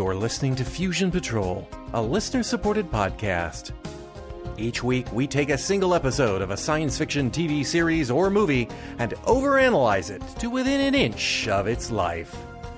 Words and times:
You're 0.00 0.14
listening 0.14 0.54
to 0.54 0.64
Fusion 0.64 1.10
Patrol, 1.10 1.68
a 1.92 2.00
listener 2.00 2.42
supported 2.42 2.90
podcast. 2.90 3.72
Each 4.56 4.82
week, 4.82 5.12
we 5.12 5.26
take 5.26 5.50
a 5.50 5.58
single 5.58 5.94
episode 5.94 6.40
of 6.40 6.50
a 6.50 6.56
science 6.56 6.96
fiction 6.96 7.30
TV 7.30 7.66
series 7.66 8.10
or 8.10 8.30
movie 8.30 8.66
and 8.98 9.12
overanalyze 9.26 10.10
it 10.10 10.22
to 10.40 10.48
within 10.48 10.80
an 10.80 10.94
inch 10.94 11.48
of 11.48 11.66
its 11.66 11.90
life. 11.90 12.34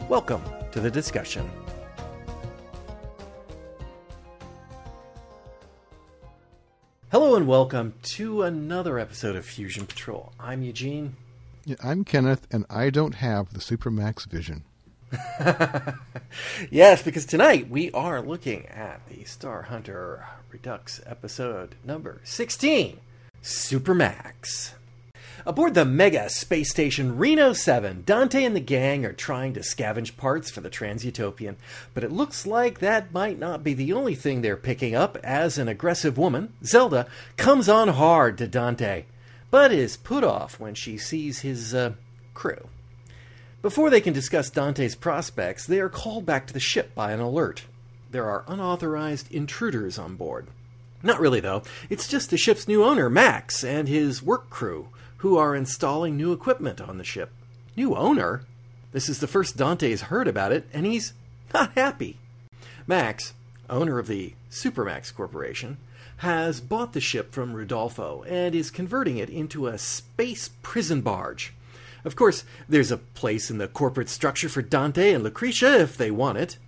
Welcome 0.09 0.43
to 0.73 0.81
the 0.81 0.91
discussion. 0.91 1.49
Hello 7.13 7.37
and 7.37 7.47
welcome 7.47 7.95
to 8.03 8.43
another 8.43 8.99
episode 8.99 9.37
of 9.37 9.45
Fusion 9.45 9.87
Patrol. 9.87 10.33
I'm 10.41 10.65
Eugene. 10.65 11.15
Yeah, 11.67 11.77
I'm 11.85 12.03
Kenneth, 12.03 12.49
and 12.51 12.67
I 12.69 12.91
don't 12.91 13.15
have 13.15 13.53
the 13.53 13.61
Supermax 13.61 14.27
vision. 14.27 14.65
yes, 16.71 17.03
because 17.03 17.27
tonight 17.27 17.69
we 17.69 17.91
are 17.93 18.23
looking 18.23 18.67
at 18.67 19.07
the 19.09 19.25
Star 19.25 19.63
Hunter 19.63 20.25
Redux 20.51 21.01
episode 21.07 21.75
number 21.85 22.21
16 22.25 22.99
Supermax. 23.43 24.73
Aboard 25.45 25.75
the 25.75 25.85
mega 25.85 26.31
space 26.31 26.71
station 26.71 27.19
Reno 27.19 27.53
7, 27.53 28.05
Dante 28.07 28.45
and 28.45 28.55
the 28.55 28.61
gang 28.61 29.05
are 29.05 29.13
trying 29.13 29.55
to 29.55 29.61
scavenge 29.61 30.17
parts 30.17 30.51
for 30.51 30.61
the 30.61 30.71
Transutopian, 30.71 31.57
but 31.95 32.05
it 32.05 32.13
looks 32.13 32.47
like 32.47 32.79
that 32.79 33.13
might 33.13 33.39
not 33.39 33.65
be 33.65 33.75
the 33.75 33.93
only 33.93 34.15
thing 34.15 34.41
they're 34.41 34.57
picking 34.57 34.95
up 34.95 35.19
as 35.25 35.59
an 35.59 35.69
aggressive 35.69 36.17
woman, 36.17 36.53
Zelda, 36.65 37.09
comes 37.37 37.69
on 37.69 37.89
hard 37.89 38.39
to 38.39 38.47
Dante, 38.47 39.05
but 39.51 39.73
is 39.73 39.97
put 39.97 40.23
off 40.23 40.61
when 40.61 40.75
she 40.75 40.97
sees 40.97 41.41
his 41.41 41.75
uh, 41.75 41.93
crew. 42.35 42.69
Before 43.63 43.91
they 43.91 44.01
can 44.01 44.13
discuss 44.13 44.51
Dante's 44.51 44.97
prospects, 44.97 45.67
they 45.67 45.79
are 45.79 45.89
called 45.89 46.27
back 46.27 46.49
to 46.49 46.53
the 46.53 46.59
ship 46.59 46.97
by 46.97 47.13
an 47.13 47.21
alert. 47.21 47.67
There 48.11 48.29
are 48.29 48.45
unauthorized 48.49 49.33
intruders 49.33 50.01
on 50.01 50.17
board. 50.17 50.49
Not 51.01 51.21
really, 51.21 51.39
though. 51.39 51.63
It's 51.89 52.09
just 52.09 52.31
the 52.31 52.37
ship's 52.37 52.67
new 52.67 52.83
owner, 52.83 53.09
Max, 53.09 53.63
and 53.63 53.89
his 53.89 54.21
work 54.21 54.51
crew, 54.51 54.89
who 55.19 55.37
are 55.37 55.55
installing 55.55 56.17
new 56.17 56.33
equipment 56.33 56.81
on 56.81 56.99
the 56.99 57.05
ship. 57.05 57.31
New 57.77 57.95
owner? 57.95 58.43
This 58.91 59.09
is 59.09 59.21
the 59.21 59.29
first 59.29 59.57
Dante's 59.57 60.03
heard 60.03 60.27
about 60.27 60.51
it, 60.51 60.69
and 60.73 60.85
he's 60.85 61.13
not 61.55 61.73
happy. 61.75 62.19
Max, 62.89 63.33
owner 63.71 64.01
of 64.01 64.09
the 64.09 64.35
Supermax 64.51 65.15
Corporation, 65.15 65.77
has 66.17 66.61
bought 66.61 66.95
the 66.95 67.01
ship 67.01 67.33
from 67.33 67.53
Rudolfo 67.53 68.25
and 68.25 68.57
is 68.57 68.73
converting 68.73 69.19
it 69.19 69.31
into 69.31 69.69
a 69.69 69.79
space 69.79 70.51
prison 70.63 71.01
barge. 71.01 71.55
Of 72.05 72.17
course, 72.17 72.45
there's 72.69 72.91
a 72.91 72.99
place 72.99 73.51
in 73.51 73.59
the 73.59 73.69
corporate 73.69 74.09
structure 74.09 74.49
for 74.49 74.63
Dante 74.63 75.13
and 75.13 75.23
Lucretia 75.23 75.81
if 75.81 75.97
they 75.97 76.11
want 76.11 76.39
it. 76.39 76.59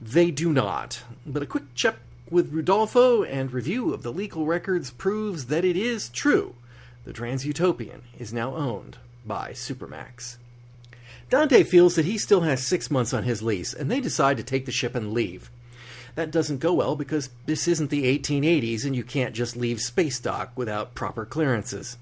They 0.00 0.30
do 0.30 0.52
not, 0.52 1.02
but 1.24 1.42
a 1.42 1.46
quick 1.46 1.74
check 1.74 1.96
with 2.28 2.52
Rudolfo 2.52 3.22
and 3.22 3.52
review 3.52 3.92
of 3.94 4.02
the 4.02 4.12
legal 4.12 4.46
records 4.46 4.90
proves 4.90 5.46
that 5.46 5.64
it 5.64 5.76
is 5.76 6.08
true. 6.08 6.54
The 7.04 7.12
Transutopian 7.12 8.00
is 8.18 8.32
now 8.32 8.54
owned 8.56 8.98
by 9.24 9.52
Supermax. 9.52 10.38
Dante 11.30 11.62
feels 11.62 11.94
that 11.94 12.04
he 12.04 12.18
still 12.18 12.40
has 12.40 12.66
six 12.66 12.90
months 12.90 13.14
on 13.14 13.22
his 13.22 13.42
lease, 13.42 13.72
and 13.72 13.90
they 13.90 14.00
decide 14.00 14.36
to 14.36 14.42
take 14.42 14.66
the 14.66 14.72
ship 14.72 14.94
and 14.94 15.12
leave. 15.12 15.50
That 16.14 16.30
doesn't 16.30 16.58
go 16.58 16.74
well 16.74 16.96
because 16.96 17.30
this 17.46 17.66
isn't 17.66 17.90
the 17.90 18.18
1880s 18.18 18.84
and 18.84 18.94
you 18.94 19.02
can't 19.02 19.34
just 19.34 19.56
leave 19.56 19.80
space 19.80 20.20
dock 20.20 20.52
without 20.56 20.94
proper 20.94 21.24
clearances. 21.24 21.96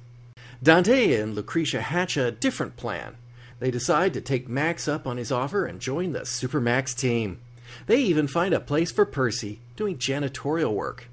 Dante 0.62 1.14
and 1.14 1.34
Lucretia 1.34 1.80
hatch 1.80 2.18
a 2.18 2.30
different 2.30 2.76
plan. 2.76 3.16
They 3.60 3.70
decide 3.70 4.12
to 4.12 4.20
take 4.20 4.46
Max 4.46 4.88
up 4.88 5.06
on 5.06 5.16
his 5.16 5.32
offer 5.32 5.64
and 5.64 5.80
join 5.80 6.12
the 6.12 6.20
Supermax 6.20 6.94
team. 6.94 7.40
They 7.86 7.98
even 8.00 8.28
find 8.28 8.52
a 8.52 8.60
place 8.60 8.92
for 8.92 9.06
Percy, 9.06 9.60
doing 9.76 9.96
janitorial 9.96 10.74
work. 10.74 11.08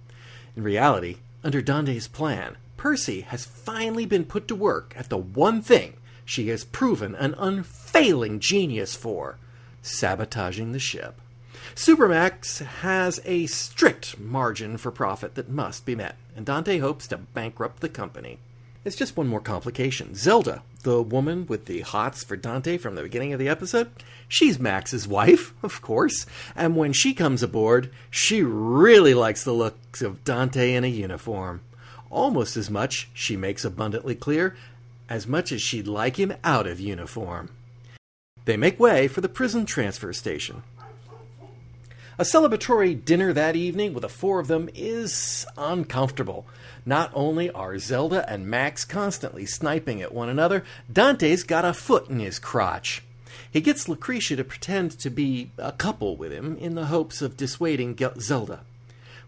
In 0.58 0.64
reality, 0.64 1.18
under 1.46 1.62
Dante's 1.62 2.10
plan, 2.10 2.58
Percy 2.76 3.22
has 3.22 3.46
finally 3.46 4.06
been 4.06 4.26
put 4.26 4.50
to 4.50 4.56
work 4.56 4.94
at 4.98 5.10
the 5.10 5.18
one 5.18 5.62
thing 5.62 5.94
she 6.26 6.50
has 6.50 6.66
proven 6.66 7.16
an 7.16 7.34
unfailing 7.38 8.42
genius 8.42 8.96
for 8.96 9.38
sabotaging 9.82 10.74
the 10.74 10.80
ship. 10.80 11.22
Supermax 11.74 12.66
has 12.66 13.22
a 13.24 13.46
strict 13.46 14.20
margin 14.20 14.76
for 14.78 14.92
profit 14.92 15.36
that 15.36 15.50
must 15.50 15.86
be 15.86 15.96
met, 15.96 16.18
and 16.36 16.46
Dante 16.46 16.80
hopes 16.80 17.08
to 17.08 17.18
bankrupt 17.18 17.80
the 17.80 17.88
company. 17.88 18.40
It's 18.88 18.96
just 18.96 19.18
one 19.18 19.28
more 19.28 19.42
complication. 19.42 20.16
Zelda, 20.16 20.64
the 20.84 21.04
woman 21.04 21.46
with 21.46 21.66
the 21.66 21.82
hots 21.82 22.24
for 22.24 22.38
Dante 22.38 22.78
from 22.78 22.96
the 22.96 23.02
beginning 23.02 23.34
of 23.34 23.40
the 23.40 23.50
episode, 23.50 23.92
she's 24.30 24.60
Max's 24.60 25.06
wife, 25.06 25.54
of 25.62 25.82
course, 25.82 26.26
and 26.56 26.78
when 26.78 26.94
she 26.94 27.14
comes 27.14 27.44
aboard, 27.44 27.92
she 28.10 28.42
really 28.42 29.14
likes 29.14 29.44
the 29.44 29.52
looks 29.52 30.02
of 30.02 30.24
Dante 30.24 30.74
in 30.74 30.86
a 30.86 30.88
uniform. 30.88 31.60
Almost 32.10 32.56
as 32.56 32.70
much, 32.70 33.10
she 33.14 33.36
makes 33.36 33.66
abundantly 33.66 34.16
clear, 34.16 34.56
as 35.10 35.28
much 35.28 35.52
as 35.52 35.62
she'd 35.62 35.86
like 35.86 36.16
him 36.16 36.32
out 36.46 36.66
of 36.66 36.80
uniform. 36.80 37.50
They 38.46 38.56
make 38.56 38.80
way 38.80 39.10
for 39.10 39.20
the 39.20 39.28
prison 39.28 39.66
transfer 39.66 40.14
station. 40.14 40.64
A 42.18 42.24
celebratory 42.24 43.04
dinner 43.04 43.34
that 43.34 43.58
evening 43.58 43.94
with 43.94 44.04
the 44.04 44.10
four 44.10 44.40
of 44.40 44.48
them 44.48 44.70
is 44.74 45.46
uncomfortable. 45.58 46.48
Not 46.88 47.12
only 47.14 47.52
are 47.52 47.78
Zelda 47.80 48.28
and 48.32 48.48
Max 48.48 48.86
constantly 48.86 49.46
sniping 49.46 50.02
at 50.02 50.14
one 50.14 50.30
another, 50.30 50.64
Dante's 50.90 51.44
got 51.44 51.66
a 51.66 51.74
foot 51.74 52.10
in 52.10 52.22
his 52.22 52.40
crotch. 52.40 53.04
He 53.52 53.60
gets 53.60 53.90
Lucretia 53.90 54.38
to 54.38 54.46
pretend 54.46 54.92
to 55.00 55.10
be 55.10 55.52
a 55.58 55.74
couple 55.74 56.16
with 56.16 56.32
him 56.32 56.56
in 56.56 56.76
the 56.76 56.86
hopes 56.86 57.22
of 57.22 57.36
dissuading 57.36 57.98
Zelda. 58.22 58.62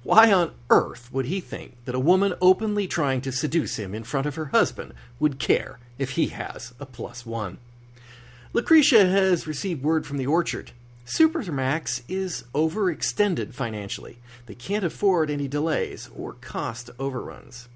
Why 0.03 0.31
on 0.31 0.53
earth 0.69 1.11
would 1.11 1.25
he 1.25 1.41
think 1.41 1.75
that 1.83 1.95
a 1.95 1.99
woman 1.99 2.33
openly 2.39 2.87
trying 2.87 3.19
to 3.21 3.31
seduce 3.33 3.77
him 3.77 3.93
in 3.93 4.05
front 4.05 4.25
of 4.25 4.35
her 4.35 4.45
husband 4.45 4.93
would 5.19 5.37
care 5.37 5.79
if 5.97 6.11
he 6.11 6.27
has 6.27 6.73
a 6.79 6.85
plus 6.85 7.25
one? 7.25 7.57
Lucretia 8.53 9.05
has 9.05 9.47
received 9.47 9.83
word 9.83 10.07
from 10.07 10.15
the 10.15 10.27
orchard. 10.27 10.71
Supermax 11.09 12.03
is 12.07 12.43
overextended 12.53 13.55
financially. 13.55 14.19
They 14.45 14.53
can't 14.53 14.83
afford 14.83 15.31
any 15.31 15.47
delays 15.47 16.07
or 16.15 16.33
cost 16.33 16.91
overruns. 16.99 17.67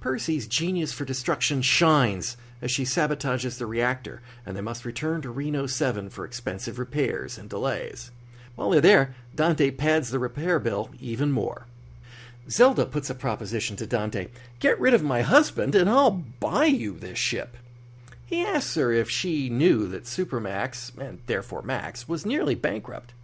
Percy's 0.00 0.46
genius 0.46 0.92
for 0.92 1.06
destruction 1.06 1.62
shines 1.62 2.36
as 2.60 2.70
she 2.70 2.84
sabotages 2.84 3.56
the 3.56 3.64
reactor, 3.64 4.20
and 4.44 4.54
they 4.54 4.60
must 4.60 4.84
return 4.84 5.22
to 5.22 5.30
Reno 5.30 5.66
7 5.66 6.10
for 6.10 6.26
expensive 6.26 6.78
repairs 6.78 7.38
and 7.38 7.48
delays. 7.48 8.10
While 8.54 8.68
they're 8.68 8.82
there, 8.82 9.14
Dante 9.34 9.70
pads 9.70 10.10
the 10.10 10.18
repair 10.18 10.58
bill 10.58 10.90
even 11.00 11.32
more. 11.32 11.64
Zelda 12.50 12.84
puts 12.84 13.08
a 13.08 13.14
proposition 13.14 13.76
to 13.76 13.86
Dante 13.86 14.28
Get 14.60 14.78
rid 14.78 14.92
of 14.92 15.02
my 15.02 15.22
husband, 15.22 15.74
and 15.74 15.88
I'll 15.88 16.10
buy 16.10 16.66
you 16.66 16.98
this 16.98 17.18
ship. 17.18 17.56
He 18.28 18.44
asks 18.44 18.74
her 18.74 18.92
if 18.92 19.08
she 19.08 19.48
knew 19.48 19.88
that 19.88 20.04
Supermax, 20.04 20.96
and 20.98 21.20
therefore 21.24 21.62
Max, 21.62 22.06
was 22.06 22.26
nearly 22.26 22.54
bankrupt. 22.54 23.14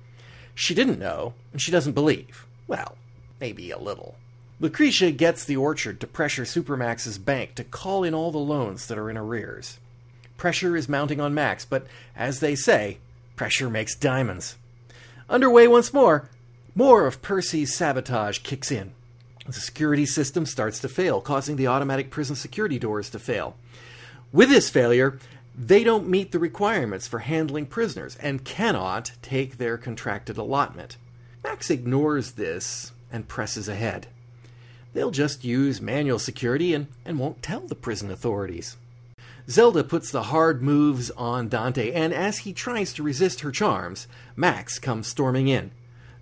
She 0.54 0.74
didn't 0.74 0.98
know, 0.98 1.34
and 1.52 1.60
she 1.60 1.70
doesn't 1.70 1.92
believe. 1.92 2.46
Well, 2.66 2.96
maybe 3.38 3.70
a 3.70 3.76
little. 3.76 4.14
Lucretia 4.60 5.10
gets 5.10 5.44
the 5.44 5.58
orchard 5.58 6.00
to 6.00 6.06
pressure 6.06 6.44
Supermax's 6.44 7.18
bank 7.18 7.54
to 7.56 7.64
call 7.64 8.02
in 8.02 8.14
all 8.14 8.32
the 8.32 8.38
loans 8.38 8.86
that 8.86 8.96
are 8.96 9.10
in 9.10 9.18
arrears. 9.18 9.78
Pressure 10.38 10.74
is 10.74 10.88
mounting 10.88 11.20
on 11.20 11.34
Max, 11.34 11.66
but 11.66 11.86
as 12.16 12.40
they 12.40 12.54
say, 12.54 12.96
pressure 13.36 13.68
makes 13.68 13.94
diamonds. 13.94 14.56
Underway 15.28 15.68
once 15.68 15.92
more, 15.92 16.30
more 16.74 17.06
of 17.06 17.20
Percy's 17.20 17.76
sabotage 17.76 18.38
kicks 18.38 18.70
in. 18.70 18.92
The 19.44 19.52
security 19.52 20.06
system 20.06 20.46
starts 20.46 20.78
to 20.78 20.88
fail, 20.88 21.20
causing 21.20 21.56
the 21.56 21.66
automatic 21.66 22.08
prison 22.10 22.36
security 22.36 22.78
doors 22.78 23.10
to 23.10 23.18
fail. 23.18 23.54
With 24.34 24.48
this 24.48 24.68
failure, 24.68 25.20
they 25.56 25.84
don't 25.84 26.08
meet 26.08 26.32
the 26.32 26.40
requirements 26.40 27.06
for 27.06 27.20
handling 27.20 27.66
prisoners 27.66 28.16
and 28.16 28.44
cannot 28.44 29.12
take 29.22 29.58
their 29.58 29.78
contracted 29.78 30.36
allotment. 30.36 30.96
Max 31.44 31.70
ignores 31.70 32.32
this 32.32 32.90
and 33.12 33.28
presses 33.28 33.68
ahead. 33.68 34.08
They'll 34.92 35.12
just 35.12 35.44
use 35.44 35.80
manual 35.80 36.18
security 36.18 36.74
and, 36.74 36.88
and 37.04 37.20
won't 37.20 37.44
tell 37.44 37.60
the 37.60 37.76
prison 37.76 38.10
authorities. 38.10 38.76
Zelda 39.48 39.84
puts 39.84 40.10
the 40.10 40.24
hard 40.24 40.64
moves 40.64 41.12
on 41.12 41.48
Dante, 41.48 41.92
and 41.92 42.12
as 42.12 42.38
he 42.38 42.52
tries 42.52 42.92
to 42.94 43.04
resist 43.04 43.42
her 43.42 43.52
charms, 43.52 44.08
Max 44.34 44.80
comes 44.80 45.06
storming 45.06 45.46
in. 45.46 45.70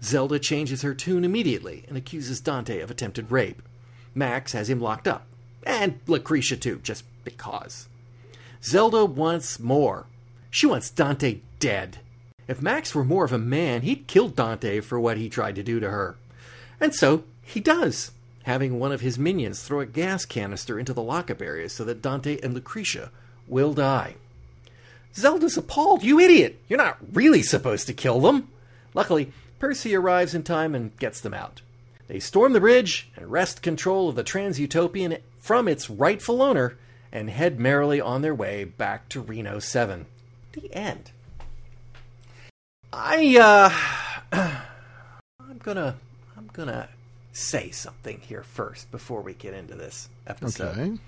Zelda 0.03 0.39
changes 0.39 0.83
her 0.83 0.93
tune 0.93 1.25
immediately 1.25 1.87
and 1.89 1.97
accuses 1.97 2.43
Dante 2.43 2.81
of 2.81 2.91
attempted 2.91 3.31
rape. 3.31 3.63
Max 4.15 4.53
has 4.53 4.69
him 4.69 4.83
locked 4.83 5.09
up, 5.09 5.25
and 5.63 5.99
Lucretia 6.07 6.59
too, 6.59 6.79
just 6.83 7.05
because. 7.25 7.89
Zelda 8.65 9.05
wants 9.05 9.59
more. 9.59 10.07
She 10.51 10.67
wants 10.67 10.91
Dante 10.91 11.41
dead. 11.59 11.99
If 12.47 12.63
Max 12.63 12.95
were 12.95 13.05
more 13.05 13.25
of 13.25 13.33
a 13.33 13.39
man, 13.39 13.83
he'd 13.83 14.07
kill 14.07 14.29
Dante 14.29 14.81
for 14.81 15.01
what 15.01 15.17
he 15.17 15.29
tried 15.29 15.55
to 15.57 15.63
do 15.63 15.81
to 15.81 15.91
her. 15.91 16.17
And 16.81 16.95
so 16.95 17.25
he 17.43 17.61
does, 17.61 18.13
having 18.45 18.79
one 18.79 18.93
of 18.93 19.01
his 19.01 19.19
minions 19.19 19.63
throw 19.63 19.81
a 19.81 19.87
gas 19.87 20.25
canister 20.25 20.79
into 20.79 20.93
the 20.93 21.03
lockup 21.03 21.41
area 21.41 21.69
so 21.69 21.85
that 21.85 22.03
Dante 22.03 22.39
and 22.43 22.55
Lucretia 22.55 23.11
will 23.49 23.73
die. 23.73 24.17
Zelda's 25.15 25.57
appalled. 25.57 26.03
You 26.03 26.19
idiot! 26.19 26.59
You're 26.69 26.79
not 26.79 26.99
really 27.13 27.43
supposed 27.43 27.87
to 27.87 27.93
kill 27.93 28.21
them. 28.21 28.49
Luckily, 28.95 29.33
Percy 29.59 29.95
arrives 29.95 30.35
in 30.35 30.43
time 30.43 30.75
and 30.75 30.97
gets 30.99 31.21
them 31.21 31.35
out. 31.35 31.63
They 32.09 32.19
storm 32.19 32.53
the 32.53 32.61
bridge 32.61 33.09
and 33.17 33.31
wrest 33.31 33.63
control 33.63 34.09
of 34.09 34.17
the 34.17 34.25
Transutopian 34.25 35.21
from 35.39 35.69
its 35.69 35.89
rightful 35.89 36.43
owner 36.43 36.77
and 37.13 37.31
head 37.31 37.61
merrily 37.61 38.01
on 38.01 38.23
their 38.23 38.35
way 38.35 38.65
back 38.65 39.09
to 39.11 39.21
Reno 39.21 39.59
7. 39.59 40.07
The 40.53 40.75
end. 40.75 41.11
I 42.93 43.37
uh 44.33 44.61
I'm 45.41 45.59
gonna 45.59 45.97
I'm 46.37 46.51
gonna 46.53 46.89
say 47.33 47.71
something 47.71 48.21
here 48.21 48.43
first 48.43 48.91
before 48.91 49.23
we 49.23 49.35
get 49.35 49.55
into 49.55 49.75
this 49.75 50.09
episode. 50.27 50.79
Okay. 50.79 50.99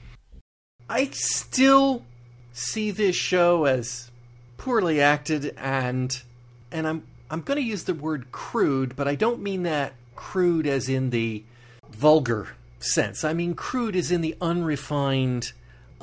I 0.89 1.07
still 1.13 2.05
see 2.53 2.91
this 2.91 3.17
show 3.17 3.65
as 3.65 4.11
poorly 4.57 5.01
acted 5.01 5.55
and 5.57 6.23
and 6.71 6.87
I'm 6.87 7.05
I'm 7.31 7.41
going 7.41 7.57
to 7.57 7.65
use 7.65 7.85
the 7.85 7.95
word 7.95 8.31
crude, 8.33 8.95
but 8.97 9.09
I 9.09 9.15
don't 9.15 9.43
mean 9.43 9.63
that 9.65 9.95
crude 10.15 10.67
as 10.67 10.89
in 10.89 11.11
the 11.11 11.43
vulgar 11.91 12.49
sense. 12.79 13.25
I 13.25 13.33
mean 13.33 13.55
crude 13.55 13.97
as 13.97 14.11
in 14.11 14.21
the 14.21 14.37
unrefined, 14.41 15.53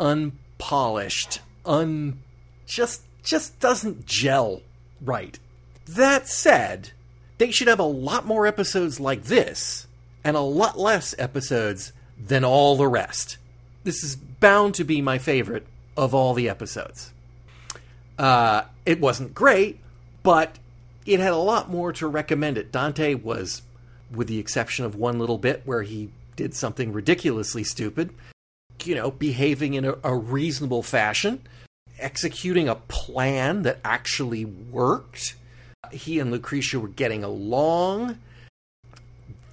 unpolished, 0.01 1.39
un 1.65 2.19
just 2.65 3.03
just 3.24 3.59
doesn't 3.59 4.06
gel 4.06 4.62
right. 5.00 5.39
That 5.88 6.27
said, 6.27 6.92
they 7.38 7.51
should 7.51 7.68
have 7.68 7.80
a 7.80 7.83
lot 7.83 8.25
more 8.25 8.48
episodes 8.48 9.00
like 9.00 9.24
this 9.24 9.88
and 10.24 10.36
a 10.36 10.42
lot 10.42 10.77
less 10.77 11.13
episodes 11.18 11.94
than 12.18 12.44
all 12.44 12.75
the 12.75 12.88
rest. 12.88 13.38
This 13.83 14.03
is 14.03 14.15
bound 14.15 14.75
to 14.75 14.83
be 14.83 15.01
my 15.01 15.18
favorite 15.18 15.65
of 15.95 16.13
all 16.13 16.33
the 16.33 16.50
episodes. 16.50 17.12
Uh, 18.18 18.63
it 18.86 19.00
wasn't 19.00 19.33
great, 19.33 19.80
but 20.24 20.57
it 21.06 21.19
had 21.19 21.33
a 21.33 21.38
lot 21.38 21.69
more 21.69 21.92
to 21.94 22.07
recommend 22.07 22.57
it. 22.57 22.71
Dante 22.71 23.15
was, 23.15 23.62
with 24.12 24.27
the 24.27 24.39
exception 24.39 24.86
of 24.86 24.95
one 24.95 25.19
little 25.19 25.38
bit 25.38 25.62
where 25.65 25.83
he 25.83 26.09
did 26.36 26.53
something 26.53 26.94
ridiculously 26.94 27.63
stupid, 27.63 28.13
you 28.86 28.95
know, 28.95 29.12
behaving 29.12 29.74
in 29.74 29.86
a, 29.86 29.95
a 30.04 30.16
reasonable 30.16 30.83
fashion, 30.83 31.42
executing 32.00 32.68
a 32.68 32.75
plan 32.75 33.63
that 33.63 33.80
actually 33.83 34.45
worked. 34.45 35.36
He 35.92 36.19
and 36.19 36.31
Lucretia 36.31 36.80
were 36.80 36.88
getting 36.88 37.24
along. 37.24 38.18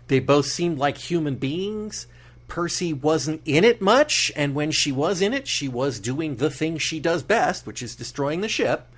They 0.09 0.21
both 0.21 0.47
seemed 0.47 0.79
like 0.79 0.97
human 0.97 1.37
beings. 1.37 2.07
Percy 2.49 2.95
wasn't 2.95 3.43
in 3.45 3.63
it 3.63 3.83
much, 3.83 4.33
and 4.35 4.55
when 4.55 4.71
she 4.71 4.91
was 4.91 5.21
in 5.21 5.35
it, 5.35 5.47
she 5.47 5.69
was 5.69 6.01
doing 6.01 6.37
the 6.37 6.51
thing 6.51 6.79
she 6.79 6.99
does 6.99 7.23
best, 7.23 7.67
which 7.67 7.83
is 7.83 7.95
destroying 7.95 8.41
the 8.41 8.49
ship. 8.49 8.89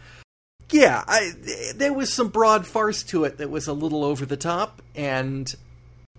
Yeah, 0.71 1.03
I, 1.07 1.33
there 1.75 1.93
was 1.93 2.13
some 2.13 2.29
broad 2.29 2.65
farce 2.65 3.03
to 3.05 3.25
it 3.25 3.39
that 3.39 3.51
was 3.51 3.67
a 3.67 3.73
little 3.73 4.05
over 4.05 4.25
the 4.25 4.37
top, 4.37 4.81
and 4.95 5.53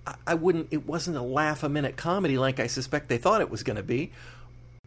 I, 0.05 0.15
I 0.27 0.33
wouldn't. 0.33 0.67
It 0.71 0.85
wasn't 0.87 1.17
a 1.17 1.21
laugh 1.21 1.63
a 1.63 1.69
minute 1.69 1.97
comedy 1.97 2.37
like 2.37 2.59
I 2.59 2.67
suspect 2.67 3.09
they 3.09 3.17
thought 3.17 3.41
it 3.41 3.49
was 3.49 3.63
going 3.63 3.77
to 3.77 3.83
be, 3.83 4.11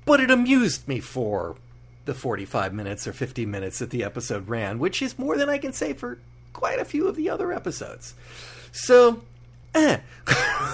but 0.04 0.20
it 0.20 0.30
amused 0.30 0.86
me 0.88 1.00
for 1.00 1.56
the 2.04 2.14
45 2.14 2.74
minutes 2.74 3.06
or 3.06 3.12
50 3.12 3.46
minutes 3.46 3.78
that 3.78 3.90
the 3.90 4.04
episode 4.04 4.48
ran, 4.48 4.78
which 4.78 5.00
is 5.00 5.18
more 5.18 5.36
than 5.36 5.48
I 5.48 5.58
can 5.58 5.72
say 5.72 5.92
for 5.92 6.18
quite 6.52 6.78
a 6.78 6.84
few 6.84 7.08
of 7.08 7.16
the 7.16 7.30
other 7.30 7.52
episodes. 7.52 8.14
So, 8.72 9.22
eh. 9.74 9.98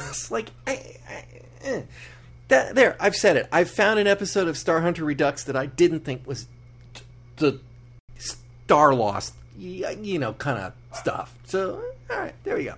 it's 0.09 0.31
like, 0.31 0.51
I, 0.67 0.97
I, 1.09 1.25
eh. 1.63 1.83
that, 2.49 2.75
there, 2.75 2.97
I've 2.99 3.17
said 3.17 3.37
it. 3.37 3.49
I've 3.53 3.71
found 3.71 4.01
an 4.01 4.07
episode 4.07 4.49
of 4.49 4.57
Star 4.57 4.81
Hunter 4.81 5.05
Redux 5.05 5.45
that 5.45 5.57
I 5.57 5.67
didn't 5.67 6.01
think 6.01 6.27
was 6.27 6.47
t- 6.95 7.05
the 7.37 7.61
Starlost, 8.19 9.33
you 9.59 10.19
know, 10.19 10.33
kind 10.33 10.59
of 10.59 10.73
stuff. 10.97 11.35
So, 11.45 11.83
all 12.11 12.19
right, 12.19 12.35
there 12.45 12.57
we 12.57 12.65
go. 12.65 12.75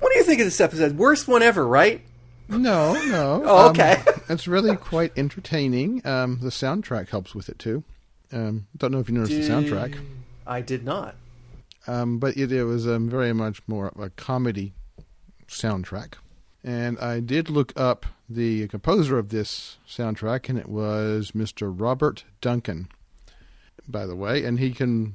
What 0.00 0.12
do 0.12 0.18
you 0.18 0.24
think 0.24 0.40
of 0.40 0.46
this 0.46 0.60
episode? 0.60 0.96
Worst 0.96 1.28
one 1.28 1.42
ever, 1.42 1.66
right? 1.66 2.00
No, 2.48 2.92
no. 3.06 3.42
Oh, 3.46 3.70
okay. 3.70 4.02
Um, 4.06 4.14
it's 4.28 4.46
really 4.46 4.76
quite 4.76 5.12
entertaining. 5.16 6.06
Um, 6.06 6.38
the 6.42 6.50
soundtrack 6.50 7.08
helps 7.08 7.34
with 7.34 7.48
it 7.48 7.58
too. 7.58 7.84
Um, 8.32 8.66
don't 8.76 8.92
know 8.92 8.98
if 8.98 9.08
you 9.08 9.14
noticed 9.14 9.36
the 9.36 9.48
soundtrack, 9.48 9.98
I 10.46 10.60
did 10.60 10.84
not. 10.84 11.14
um, 11.86 12.18
but 12.18 12.36
it, 12.36 12.50
it 12.50 12.64
was 12.64 12.86
um, 12.86 13.08
very 13.08 13.32
much 13.32 13.62
more 13.66 13.88
of 13.88 14.00
a 14.00 14.10
comedy 14.10 14.72
soundtrack. 15.48 16.14
And 16.64 16.98
I 16.98 17.20
did 17.20 17.48
look 17.50 17.72
up 17.78 18.06
the 18.28 18.66
composer 18.68 19.18
of 19.18 19.28
this 19.28 19.76
soundtrack, 19.88 20.48
and 20.48 20.58
it 20.58 20.68
was 20.68 21.32
Mr. 21.32 21.72
Robert 21.74 22.24
Duncan, 22.40 22.88
by 23.86 24.06
the 24.06 24.16
way. 24.16 24.44
And 24.44 24.58
he 24.58 24.72
can 24.72 25.14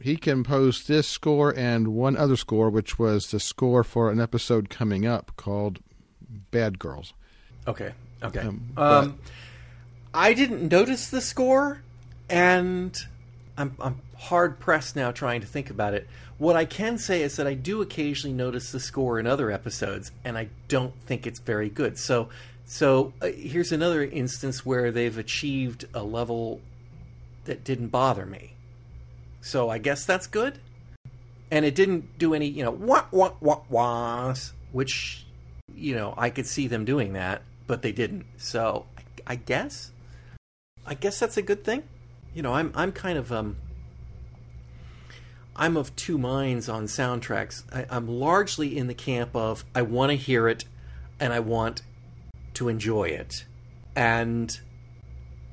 he 0.00 0.16
composed 0.16 0.88
this 0.88 1.06
score 1.06 1.54
and 1.56 1.88
one 1.88 2.16
other 2.16 2.36
score, 2.36 2.70
which 2.70 2.98
was 2.98 3.30
the 3.30 3.40
score 3.40 3.84
for 3.84 4.10
an 4.10 4.20
episode 4.20 4.70
coming 4.70 5.06
up 5.06 5.32
called 5.36 5.80
Bad 6.50 6.78
Girls. 6.78 7.12
Okay. 7.66 7.92
Okay. 8.22 8.40
Um, 8.40 8.72
Um, 8.76 9.18
I 10.12 10.34
didn't 10.34 10.70
notice 10.70 11.08
the 11.10 11.20
score, 11.20 11.82
and 12.28 12.96
I'm 13.56 13.76
I'm 13.80 14.00
hard 14.16 14.58
pressed 14.58 14.96
now 14.96 15.12
trying 15.12 15.40
to 15.42 15.46
think 15.46 15.70
about 15.70 15.94
it. 15.94 16.08
What 16.38 16.56
I 16.56 16.64
can 16.64 16.98
say 16.98 17.22
is 17.22 17.36
that 17.36 17.46
I 17.46 17.54
do 17.54 17.82
occasionally 17.82 18.34
notice 18.34 18.72
the 18.72 18.80
score 18.80 19.18
in 19.18 19.26
other 19.26 19.50
episodes, 19.50 20.10
and 20.24 20.38
I 20.38 20.48
don't 20.68 20.94
think 21.02 21.26
it's 21.26 21.38
very 21.38 21.68
good. 21.68 21.98
So, 21.98 22.30
so 22.64 23.12
uh, 23.20 23.26
here's 23.26 23.72
another 23.72 24.02
instance 24.02 24.64
where 24.64 24.90
they've 24.90 25.16
achieved 25.18 25.84
a 25.92 26.02
level 26.02 26.60
that 27.44 27.62
didn't 27.62 27.88
bother 27.88 28.24
me. 28.24 28.54
So 29.40 29.70
I 29.70 29.78
guess 29.78 30.04
that's 30.04 30.26
good. 30.26 30.58
And 31.50 31.64
it 31.64 31.74
didn't 31.74 32.18
do 32.18 32.34
any, 32.34 32.46
you 32.46 32.62
know, 32.62 32.70
wah 32.70 33.06
wah 33.10 33.32
wah 33.40 33.62
wahs, 33.68 34.52
which 34.72 35.26
you 35.74 35.94
know, 35.94 36.14
I 36.16 36.30
could 36.30 36.46
see 36.46 36.66
them 36.66 36.84
doing 36.84 37.14
that, 37.14 37.42
but 37.66 37.82
they 37.82 37.92
didn't. 37.92 38.26
So 38.36 38.86
I, 38.98 39.32
I 39.32 39.36
guess, 39.36 39.90
I 40.86 40.94
guess 40.94 41.18
that's 41.18 41.36
a 41.36 41.42
good 41.42 41.64
thing. 41.64 41.82
You 42.34 42.42
know, 42.42 42.54
I'm 42.54 42.72
I'm 42.74 42.92
kind 42.92 43.18
of 43.18 43.32
um, 43.32 43.56
I'm 45.56 45.76
of 45.76 45.94
two 45.96 46.18
minds 46.18 46.68
on 46.68 46.84
soundtracks. 46.84 47.64
I, 47.74 47.86
I'm 47.90 48.06
largely 48.06 48.76
in 48.76 48.86
the 48.86 48.94
camp 48.94 49.34
of 49.34 49.64
I 49.74 49.82
want 49.82 50.10
to 50.10 50.16
hear 50.16 50.48
it, 50.48 50.64
and 51.18 51.32
I 51.32 51.40
want 51.40 51.82
to 52.54 52.68
enjoy 52.68 53.04
it, 53.04 53.46
and 53.96 54.60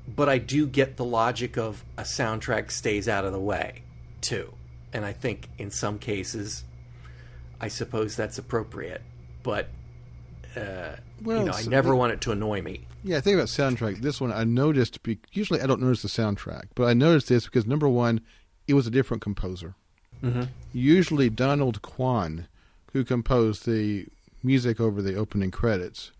but 0.07 0.29
I 0.29 0.37
do 0.37 0.65
get 0.67 0.97
the 0.97 1.05
logic 1.05 1.57
of 1.57 1.83
a 1.97 2.03
soundtrack 2.03 2.71
stays 2.71 3.07
out 3.07 3.25
of 3.25 3.33
the 3.33 3.39
way 3.39 3.83
too, 4.21 4.53
and 4.93 5.05
I 5.05 5.13
think 5.13 5.49
in 5.57 5.71
some 5.71 5.99
cases, 5.99 6.63
I 7.59 7.67
suppose 7.67 8.15
that's 8.15 8.37
appropriate, 8.37 9.01
but 9.43 9.69
uh, 10.55 10.95
Well, 11.23 11.39
you 11.39 11.45
know, 11.45 11.53
I 11.53 11.63
never 11.63 11.95
want 11.95 12.13
it 12.13 12.21
to 12.21 12.31
annoy 12.31 12.61
me. 12.61 12.81
Yeah, 13.03 13.17
I 13.17 13.21
think 13.21 13.35
about 13.35 13.47
soundtrack. 13.47 14.01
This 14.01 14.19
one 14.19 14.31
I 14.31 14.43
noticed. 14.43 15.01
Be, 15.03 15.19
usually 15.31 15.61
I 15.61 15.67
don't 15.67 15.81
notice 15.81 16.01
the 16.01 16.07
soundtrack, 16.07 16.65
but 16.75 16.85
I 16.85 16.93
noticed 16.93 17.29
this 17.29 17.45
because 17.45 17.65
number 17.65 17.87
one, 17.87 18.21
it 18.67 18.73
was 18.73 18.87
a 18.87 18.91
different 18.91 19.21
composer. 19.21 19.75
Mm-hmm. 20.23 20.43
Usually 20.73 21.29
Donald 21.29 21.81
Quan, 21.81 22.47
who 22.93 23.03
composed 23.03 23.65
the 23.65 24.07
music 24.43 24.79
over 24.79 25.01
the 25.01 25.15
opening 25.15 25.51
credits, 25.51 26.11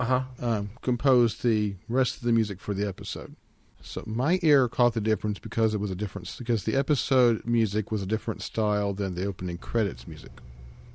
Uh 0.00 0.04
huh. 0.04 0.22
um, 0.40 0.70
composed 0.80 1.42
the 1.42 1.76
rest 1.88 2.16
of 2.16 2.22
the 2.22 2.32
music 2.32 2.58
for 2.58 2.72
the 2.72 2.88
episode. 2.88 3.36
So 3.82 4.02
my 4.06 4.38
ear 4.42 4.68
caught 4.68 4.94
the 4.94 5.00
difference 5.00 5.38
because 5.38 5.74
it 5.74 5.80
was 5.80 5.90
a 5.90 5.94
difference 5.94 6.36
because 6.36 6.64
the 6.64 6.74
episode 6.74 7.42
music 7.44 7.90
was 7.90 8.02
a 8.02 8.06
different 8.06 8.42
style 8.42 8.92
than 8.94 9.14
the 9.14 9.26
opening 9.26 9.58
credits 9.58 10.06
music. 10.06 10.32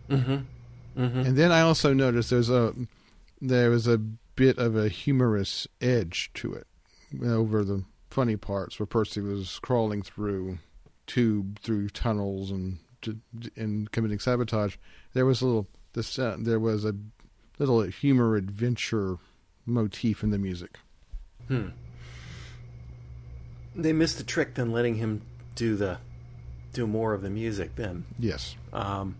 Mm-hmm. 0.10 1.02
Mm-hmm. 1.02 1.20
And 1.20 1.38
then 1.38 1.52
I 1.52 1.62
also 1.62 1.94
noticed 1.94 2.30
there's 2.30 2.50
a 2.50 2.74
there 3.42 3.70
was 3.70 3.88
a 3.88 3.98
bit 3.98 4.58
of 4.58 4.76
a 4.76 4.90
humorous 4.90 5.68
edge 5.82 6.32
to 6.36 6.54
it 6.54 6.68
over 7.24 7.64
the 7.64 7.84
funny 8.10 8.38
parts 8.38 8.80
where 8.80 8.88
Percy 8.88 9.22
was 9.22 9.60
crawling 9.60 10.02
through 10.02 10.58
tube 11.06 11.60
through 11.60 11.90
tunnels 11.90 12.50
and 12.50 12.80
and 13.56 13.92
committing 13.92 14.20
sabotage. 14.20 14.78
There 15.14 15.26
was 15.26 15.42
a 15.42 15.46
little 15.46 15.68
this 15.94 16.18
uh, 16.18 16.38
there 16.40 16.60
was 16.60 16.86
a 16.86 16.96
little 17.60 17.82
humor 17.82 18.36
adventure 18.36 19.18
motif 19.66 20.24
in 20.24 20.30
the 20.30 20.38
music. 20.38 20.80
Hmm. 21.48 21.70
They 23.76 23.94
missed 23.94 24.20
a 24.20 24.24
trick 24.24 24.56
then 24.56 24.72
letting 24.72 24.96
him 24.96 25.22
do 25.56 25.76
the 25.76 26.00
do 26.74 26.86
more 26.86 27.14
of 27.14 27.22
the 27.22 27.30
music 27.30 27.76
then. 27.76 28.06
Yes. 28.20 28.56
Um, 28.74 29.16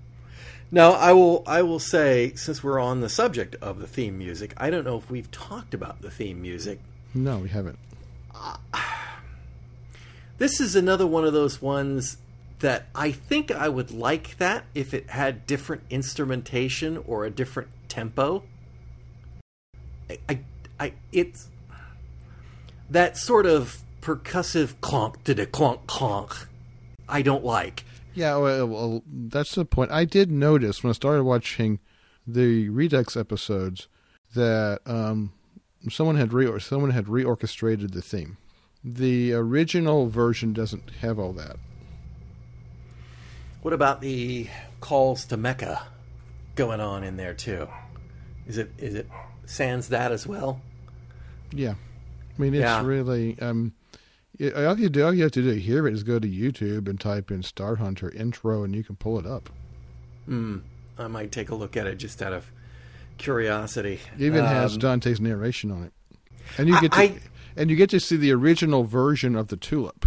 now 0.72 0.92
I 0.92 1.14
will 1.14 1.44
I 1.48 1.62
will 1.62 1.80
say 1.80 2.34
since 2.36 2.64
we're 2.64 2.80
on 2.80 3.02
the 3.02 3.10
subject 3.10 3.56
of 3.62 3.80
the 3.80 3.88
theme 3.88 4.18
music, 4.18 4.54
I 4.58 4.70
don't 4.70 4.84
know 4.84 4.98
if 4.98 5.10
we've 5.10 5.32
talked 5.32 5.74
about 5.74 6.02
the 6.02 6.12
theme 6.12 6.42
music. 6.42 6.80
No, 7.14 7.40
we 7.40 7.50
haven't. 7.50 7.80
This 10.38 10.60
is 10.60 10.76
another 10.76 11.08
one 11.08 11.24
of 11.24 11.32
those 11.32 11.62
ones 11.62 12.18
that 12.60 12.88
I 12.94 13.12
think 13.12 13.52
I 13.52 13.70
would 13.70 13.92
like 13.92 14.38
that 14.38 14.66
if 14.74 14.94
it 14.94 15.10
had 15.10 15.48
different 15.48 15.84
instrumentation 15.90 16.98
or 17.08 17.24
a 17.24 17.30
different 17.30 17.70
tempo. 17.88 18.44
I, 20.10 20.20
I, 20.30 20.40
I 20.80 20.94
it's 21.12 21.50
that 22.90 23.18
sort 23.18 23.46
of 23.46 23.80
percussive 24.02 24.76
clonk 24.82 25.24
to 25.24 25.34
the 25.34 25.48
clonk 25.48 25.86
clonk. 25.86 26.48
I 27.08 27.22
don't 27.22 27.44
like. 27.44 27.84
Yeah, 28.14 28.38
well, 28.38 28.68
well, 28.68 29.04
that's 29.08 29.56
the 29.56 29.66
point. 29.66 29.92
I 29.92 30.06
did 30.06 30.32
notice 30.32 30.84
when 30.84 30.90
I 30.90 30.94
started 30.94 31.24
watching 31.24 31.80
the 32.26 32.70
Redux 32.70 33.18
episodes 33.18 33.88
that 34.36 34.80
um, 34.86 35.34
someone 35.90 36.16
had 36.16 36.34
re- 36.34 36.60
someone 36.60 36.92
had 36.92 37.06
reorchestrated 37.06 37.92
the 37.92 38.02
theme. 38.02 38.38
The 38.84 39.34
original 39.34 40.08
version 40.08 40.54
doesn't 40.54 40.92
have 41.02 41.20
all 41.20 41.34
that. 41.34 41.58
What 43.62 43.74
about 43.74 44.02
the 44.02 44.48
calls 44.80 45.26
to 45.26 45.38
Mecca 45.38 45.88
going 46.56 46.80
on 46.80 47.04
in 47.04 47.18
there 47.18 47.34
too? 47.34 47.68
Is 48.48 48.58
it 48.58 48.72
is 48.78 48.96
it 48.96 49.10
sans 49.46 49.90
that 49.90 50.12
as 50.12 50.26
well? 50.26 50.62
Yeah, 51.52 51.72
I 52.38 52.42
mean 52.42 52.54
it's 52.54 52.62
Yeah. 52.62 52.84
really 52.86 53.38
um, 53.40 53.74
it, 54.40 54.54
all 54.56 54.80
you 54.80 54.90
do 54.90 55.06
all 55.06 55.14
you 55.14 55.24
have 55.24 55.32
to 55.34 55.42
do 55.42 55.54
to 55.54 55.60
hear 55.60 55.88
it 55.88 55.94
is 55.94 56.04
go 56.04 56.20
to 56.20 56.28
YouTube 56.28 56.88
and 56.90 57.00
type 57.00 57.32
in 57.32 57.44
Star 57.44 57.76
Hunter 57.76 58.10
intro 58.12 58.64
and 58.64 58.76
you 58.76 58.84
can 58.84 58.96
pull 58.96 59.20
it 59.20 59.26
up. 59.26 59.50
Hmm. 60.26 60.58
I 60.98 61.08
might 61.08 61.32
take 61.32 61.50
a 61.50 61.56
look 61.56 61.76
at 61.78 61.88
it 61.88 61.96
just 61.98 62.22
out 62.22 62.34
of 62.34 62.50
curiosity. 63.18 64.00
It 64.18 64.22
even 64.24 64.46
has 64.46 64.74
Um, 64.74 64.80
Dante's 64.80 65.20
narration 65.22 65.72
on 65.72 65.84
it, 65.84 65.94
and 66.58 66.68
you 66.68 66.76
I- 66.76 66.82
get 66.82 66.92
to 66.94 66.98
I- 67.00 67.20
and 67.58 67.70
you 67.70 67.76
get 67.76 67.90
to 67.92 68.00
see 68.00 68.18
the 68.18 68.32
original 68.32 68.84
version 68.84 69.36
of 69.36 69.48
the 69.48 69.58
tulip. 69.58 70.06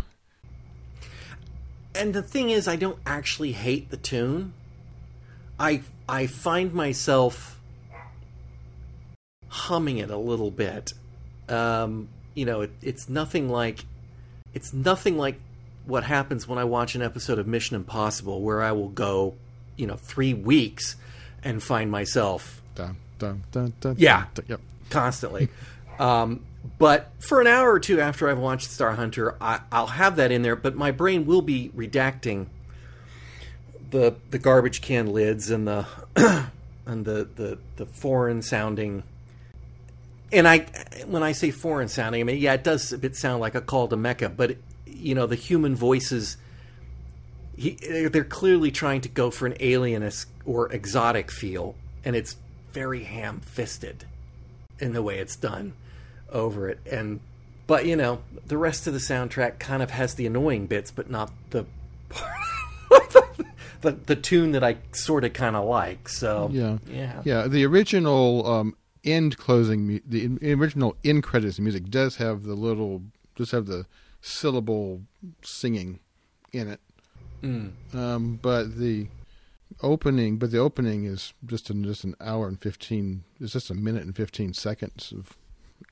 and 1.95 2.15
the 2.15 2.23
thing 2.23 2.51
is, 2.51 2.69
I 2.69 2.77
don't 2.77 2.99
actually 3.07 3.53
hate 3.53 3.91
the 3.91 3.97
tune. 3.97 4.53
I 5.59 5.83
I 6.09 6.27
find 6.27 6.73
myself 6.73 7.59
humming 9.49 9.99
it 9.99 10.11
a 10.11 10.17
little 10.17 10.51
bit. 10.51 10.93
Um, 11.49 12.09
you 12.35 12.45
know, 12.45 12.63
it, 12.63 12.71
it's 12.83 13.09
nothing 13.09 13.49
like 13.49 13.85
it's 14.55 14.73
nothing 14.73 15.17
like 15.19 15.41
what 15.87 16.05
happens 16.05 16.47
when 16.47 16.59
I 16.59 16.65
watch 16.65 16.95
an 16.95 17.03
episode 17.03 17.39
of 17.39 17.47
Mission 17.47 17.77
Impossible, 17.77 18.43
where 18.43 18.63
I 18.63 18.73
will 18.73 18.89
go, 18.91 19.35
you 19.77 19.87
know, 19.87 19.97
three 19.97 20.35
weeks 20.35 20.97
and 21.43 21.63
find 21.63 21.91
myself 21.91 22.61
Dun, 22.75 22.97
dun, 23.19 23.43
dun, 23.53 23.73
dun, 23.81 23.95
Yeah. 23.99 24.27
dun, 24.35 24.45
yep. 24.49 24.61
constantly. 24.91 25.49
Um, 25.99 26.45
but 26.79 27.11
for 27.21 27.41
an 27.41 27.47
hour 27.47 27.73
or 27.73 27.81
two 27.81 28.01
after 28.01 28.29
I've 28.29 28.39
watched 28.39 28.71
Star 28.71 28.93
Hunter, 28.93 29.35
I, 29.41 29.61
I'll 29.73 29.87
have 29.87 30.17
that 30.17 30.31
in 30.31 30.43
there. 30.43 30.57
But 30.57 30.77
my 30.77 30.91
brain 30.91 31.25
will 31.27 31.43
be 31.43 31.71
redacting 31.75 32.47
the 33.91 34.17
the 34.31 34.39
garbage 34.39 34.81
can 34.81 35.13
lids 35.13 35.51
and 35.51 35.67
the 35.67 35.87
and 36.87 37.05
the, 37.05 37.29
the 37.35 37.59
the 37.77 37.87
foreign 37.87 38.43
sounding. 38.43 39.03
And 40.31 40.47
I, 40.47 40.67
when 41.07 41.23
I 41.23 41.33
say 41.33 41.51
foreign 41.51 41.89
sounding, 41.89 42.21
I 42.21 42.25
mean 42.25 42.39
yeah, 42.39 42.55
it 42.55 42.65
does 42.65 42.93
a 42.93 42.99
bit 42.99 43.17
sound 43.17 43.41
like 43.41 43.55
a 43.55 43.61
call 43.61 43.89
to 43.89 43.97
Mecca, 43.97 44.29
but 44.29 44.57
you 44.87 45.15
know 45.15 45.27
the 45.27 45.37
human 45.37 45.75
voices. 45.75 46.37
He, 47.57 47.71
they're 47.73 48.23
clearly 48.23 48.71
trying 48.71 49.01
to 49.01 49.09
go 49.09 49.33
for 49.33 49.47
an 49.47 49.57
alienist 49.59 50.29
or 50.47 50.71
exotic 50.73 51.33
feel, 51.33 51.75
and 52.05 52.15
it's 52.15 52.37
very 52.73 53.03
ham-fisted 53.03 54.05
in 54.79 54.93
the 54.93 55.03
way 55.03 55.19
it's 55.19 55.35
done 55.35 55.73
over 56.31 56.69
it 56.69 56.79
and 56.91 57.21
but 57.67 57.87
you 57.87 57.97
know 57.97 58.21
the 58.47 58.57
rest 58.57 58.87
of 58.87 58.93
the 58.93 58.99
soundtrack 58.99 59.59
kind 59.59 59.83
of 59.83 59.91
has 59.91 60.15
the 60.15 60.27
annoying 60.27 60.67
bits 60.67 60.91
but 60.91 61.11
not 61.11 61.33
the 61.51 61.65
the, 63.81 63.93
the 63.93 64.17
tune 64.17 64.53
that 64.53 64.65
I 64.65 64.77
sort 64.93 65.25
of 65.25 65.33
kind 65.33 65.57
of 65.57 65.65
like 65.67 66.09
so 66.09 66.49
Yeah. 66.53 66.79
yeah 66.89 67.23
Yeah, 67.25 67.47
the 67.47 67.65
original 67.67 68.47
um, 68.47 68.77
end 69.05 69.37
closing, 69.39 70.01
the 70.07 70.53
original 70.53 70.97
end 71.05 71.23
credits 71.23 71.59
music 71.59 71.89
does 71.91 72.17
have 72.17 72.43
the 72.45 72.55
little, 72.55 73.03
does 73.37 73.51
have 73.53 73.67
the 73.67 73.87
syllable 74.21 75.03
singing 75.43 76.01
in 76.53 76.69
it. 76.69 76.81
Mm. 77.43 77.73
Um, 77.95 78.39
but 78.43 78.79
the 78.79 79.07
opening, 79.83 80.39
but 80.39 80.51
the 80.51 80.59
opening 80.59 81.05
is 81.05 81.33
just 81.47 81.71
an 81.71 81.85
just 81.85 82.03
an 82.03 82.17
hour 82.21 82.49
and 82.49 82.61
fifteen. 82.61 83.23
It's 83.41 83.53
just 83.53 83.71
a 83.71 83.75
minute 83.75 84.03
and 84.03 84.17
fifteen 84.17 84.53
seconds 84.55 85.13
of 85.17 85.37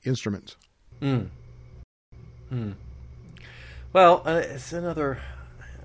instruments. 0.03 0.57
Mm. 1.01 1.29
Mm. 2.51 2.73
Well, 3.93 4.23
uh, 4.25 4.41
it's 4.43 4.73
another. 4.73 5.19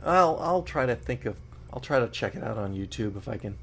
I'll 0.04 0.36
I'll 0.40 0.62
try 0.62 0.84
to 0.86 0.96
think 0.96 1.26
of. 1.26 1.36
I'll 1.72 1.80
try 1.80 1.98
to 2.00 2.08
check 2.08 2.34
it 2.34 2.42
out 2.44 2.58
on 2.58 2.74
YouTube 2.74 3.16
if 3.16 3.28
I 3.28 3.36
can, 3.38 3.56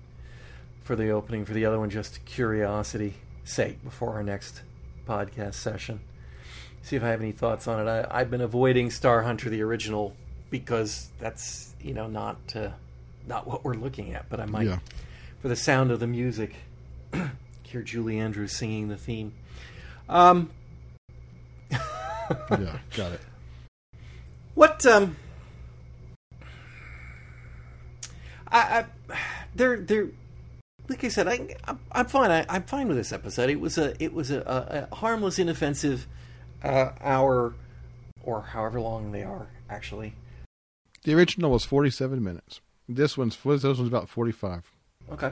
for 0.83 0.95
the 0.95 1.09
opening 1.09 1.45
for 1.45 1.53
the 1.53 1.65
other 1.65 1.79
one, 1.79 1.89
just 1.89 2.23
curiosity 2.25 3.13
sake 3.43 3.83
before 3.83 4.13
our 4.13 4.23
next 4.23 4.61
podcast 5.07 5.55
session. 5.55 5.99
See 6.81 6.95
if 6.95 7.03
I 7.03 7.09
have 7.09 7.21
any 7.21 7.31
thoughts 7.31 7.67
on 7.67 7.85
it. 7.85 7.89
I, 7.89 8.07
I've 8.09 8.31
been 8.31 8.41
avoiding 8.41 8.89
Star 8.89 9.21
Hunter 9.23 9.49
the 9.49 9.61
original 9.61 10.15
because 10.49 11.09
that's 11.19 11.75
you 11.81 11.93
know 11.93 12.07
not 12.07 12.37
uh, 12.55 12.69
not 13.27 13.45
what 13.47 13.63
we're 13.63 13.73
looking 13.75 14.13
at. 14.15 14.29
But 14.29 14.39
I 14.39 14.45
might 14.45 14.67
Yeah. 14.67 14.79
for 15.41 15.49
the 15.49 15.55
sound 15.55 15.91
of 15.91 15.99
the 15.99 16.07
music 16.07 16.55
hear 17.63 17.81
Julie 17.83 18.17
Andrews 18.17 18.53
singing 18.53 18.87
the 18.87 18.97
theme. 18.97 19.33
Um, 20.07 20.49
yeah, 21.71 22.79
got 22.95 23.11
it. 23.13 23.21
What 24.55 24.85
um 24.85 25.15
I, 28.51 28.85
I 29.11 29.15
they're 29.55 29.77
they're 29.77 30.09
like 30.87 31.03
I 31.03 31.09
said 31.09 31.27
I 31.27 31.55
I'm, 31.91 32.05
fine 32.07 32.31
I, 32.31 32.45
I'm 32.49 32.63
fine 32.63 32.87
with 32.87 32.97
this 32.97 33.11
episode. 33.11 33.49
It 33.49 33.59
was 33.59 33.77
a 33.77 34.01
it 34.03 34.13
was 34.13 34.31
a, 34.31 34.87
a, 34.91 34.95
harmless 34.95 35.39
inoffensive 35.39 36.07
uh, 36.63 36.91
hour 37.01 37.53
or 38.23 38.41
however 38.41 38.81
long 38.81 39.11
they 39.11 39.23
are 39.23 39.47
actually. 39.69 40.13
The 41.03 41.13
original 41.13 41.51
was 41.51 41.65
forty-seven 41.65 42.23
minutes. 42.23 42.61
This 42.87 43.17
one's 43.17 43.37
this 43.37 43.63
one's 43.63 43.79
about 43.79 44.09
forty-five. 44.09 44.71
Okay. 45.11 45.31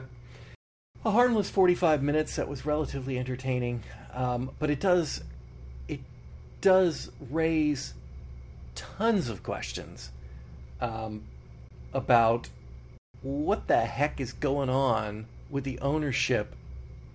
A 1.04 1.12
harmless 1.12 1.48
45 1.48 2.02
minutes 2.02 2.34
that 2.36 2.48
was 2.48 2.66
relatively 2.66 3.18
entertaining, 3.18 3.84
um, 4.12 4.50
but 4.58 4.68
it 4.68 4.80
does 4.80 5.22
it 5.86 6.00
does 6.60 7.10
raise 7.30 7.94
tons 8.74 9.28
of 9.28 9.44
questions 9.44 10.10
um, 10.80 11.22
about 11.92 12.48
what 13.22 13.66
the 13.66 13.80
heck 13.80 14.20
is 14.20 14.32
going 14.32 14.70
on 14.70 15.26
with 15.50 15.64
the 15.64 15.78
ownership 15.80 16.54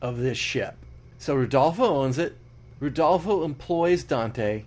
of 0.01 0.17
this 0.17 0.37
ship. 0.37 0.75
So 1.17 1.35
Rodolfo 1.35 1.85
owns 1.85 2.17
it. 2.17 2.37
Rodolfo 2.79 3.43
employs 3.43 4.03
Dante, 4.03 4.63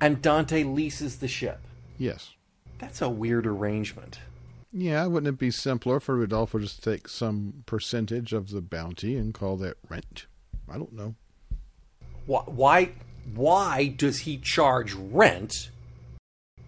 and 0.00 0.20
Dante 0.20 0.64
leases 0.64 1.18
the 1.18 1.28
ship. 1.28 1.60
Yes. 1.96 2.30
That's 2.78 3.02
a 3.02 3.08
weird 3.08 3.46
arrangement. 3.46 4.18
Yeah, 4.72 5.06
wouldn't 5.06 5.34
it 5.34 5.38
be 5.38 5.50
simpler 5.50 6.00
for 6.00 6.16
Rodolfo 6.16 6.58
just 6.58 6.82
to 6.82 6.90
take 6.92 7.08
some 7.08 7.62
percentage 7.66 8.32
of 8.32 8.50
the 8.50 8.60
bounty 8.60 9.16
and 9.16 9.34
call 9.34 9.56
that 9.58 9.76
rent? 9.88 10.26
I 10.68 10.78
don't 10.78 10.92
know. 10.92 11.14
Why, 12.26 12.42
why 12.46 12.92
why 13.34 13.88
does 13.88 14.20
he 14.20 14.38
charge 14.38 14.94
rent 14.94 15.70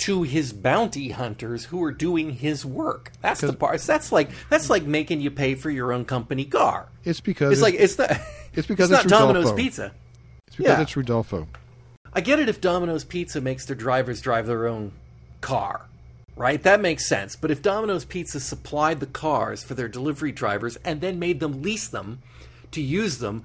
to 0.03 0.25
his 0.25 0.53
bounty 0.53 1.11
hunters 1.11 1.67
who 1.67 1.83
are 1.85 1.93
doing 1.93 2.31
his 2.31 2.67
work? 2.67 3.13
That's 3.21 3.41
the 3.41 3.53
part. 3.53 3.81
That's 3.81 4.11
like 4.11 4.31
that's 4.49 4.69
like 4.69 4.85
making 4.85 5.21
you 5.21 5.31
pay 5.31 5.55
for 5.55 5.71
your 5.71 5.93
own 5.93 6.05
company 6.05 6.45
car. 6.45 6.89
It's 7.05 7.21
because 7.21 7.53
It's 7.53 7.63
like 7.63 7.75
it's 7.75 7.97
not. 7.97 8.11
it's 8.55 8.67
because 8.67 8.91
it's 8.91 9.05
it's 9.05 9.11
not 9.11 9.21
Domino's 9.21 9.53
Pizza. 9.53 9.93
it's 10.49 10.57
because 10.57 10.79
yeah. 10.79 10.83
it's 10.83 10.97
Rodolfo. 10.97 11.47
I 12.13 12.21
get 12.21 12.41
it 12.41 12.49
if 12.49 12.61
Domino's 12.61 13.05
Pizza 13.05 13.41
makes 13.41 13.65
their 13.65 13.77
drivers 13.77 14.21
drive 14.21 14.47
their 14.47 14.67
own 14.67 14.93
car, 15.41 15.87
right? 16.37 16.61
That 16.63 16.81
makes 16.81 17.09
sense. 17.09 17.37
But 17.37 17.53
if 17.53 17.63
Domino's 17.63 18.05
Pizza 18.05 18.41
supplied 18.41 18.99
the 18.99 19.07
cars 19.07 19.63
for 19.63 19.75
their 19.75 19.89
delivery 19.89 20.33
drivers 20.33 20.77
and 20.85 21.01
then 21.01 21.19
made 21.21 21.39
them 21.39 21.63
lease 21.63 21.89
them 21.89 22.21
to 22.73 22.83
use 22.83 23.19
them, 23.19 23.45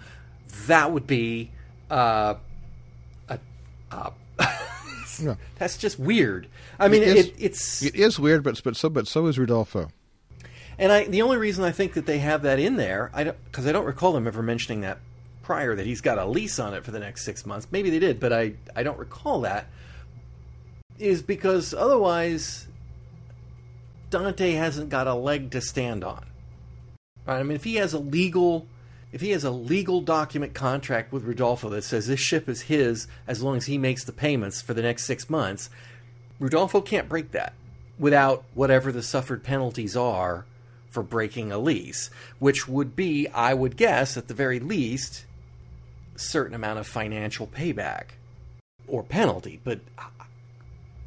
that 0.66 0.92
would 0.92 1.06
be 1.06 1.52
uh, 1.92 2.36
a. 3.30 4.12
Uh, 5.20 5.24
Yeah. 5.24 5.36
That's 5.60 5.78
just 5.78 6.00
weird. 6.00 6.48
I 6.80 6.88
mean, 6.88 7.02
It 7.04 7.10
it, 7.10 7.18
is- 7.18 7.32
it's 7.40 7.82
It 7.84 7.96
is 7.96 8.20
weird, 8.20 8.44
but 8.44 8.62
but 8.64 8.76
so 8.76 8.90
but 8.90 9.08
so 9.08 9.28
is 9.28 9.38
Rodolfo. 9.40 9.90
and 10.78 10.92
I 10.92 11.06
the 11.06 11.22
only 11.22 11.38
reason 11.38 11.64
I 11.64 11.72
think 11.72 11.94
that 11.94 12.06
they 12.06 12.20
have 12.20 12.44
that 12.44 12.60
in 12.60 12.76
there, 12.76 13.10
I 13.14 13.24
don't 13.26 13.44
because 13.46 13.66
I 13.68 13.72
don't 13.72 13.86
recall 13.86 14.14
them 14.14 14.28
ever 14.28 14.42
mentioning 14.44 14.82
that 14.82 15.00
prior 15.44 15.76
that 15.76 15.86
he's 15.86 16.02
got 16.02 16.18
a 16.18 16.26
lease 16.26 16.60
on 16.60 16.74
it 16.74 16.84
for 16.84 16.92
the 16.92 17.00
next 17.00 17.24
six 17.24 17.46
months. 17.46 17.68
Maybe 17.72 17.90
they 17.90 18.00
did, 18.00 18.20
but 18.20 18.32
I 18.34 18.54
I 18.76 18.84
don't 18.84 19.00
recall 19.00 19.42
that. 19.42 19.68
Is 21.00 21.22
because 21.22 21.74
otherwise, 21.76 22.68
Dante 24.10 24.54
hasn't 24.54 24.90
got 24.90 25.08
a 25.08 25.14
leg 25.14 25.52
to 25.52 25.62
stand 25.62 26.04
on. 26.04 26.26
Right? 27.26 27.40
I 27.40 27.44
mean, 27.44 27.56
if 27.56 27.64
he 27.64 27.76
has 27.76 27.94
a 27.94 28.00
legal, 28.00 28.68
if 29.12 29.22
he 29.22 29.32
has 29.32 29.44
a 29.44 29.52
legal 29.52 30.02
document 30.02 30.54
contract 30.54 31.12
with 31.12 31.24
Rodolfo 31.24 31.70
that 31.70 31.84
says 31.84 32.08
this 32.08 32.20
ship 32.20 32.50
is 32.50 32.64
his 32.64 33.08
as 33.28 33.42
long 33.42 33.58
as 33.58 33.66
he 33.66 33.78
makes 33.78 34.04
the 34.04 34.12
payments 34.12 34.62
for 34.62 34.74
the 34.74 34.82
next 34.82 35.06
six 35.06 35.30
months, 35.30 35.70
Rudolfo 36.40 36.82
can't 36.82 37.10
break 37.10 37.32
that 37.32 37.54
without 37.98 38.44
whatever 38.54 38.92
the 38.92 39.02
suffered 39.02 39.44
penalties 39.44 39.96
are 39.96 40.46
for 40.90 41.04
breaking 41.04 41.52
a 41.52 41.58
lease, 41.58 42.10
which 42.40 42.68
would 42.68 42.96
be, 42.96 43.28
I 43.30 43.54
would 43.54 43.78
guess, 43.78 44.18
at 44.18 44.28
the 44.28 44.34
very 44.34 44.60
least, 44.60 45.26
a 46.16 46.20
certain 46.20 46.56
amount 46.56 46.80
of 46.80 46.88
financial 46.88 47.48
payback 47.48 48.12
or 48.88 49.04
penalty. 49.04 49.60
But 49.64 49.80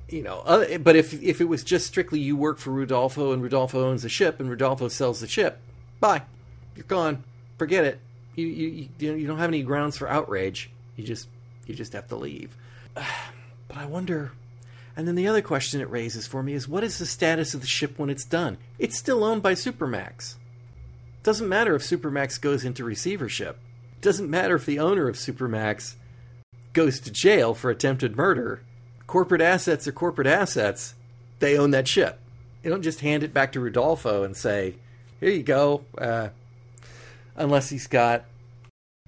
you 0.08 0.22
know, 0.22 0.42
but 0.80 0.96
if 0.96 1.20
if 1.22 1.40
it 1.40 1.48
was 1.48 1.62
just 1.62 1.86
strictly 1.86 2.20
you 2.20 2.36
work 2.36 2.58
for 2.58 2.70
Rudolfo 2.70 3.32
and 3.32 3.42
Rudolfo 3.42 3.84
owns 3.84 4.02
the 4.02 4.08
ship 4.08 4.40
and 4.40 4.50
Rudolfo 4.50 4.88
sells 4.88 5.20
the 5.20 5.28
ship, 5.28 5.60
bye, 6.00 6.22
you're 6.74 6.84
gone. 6.84 7.24
Forget 7.60 7.84
it. 7.84 8.00
You 8.36 8.46
you 8.46 8.88
you, 8.98 9.26
don't 9.26 9.36
have 9.36 9.50
any 9.50 9.62
grounds 9.62 9.98
for 9.98 10.08
outrage. 10.08 10.70
You 10.96 11.04
just 11.04 11.28
you 11.66 11.74
just 11.74 11.92
have 11.92 12.08
to 12.08 12.16
leave. 12.16 12.56
But 13.68 13.76
I 13.76 13.84
wonder. 13.84 14.32
And 14.96 15.06
then 15.06 15.14
the 15.14 15.28
other 15.28 15.42
question 15.42 15.82
it 15.82 15.90
raises 15.90 16.26
for 16.26 16.42
me 16.42 16.54
is 16.54 16.66
what 16.66 16.82
is 16.82 16.98
the 16.98 17.04
status 17.04 17.52
of 17.52 17.60
the 17.60 17.66
ship 17.66 17.98
when 17.98 18.08
it's 18.08 18.24
done? 18.24 18.56
It's 18.78 18.96
still 18.96 19.22
owned 19.22 19.42
by 19.42 19.52
Supermax. 19.52 20.36
Doesn't 21.22 21.50
matter 21.50 21.74
if 21.74 21.82
Supermax 21.82 22.40
goes 22.40 22.64
into 22.64 22.82
receivership. 22.82 23.58
Doesn't 24.00 24.30
matter 24.30 24.56
if 24.56 24.64
the 24.64 24.78
owner 24.78 25.06
of 25.06 25.16
Supermax 25.16 25.96
goes 26.72 26.98
to 27.00 27.12
jail 27.12 27.52
for 27.52 27.68
attempted 27.68 28.16
murder. 28.16 28.62
Corporate 29.06 29.42
assets 29.42 29.86
are 29.86 29.92
corporate 29.92 30.26
assets. 30.26 30.94
They 31.40 31.58
own 31.58 31.72
that 31.72 31.86
ship. 31.86 32.20
They 32.62 32.70
don't 32.70 32.82
just 32.82 33.00
hand 33.00 33.22
it 33.22 33.34
back 33.34 33.52
to 33.52 33.60
Rudolfo 33.60 34.22
and 34.22 34.34
say, 34.34 34.76
"Here 35.20 35.30
you 35.30 35.42
go," 35.42 35.84
uh, 35.98 36.30
unless 37.40 37.68
he's 37.70 37.86
got 37.86 38.24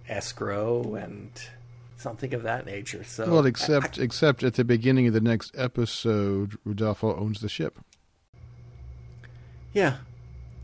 escrow 0.09 0.95
and 0.95 1.31
something 1.97 2.35
of 2.35 2.43
that 2.43 2.67
nature. 2.67 3.05
So, 3.05 3.31
Well, 3.31 3.47
except 3.47 3.99
except 3.99 4.43
at 4.43 4.55
the 4.55 4.65
beginning 4.65 5.07
of 5.07 5.15
the 5.15 5.21
next 5.21 5.53
episode, 5.57 6.57
Rudolfo 6.65 7.15
owns 7.17 7.41
the 7.41 7.49
ship. 7.49 7.79
yeah, 9.73 9.97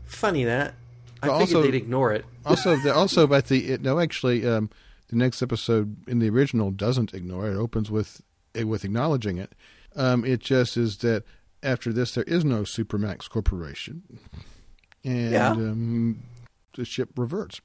funny 0.05 0.43
that. 0.43 0.73
I 1.21 1.27
But 1.27 1.39
figured 1.39 1.55
also- 1.57 1.61
they'd 1.71 1.77
ignore 1.77 2.13
it. 2.13 2.25
Also, 2.45 2.77
the, 2.77 2.91
also, 2.93 3.27
but 3.27 3.47
the 3.47 3.73
it, 3.73 3.81
no, 3.81 3.99
actually, 3.99 4.43
um, 4.47 4.69
the 5.09 5.15
next 5.15 5.41
episode 5.43 5.95
in 6.07 6.17
the 6.19 6.29
original 6.29 6.71
doesn't 6.71 7.13
ignore 7.13 7.47
it. 7.47 7.53
It 7.53 7.57
opens 7.57 7.91
with 7.91 8.21
eh, 8.55 8.63
with 8.63 8.83
acknowledging 8.83 9.37
it. 9.37 9.53
Um, 9.95 10.25
it 10.25 10.39
just 10.39 10.75
is 10.77 10.97
that 10.99 11.23
after 11.61 11.91
this, 11.93 12.13
there 12.15 12.23
is 12.23 12.43
no 12.45 12.61
Supermax 12.63 13.29
Corporation, 13.29 14.01
and 15.03 15.31
Yeah. 15.31 15.51
um, 15.51 16.23
the 16.79 16.85
ship 16.85 17.09
reverts. 17.15 17.61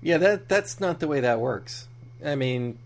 Yeah, 0.00 0.18
that 0.18 0.48
that's 0.48 0.78
not 0.78 1.00
the 1.00 1.08
way 1.08 1.20
that 1.20 1.40
works. 1.40 1.88
I 2.24 2.36
mean, 2.36 2.78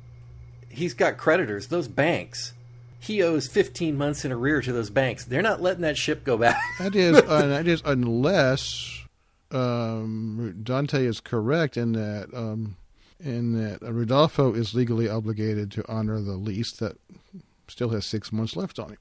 he's 0.71 0.95
got 0.95 1.19
creditors, 1.19 1.67
those 1.67 1.89
banks. 1.89 2.55
He 3.01 3.23
owes 3.23 3.47
15 3.47 3.97
months 3.97 4.25
in 4.25 4.33
arrear 4.33 4.61
to 4.63 4.73
those 4.73 4.91
banks. 4.91 5.25
They're 5.25 5.43
not 5.43 5.61
letting 5.61 5.83
that 5.83 5.97
ship 5.97 6.25
go 6.25 6.37
back. 6.37 6.61
That 6.79 6.97
is, 6.97 7.17
uh, 7.17 7.47
that 7.47 7.67
is 7.67 7.83
unless 7.85 9.05
um, 9.51 10.61
Dante 10.63 11.05
is 11.05 11.21
correct 11.21 11.77
in 11.77 11.93
that 11.93 12.29
um, 12.33 12.77
in 13.21 13.61
that 13.61 13.83
Rodolfo 13.83 14.55
is 14.55 14.75
legally 14.75 15.09
obligated 15.09 15.71
to 15.73 15.93
honor 15.93 16.21
the 16.21 16.37
lease 16.37 16.73
that 16.73 16.97
still 17.67 17.91
has 17.91 18.07
six 18.07 18.33
months 18.33 18.57
left 18.57 18.79
on 18.79 18.93
it. 18.93 18.99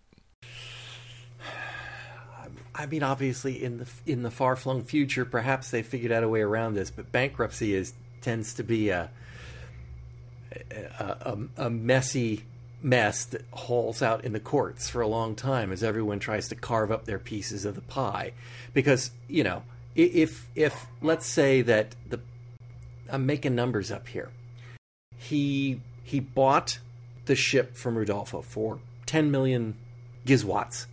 I 2.78 2.86
mean, 2.86 3.02
obviously, 3.02 3.64
in 3.64 3.80
the 3.80 3.88
in 4.06 4.22
the 4.22 4.30
far 4.30 4.56
flung 4.56 4.84
future, 4.84 5.26
perhaps 5.26 5.72
they 5.72 5.82
figured 5.82 6.12
out 6.12 6.24
a 6.24 6.30
way 6.30 6.42
around 6.42 6.76
this. 6.76 6.92
But 6.92 7.12
bankruptcy 7.12 7.74
is 7.74 7.94
tends 8.22 8.54
to 8.56 8.64
be 8.64 8.90
a 8.90 9.10
a, 10.72 11.38
a, 11.58 11.66
a 11.66 11.70
messy 11.70 12.44
mess 12.82 13.26
that 13.26 13.44
hauls 13.52 14.04
out 14.04 14.24
in 14.24 14.34
the 14.34 14.40
courts 14.40 14.90
for 14.90 15.02
a 15.02 15.08
long 15.08 15.36
time 15.36 15.72
as 15.72 15.84
everyone 15.84 16.20
tries 16.20 16.50
to 16.50 16.56
carve 16.56 16.92
up 16.92 17.06
their 17.06 17.18
pieces 17.18 17.66
of 17.66 17.74
the 17.74 17.82
pie. 17.82 18.34
Because 18.74 19.10
you 19.28 19.44
know, 19.44 19.64
if 19.96 20.48
if 20.54 20.86
let's 21.02 21.26
say 21.26 21.64
that 21.64 21.96
the 22.08 22.20
I'm 23.10 23.26
making 23.26 23.56
numbers 23.56 23.92
up 23.92 24.08
here. 24.08 24.30
He 25.18 25.82
he 26.04 26.20
bought 26.20 26.80
the 27.26 27.36
ship 27.36 27.76
from 27.76 27.98
Rudolfo 27.98 28.42
for 28.42 28.80
10 29.08 29.32
million 29.32 29.76
gizwatts 30.26 30.86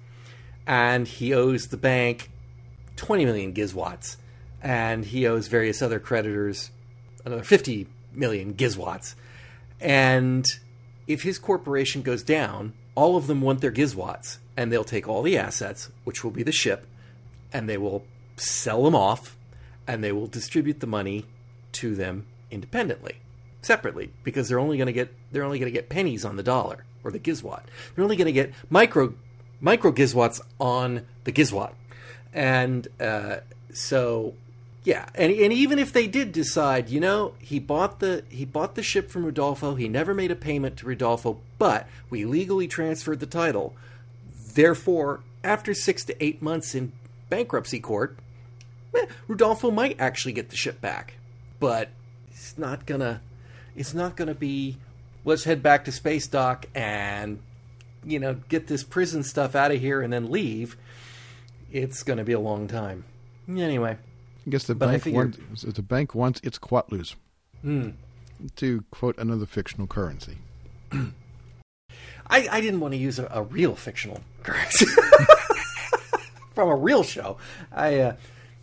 and 0.67 1.07
he 1.07 1.35
owes 1.35 1.69
the 1.69 1.77
bank 1.77 2.31
20 2.97 3.25
million 3.25 3.53
gizwatts 3.53 4.17
and 4.63 5.05
he 5.05 5.27
owes 5.27 5.49
various 5.49 5.83
other 5.83 5.99
creditors 5.99 6.71
another 7.25 7.43
50 7.43 7.87
million 8.13 8.55
gizwatts 8.55 9.15
and 9.81 10.59
if 11.07 11.23
his 11.23 11.39
corporation 11.39 12.03
goes 12.03 12.23
down 12.23 12.73
all 12.95 13.17
of 13.17 13.27
them 13.27 13.41
want 13.41 13.61
their 13.61 13.73
gizwatts 13.73 14.39
and 14.57 14.73
they'll 14.73 14.85
take 14.85 15.09
all 15.09 15.23
the 15.23 15.37
assets 15.37 15.91
which 16.05 16.23
will 16.23 16.31
be 16.31 16.43
the 16.43 16.53
ship 16.53 16.87
and 17.53 17.69
they 17.69 17.77
will 17.77 18.05
sell 18.37 18.85
them 18.85 18.95
off 18.95 19.37
and 19.87 20.03
they 20.03 20.13
will 20.13 20.27
distribute 20.27 20.81
the 20.81 20.87
money 20.87 21.27
to 21.73 21.95
them 21.95 22.27
independently 22.51 23.17
separately 23.63 24.11
because 24.23 24.49
they're 24.49 24.61
only 24.61 24.77
going 24.77 24.87
to 24.87 24.93
get 24.93 25.13
they're 25.33 25.45
only 25.45 25.59
going 25.59 25.71
to 25.71 25.77
get 25.77 25.89
pennies 25.89 26.25
on 26.25 26.37
the 26.37 26.43
dollar 26.43 26.85
or 27.03 27.11
the 27.11 27.19
gizwatt 27.19 27.63
they're 27.95 28.05
only 28.05 28.17
going 28.17 28.27
to 28.27 28.33
get 28.33 28.53
micro 28.71 29.13
micro 29.61 29.93
gizwatts 29.93 30.41
on 30.61 31.07
the 31.25 31.33
gizwatt 31.33 31.73
and 32.33 32.89
uh, 33.01 33.37
so 33.73 34.35
yeah 34.83 35.07
and, 35.15 35.33
and 35.33 35.53
even 35.53 35.79
if 35.79 35.93
they 35.93 36.07
did 36.07 36.33
decide 36.33 36.91
you 36.91 37.01
know 37.01 37.35
he 37.39 37.59
bought 37.59 38.01
the 38.01 38.25
he 38.29 38.45
bought 38.45 38.75
the 38.75 38.83
ship 38.83 39.11
from 39.11 39.25
Rodolfo 39.25 39.75
he 39.77 39.89
never 39.89 40.13
made 40.13 40.31
a 40.31 40.37
payment 40.37 40.77
to 40.79 40.87
Rodolfo 40.87 41.39
but 41.59 41.87
we 42.11 42.25
legally 42.25 42.67
transferred 42.67 43.21
the 43.21 43.27
title. 43.27 43.75
Therefore 44.55 45.21
after 45.43 45.73
6 45.73 46.05
to 46.07 46.25
8 46.25 46.43
months 46.43 46.75
in 46.75 46.93
bankruptcy 47.31 47.81
court 47.81 48.19
eh, 48.95 49.07
Rodolfo 49.29 49.71
might 49.71 50.01
actually 50.01 50.33
get 50.33 50.51
the 50.51 50.57
ship 50.57 50.81
back. 50.81 51.15
But 51.61 51.91
it's 52.31 52.59
not 52.59 52.85
gonna 52.85 53.23
it's 53.77 53.95
not 53.95 54.17
gonna 54.17 54.35
be 54.35 54.77
let's 55.25 55.45
head 55.45 55.63
back 55.63 55.85
to 55.85 55.93
space 55.93 56.27
dock 56.27 56.67
and 56.75 57.39
you 58.07 58.19
know 58.19 58.35
get 58.49 58.67
this 58.67 58.85
prison 58.85 59.23
stuff 59.23 59.55
out 59.55 59.71
of 59.71 59.81
here 59.81 60.03
and 60.03 60.13
then 60.13 60.31
leave 60.31 60.77
it's 61.73 62.03
gonna 62.03 62.25
be 62.25 62.33
a 62.33 62.41
long 62.41 62.69
time 62.69 63.05
anyway 63.49 63.97
I 64.47 64.51
guess 64.51 64.65
the 64.65 64.75
bank 64.75 65.03
figured- 65.03 65.39
wants 65.49 65.63
the 65.63 65.83
bank 65.83 66.15
wants 66.15 66.41
its 66.43 66.59
quatloos, 66.59 67.15
hmm. 67.63 67.91
to 68.57 68.85
quote 68.91 69.17
another 69.19 69.47
fictional 69.47 69.87
currency. 69.87 70.39
I, 70.93 72.49
I 72.51 72.61
didn't 72.61 72.81
want 72.81 72.93
to 72.93 72.99
use 72.99 73.19
a, 73.19 73.29
a 73.31 73.43
real 73.43 73.75
fictional 73.75 74.21
currency 74.43 74.87
from 76.55 76.69
a 76.69 76.77
real 76.77 77.03
show. 77.03 77.39
I 77.73 78.01
uh, 78.01 78.17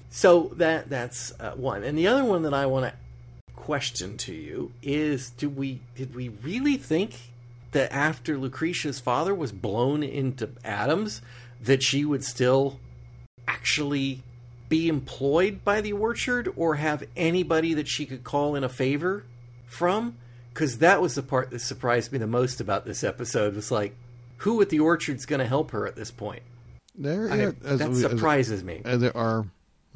so 0.09 0.51
that 0.55 0.89
that's 0.89 1.33
uh, 1.39 1.53
one, 1.53 1.83
and 1.83 1.97
the 1.97 2.07
other 2.07 2.23
one 2.23 2.43
that 2.43 2.53
I 2.53 2.67
want 2.67 2.91
to 2.91 3.53
question 3.55 4.17
to 4.17 4.33
you 4.33 4.71
is: 4.83 5.31
Do 5.31 5.49
we 5.49 5.81
did 5.95 6.13
we 6.13 6.29
really 6.29 6.77
think 6.77 7.30
that 7.71 7.91
after 7.93 8.37
Lucretia's 8.37 8.99
father 8.99 9.33
was 9.33 9.51
blown 9.51 10.03
into 10.03 10.49
atoms, 10.63 11.21
that 11.61 11.81
she 11.83 12.03
would 12.05 12.23
still 12.23 12.79
actually 13.47 14.23
be 14.69 14.87
employed 14.87 15.63
by 15.63 15.81
the 15.81 15.93
orchard, 15.93 16.49
or 16.55 16.75
have 16.75 17.03
anybody 17.17 17.73
that 17.73 17.87
she 17.87 18.05
could 18.05 18.23
call 18.23 18.55
in 18.55 18.63
a 18.63 18.69
favor 18.69 19.23
from? 19.67 20.15
Because 20.53 20.77
that 20.79 21.01
was 21.01 21.15
the 21.15 21.23
part 21.23 21.49
that 21.51 21.59
surprised 21.59 22.11
me 22.11 22.17
the 22.17 22.27
most 22.27 22.61
about 22.61 22.85
this 22.85 23.03
episode. 23.03 23.55
Was 23.55 23.71
like, 23.71 23.95
who 24.37 24.61
at 24.61 24.69
the 24.69 24.79
orchard's 24.79 25.25
going 25.25 25.39
to 25.39 25.45
help 25.45 25.71
her 25.71 25.87
at 25.87 25.95
this 25.95 26.11
point? 26.11 26.43
There, 26.95 27.29
I- 27.31 27.35
yeah, 27.37 27.51
as 27.65 27.79
that 27.79 27.89
we- 27.89 27.95
as- 28.03 28.11
surprises 28.11 28.63
me. 28.63 28.81
Uh, 28.83 28.97
there 28.97 29.15
are, 29.15 29.45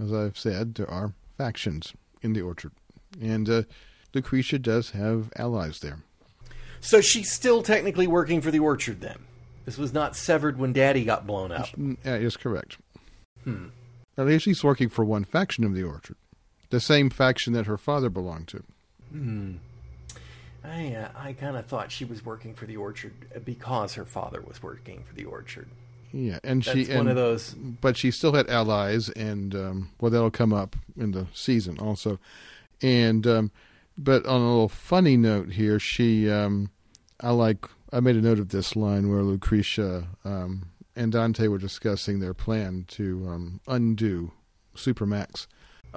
as 0.01 0.13
I've 0.13 0.37
said, 0.37 0.75
there 0.75 0.89
are 0.89 1.13
factions 1.37 1.93
in 2.21 2.33
the 2.33 2.41
orchard, 2.41 2.71
and 3.21 3.49
uh, 3.49 3.63
Lucretia 4.13 4.59
does 4.59 4.91
have 4.91 5.31
allies 5.35 5.79
there. 5.79 5.99
So 6.85 7.01
she's 7.01 7.31
still 7.31 7.63
technically 7.63 8.07
working 8.07 8.41
for 8.41 8.51
the 8.51 8.59
orchard 8.59 9.01
then. 9.01 9.17
This 9.65 9.77
was 9.77 9.91
not 9.93 10.15
severed 10.15 10.59
when 10.59 10.71
Daddy 10.73 11.03
got 11.03 11.25
blown 11.25 11.51
up. 11.51 11.67
Mm, 11.69 11.97
That 12.03 12.21
is 12.21 12.37
correct. 12.37 12.77
Hmm. 13.43 13.67
At 14.17 14.27
least 14.27 14.45
she's 14.45 14.63
working 14.63 14.89
for 14.89 15.03
one 15.03 15.23
faction 15.25 15.63
of 15.63 15.73
the 15.73 15.83
orchard, 15.83 16.15
the 16.69 16.79
same 16.79 17.09
faction 17.09 17.53
that 17.53 17.65
her 17.65 17.77
father 17.77 18.09
belonged 18.09 18.47
to. 18.49 18.63
Hmm. 19.11 19.53
I 20.63 20.95
uh, 20.95 21.09
I 21.15 21.33
kind 21.33 21.57
of 21.57 21.65
thought 21.65 21.91
she 21.91 22.05
was 22.05 22.25
working 22.25 22.53
for 22.55 22.65
the 22.65 22.77
orchard 22.77 23.13
because 23.43 23.93
her 23.95 24.05
father 24.05 24.41
was 24.41 24.61
working 24.63 25.03
for 25.07 25.13
the 25.15 25.25
orchard. 25.25 25.67
Yeah, 26.11 26.39
and 26.43 26.63
That's 26.63 26.77
she 26.77 26.87
one 26.87 27.01
and, 27.01 27.09
of 27.09 27.15
those. 27.15 27.53
but 27.53 27.97
she 27.97 28.09
still 28.09 28.33
had 28.33 28.49
allies, 28.49 29.09
and 29.09 29.53
um, 29.53 29.91
well, 29.99 30.09
that'll 30.11 30.31
come 30.31 30.53
up 30.53 30.75
in 30.97 31.11
the 31.11 31.27
season 31.33 31.77
also. 31.77 32.19
And 32.81 33.27
um, 33.27 33.51
but 33.97 34.25
on 34.25 34.41
a 34.41 34.47
little 34.47 34.69
funny 34.69 35.17
note 35.17 35.51
here, 35.51 35.77
she 35.79 36.29
um, 36.31 36.71
I 37.21 37.31
like 37.31 37.67
I 37.91 37.99
made 37.99 38.15
a 38.15 38.21
note 38.21 38.39
of 38.39 38.49
this 38.49 38.75
line 38.75 39.09
where 39.09 39.23
Lucretia 39.23 40.07
um, 40.23 40.71
and 40.95 41.11
Dante 41.11 41.47
were 41.47 41.57
discussing 41.57 42.19
their 42.19 42.33
plan 42.33 42.85
to 42.89 43.27
um, 43.27 43.61
undo 43.67 44.31
Supermax, 44.75 45.47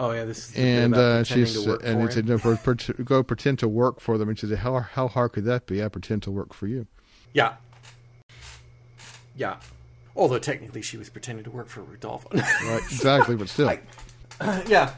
Oh 0.00 0.12
yeah, 0.12 0.24
this 0.24 0.50
is 0.50 0.57
and 0.57 0.94
uh, 0.94 1.24
to 1.24 1.66
work 1.66 1.81
and 1.83 2.00
for 2.00 2.09
it 2.09 2.12
said 2.12 2.28
no, 2.28 2.38
per, 2.38 2.57
per, 2.57 2.74
go 3.02 3.24
pretend 3.24 3.59
to 3.59 3.68
work 3.68 3.98
for 3.98 4.16
them, 4.16 4.28
and 4.28 4.38
she 4.38 4.46
said 4.46 4.59
how 4.59 4.78
how 4.78 5.09
hard 5.09 5.33
could 5.33 5.44
that 5.46 5.66
be? 5.66 5.83
I 5.83 5.88
pretend 5.88 6.22
to 6.22 6.31
work 6.31 6.54
for 6.54 6.68
you. 6.68 6.87
Yeah. 7.35 7.57
Yeah. 9.37 9.57
Although 10.14 10.38
technically 10.38 10.83
she 10.83 10.96
was 10.96 11.11
pretending 11.11 11.44
to 11.44 11.50
work 11.50 11.68
for 11.68 11.83
Rodolfo. 11.83 12.28
Right, 12.33 12.83
exactly, 12.90 13.35
but 13.35 13.48
still. 13.48 13.68
I- 13.68 13.81
yeah. 14.68 14.94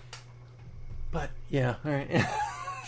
But 1.10 1.30
yeah, 1.48 1.76
all 1.84 1.92
right. 1.92 2.08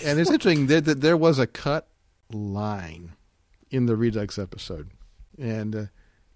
And 0.04 0.18
it's 0.18 0.30
interesting 0.30 0.66
that, 0.66 0.84
that 0.86 1.00
there 1.00 1.16
was 1.16 1.38
a 1.38 1.46
cut 1.46 1.86
line 2.32 3.12
in 3.72 3.86
the 3.86 3.96
Redux 3.96 4.38
episode, 4.38 4.90
and 5.38 5.74
uh, 5.74 5.84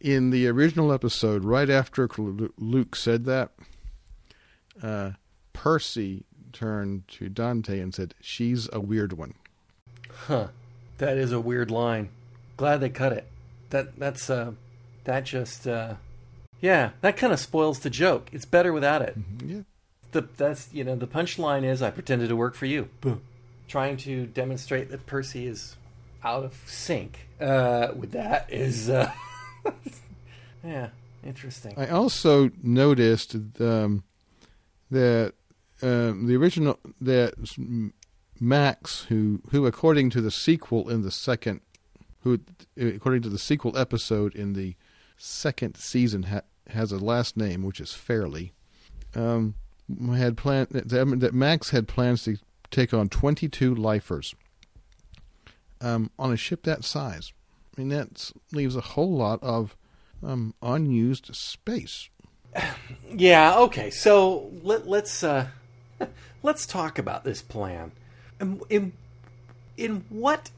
in 0.00 0.30
the 0.30 0.48
original 0.48 0.92
episode, 0.92 1.44
right 1.44 1.70
after 1.70 2.08
Luc 2.58 2.96
said 2.96 3.24
that, 3.26 3.52
uh, 4.82 5.12
Percy 5.52 6.24
turned 6.52 7.06
to 7.08 7.28
Dante 7.28 7.78
and 7.78 7.94
said, 7.94 8.14
"She's 8.20 8.68
a 8.72 8.80
weird 8.80 9.12
one." 9.12 9.34
Huh. 10.10 10.48
That 10.98 11.18
is 11.18 11.32
a 11.32 11.40
weird 11.40 11.70
line. 11.70 12.08
Glad 12.56 12.80
they 12.80 12.88
cut 12.88 13.12
it. 13.12 13.26
That 13.70 13.98
that's 13.98 14.30
uh 14.30 14.52
that 15.04 15.24
just 15.24 15.66
uh 15.66 15.94
yeah, 16.60 16.90
that 17.02 17.16
kind 17.16 17.32
of 17.32 17.38
spoils 17.38 17.80
the 17.80 17.90
joke. 17.90 18.30
It's 18.32 18.46
better 18.46 18.72
without 18.72 19.02
it. 19.02 19.18
Mm-hmm. 19.18 19.48
Yeah. 19.48 19.62
The 20.12 20.22
that's 20.36 20.72
you 20.72 20.84
know, 20.84 20.96
the 20.96 21.06
punchline 21.06 21.64
is 21.64 21.82
I 21.82 21.90
pretended 21.90 22.28
to 22.30 22.36
work 22.36 22.54
for 22.54 22.66
you. 22.66 22.88
Boom. 23.00 23.20
Trying 23.68 23.98
to 23.98 24.26
demonstrate 24.26 24.90
that 24.90 25.06
Percy 25.06 25.46
is 25.46 25.76
out 26.24 26.44
of 26.44 26.54
sync 26.66 27.28
uh 27.40 27.88
with 27.94 28.12
that 28.12 28.52
is 28.52 28.88
uh 28.88 29.10
yeah, 30.64 30.88
interesting. 31.24 31.74
I 31.76 31.88
also 31.88 32.50
noticed 32.62 33.34
um, 33.60 34.04
that 34.90 35.34
um, 35.82 36.26
the 36.26 36.36
original 36.36 36.78
that 37.00 37.34
Max, 38.40 39.04
who 39.04 39.40
who 39.50 39.66
according 39.66 40.10
to 40.10 40.20
the 40.20 40.30
sequel 40.30 40.88
in 40.88 41.02
the 41.02 41.10
second, 41.10 41.60
who 42.22 42.40
according 42.76 43.22
to 43.22 43.28
the 43.28 43.38
sequel 43.38 43.76
episode 43.76 44.34
in 44.34 44.52
the 44.54 44.74
second 45.16 45.76
season 45.76 46.24
ha- 46.24 46.42
has 46.68 46.92
a 46.92 46.98
last 46.98 47.36
name 47.36 47.62
which 47.62 47.80
is 47.80 47.92
Fairley. 47.92 48.52
Um, 49.14 49.54
had 50.14 50.36
planned 50.36 50.68
that, 50.70 50.88
that 51.20 51.32
Max 51.32 51.70
had 51.70 51.88
plans 51.88 52.24
to 52.24 52.36
take 52.70 52.92
on 52.92 53.08
twenty 53.08 53.48
two 53.48 53.74
lifers 53.74 54.34
um, 55.80 56.10
on 56.18 56.32
a 56.32 56.36
ship 56.36 56.62
that 56.64 56.84
size. 56.84 57.32
I 57.76 57.80
mean 57.80 57.88
that 57.90 58.30
leaves 58.52 58.76
a 58.76 58.80
whole 58.80 59.16
lot 59.16 59.42
of 59.42 59.76
um, 60.22 60.54
unused 60.62 61.34
space. 61.34 62.08
Yeah. 63.14 63.58
Okay. 63.60 63.90
So 63.90 64.50
let, 64.62 64.86
let's 64.86 65.22
uh, 65.22 65.46
let's 66.42 66.66
talk 66.66 66.98
about 66.98 67.24
this 67.24 67.40
plan. 67.40 67.92
In, 68.40 68.60
in, 68.68 68.92
in 69.76 70.04
what 70.10 70.50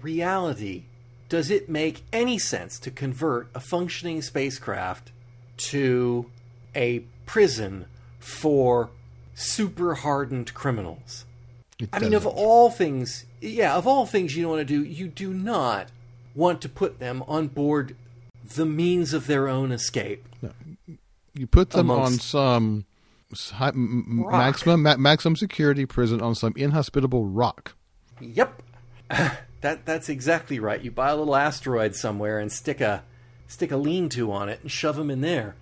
reality 0.00 0.84
does 1.28 1.50
it 1.50 1.68
make 1.68 2.04
any 2.12 2.38
sense 2.38 2.78
to 2.80 2.90
convert 2.90 3.48
a 3.54 3.60
functioning 3.60 4.22
spacecraft 4.22 5.10
to 5.56 6.30
a 6.76 7.00
prison 7.26 7.86
for 8.18 8.90
super 9.34 9.94
hardened 9.94 10.54
criminals? 10.54 11.24
I 11.92 11.98
mean, 11.98 12.14
of 12.14 12.26
all 12.26 12.70
things, 12.70 13.26
yeah, 13.40 13.74
of 13.74 13.86
all 13.86 14.06
things 14.06 14.36
you 14.36 14.42
don't 14.42 14.52
want 14.52 14.66
to 14.66 14.82
do, 14.82 14.84
you 14.84 15.08
do 15.08 15.32
not 15.32 15.88
want 16.34 16.60
to 16.62 16.68
put 16.68 16.98
them 16.98 17.22
on 17.26 17.48
board 17.48 17.96
the 18.54 18.66
means 18.66 19.12
of 19.12 19.26
their 19.26 19.48
own 19.48 19.72
escape. 19.72 20.26
No. 20.42 20.50
You 21.34 21.46
put 21.46 21.70
them 21.70 21.90
on 21.90 22.12
some 22.12 22.84
high, 23.32 23.72
maximum 23.74 24.82
ma- 24.82 24.96
maximum 24.96 25.36
security 25.36 25.86
prison 25.86 26.20
on 26.20 26.34
some 26.34 26.52
inhospitable 26.56 27.24
rock. 27.26 27.74
Yep, 28.20 28.62
that 29.08 29.84
that's 29.84 30.08
exactly 30.08 30.60
right. 30.60 30.80
You 30.80 30.90
buy 30.90 31.10
a 31.10 31.16
little 31.16 31.34
asteroid 31.34 31.96
somewhere 31.96 32.38
and 32.38 32.52
stick 32.52 32.80
a 32.80 33.02
stick 33.48 33.72
a 33.72 33.76
lean-to 33.76 34.30
on 34.32 34.48
it 34.48 34.60
and 34.62 34.70
shove 34.70 34.96
them 34.96 35.10
in 35.10 35.20
there. 35.20 35.56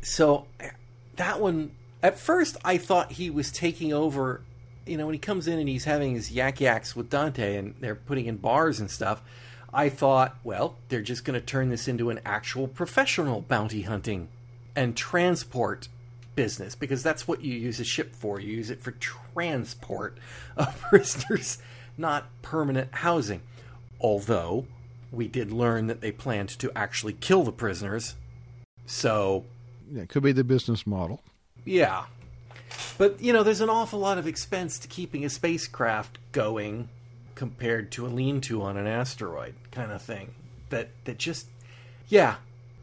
So 0.00 0.46
eh, 0.60 0.70
that 1.16 1.40
one, 1.40 1.72
at 2.02 2.18
first, 2.18 2.56
I 2.64 2.78
thought 2.78 3.12
he 3.12 3.30
was 3.30 3.50
taking 3.50 3.92
over. 3.92 4.42
You 4.86 4.96
know, 4.96 5.06
when 5.06 5.14
he 5.14 5.18
comes 5.18 5.48
in 5.48 5.58
and 5.58 5.68
he's 5.68 5.84
having 5.84 6.14
his 6.14 6.30
yak 6.30 6.60
yaks 6.60 6.94
with 6.94 7.10
Dante 7.10 7.56
and 7.56 7.74
they're 7.80 7.94
putting 7.94 8.26
in 8.26 8.36
bars 8.36 8.80
and 8.80 8.90
stuff. 8.90 9.22
I 9.72 9.88
thought, 9.88 10.36
well, 10.44 10.76
they're 10.88 11.02
just 11.02 11.24
going 11.24 11.38
to 11.38 11.44
turn 11.44 11.68
this 11.68 11.88
into 11.88 12.10
an 12.10 12.20
actual 12.24 12.68
professional 12.68 13.40
bounty 13.40 13.82
hunting 13.82 14.28
and 14.76 14.96
transport 14.96 15.88
business 16.36 16.76
because 16.76 17.02
that's 17.02 17.26
what 17.26 17.42
you 17.42 17.54
use 17.54 17.80
a 17.80 17.84
ship 17.84 18.14
for. 18.14 18.38
You 18.38 18.56
use 18.56 18.70
it 18.70 18.80
for 18.80 18.92
transport 18.92 20.18
of 20.56 20.80
prisoners, 20.88 21.58
not 21.98 22.26
permanent 22.42 22.94
housing. 22.94 23.42
Although 24.00 24.66
we 25.10 25.26
did 25.26 25.50
learn 25.50 25.88
that 25.88 26.00
they 26.00 26.12
planned 26.12 26.50
to 26.50 26.70
actually 26.76 27.14
kill 27.14 27.42
the 27.42 27.52
prisoners. 27.52 28.14
So. 28.86 29.44
Yeah, 29.90 30.02
it 30.02 30.08
could 30.08 30.22
be 30.22 30.32
the 30.32 30.44
business 30.44 30.86
model. 30.86 31.20
Yeah. 31.64 32.04
But, 32.98 33.20
you 33.20 33.32
know, 33.32 33.42
there's 33.42 33.60
an 33.60 33.70
awful 33.70 33.98
lot 33.98 34.18
of 34.18 34.26
expense 34.26 34.78
to 34.80 34.88
keeping 34.88 35.24
a 35.24 35.28
spacecraft 35.28 36.18
going 36.32 36.88
compared 37.34 37.90
to 37.92 38.06
a 38.06 38.08
lean 38.08 38.40
to 38.42 38.62
on 38.62 38.76
an 38.76 38.86
asteroid 38.86 39.54
kind 39.70 39.90
of 39.90 40.02
thing. 40.02 40.34
That, 40.70 40.90
that 41.04 41.18
just. 41.18 41.46
Yeah. 42.08 42.36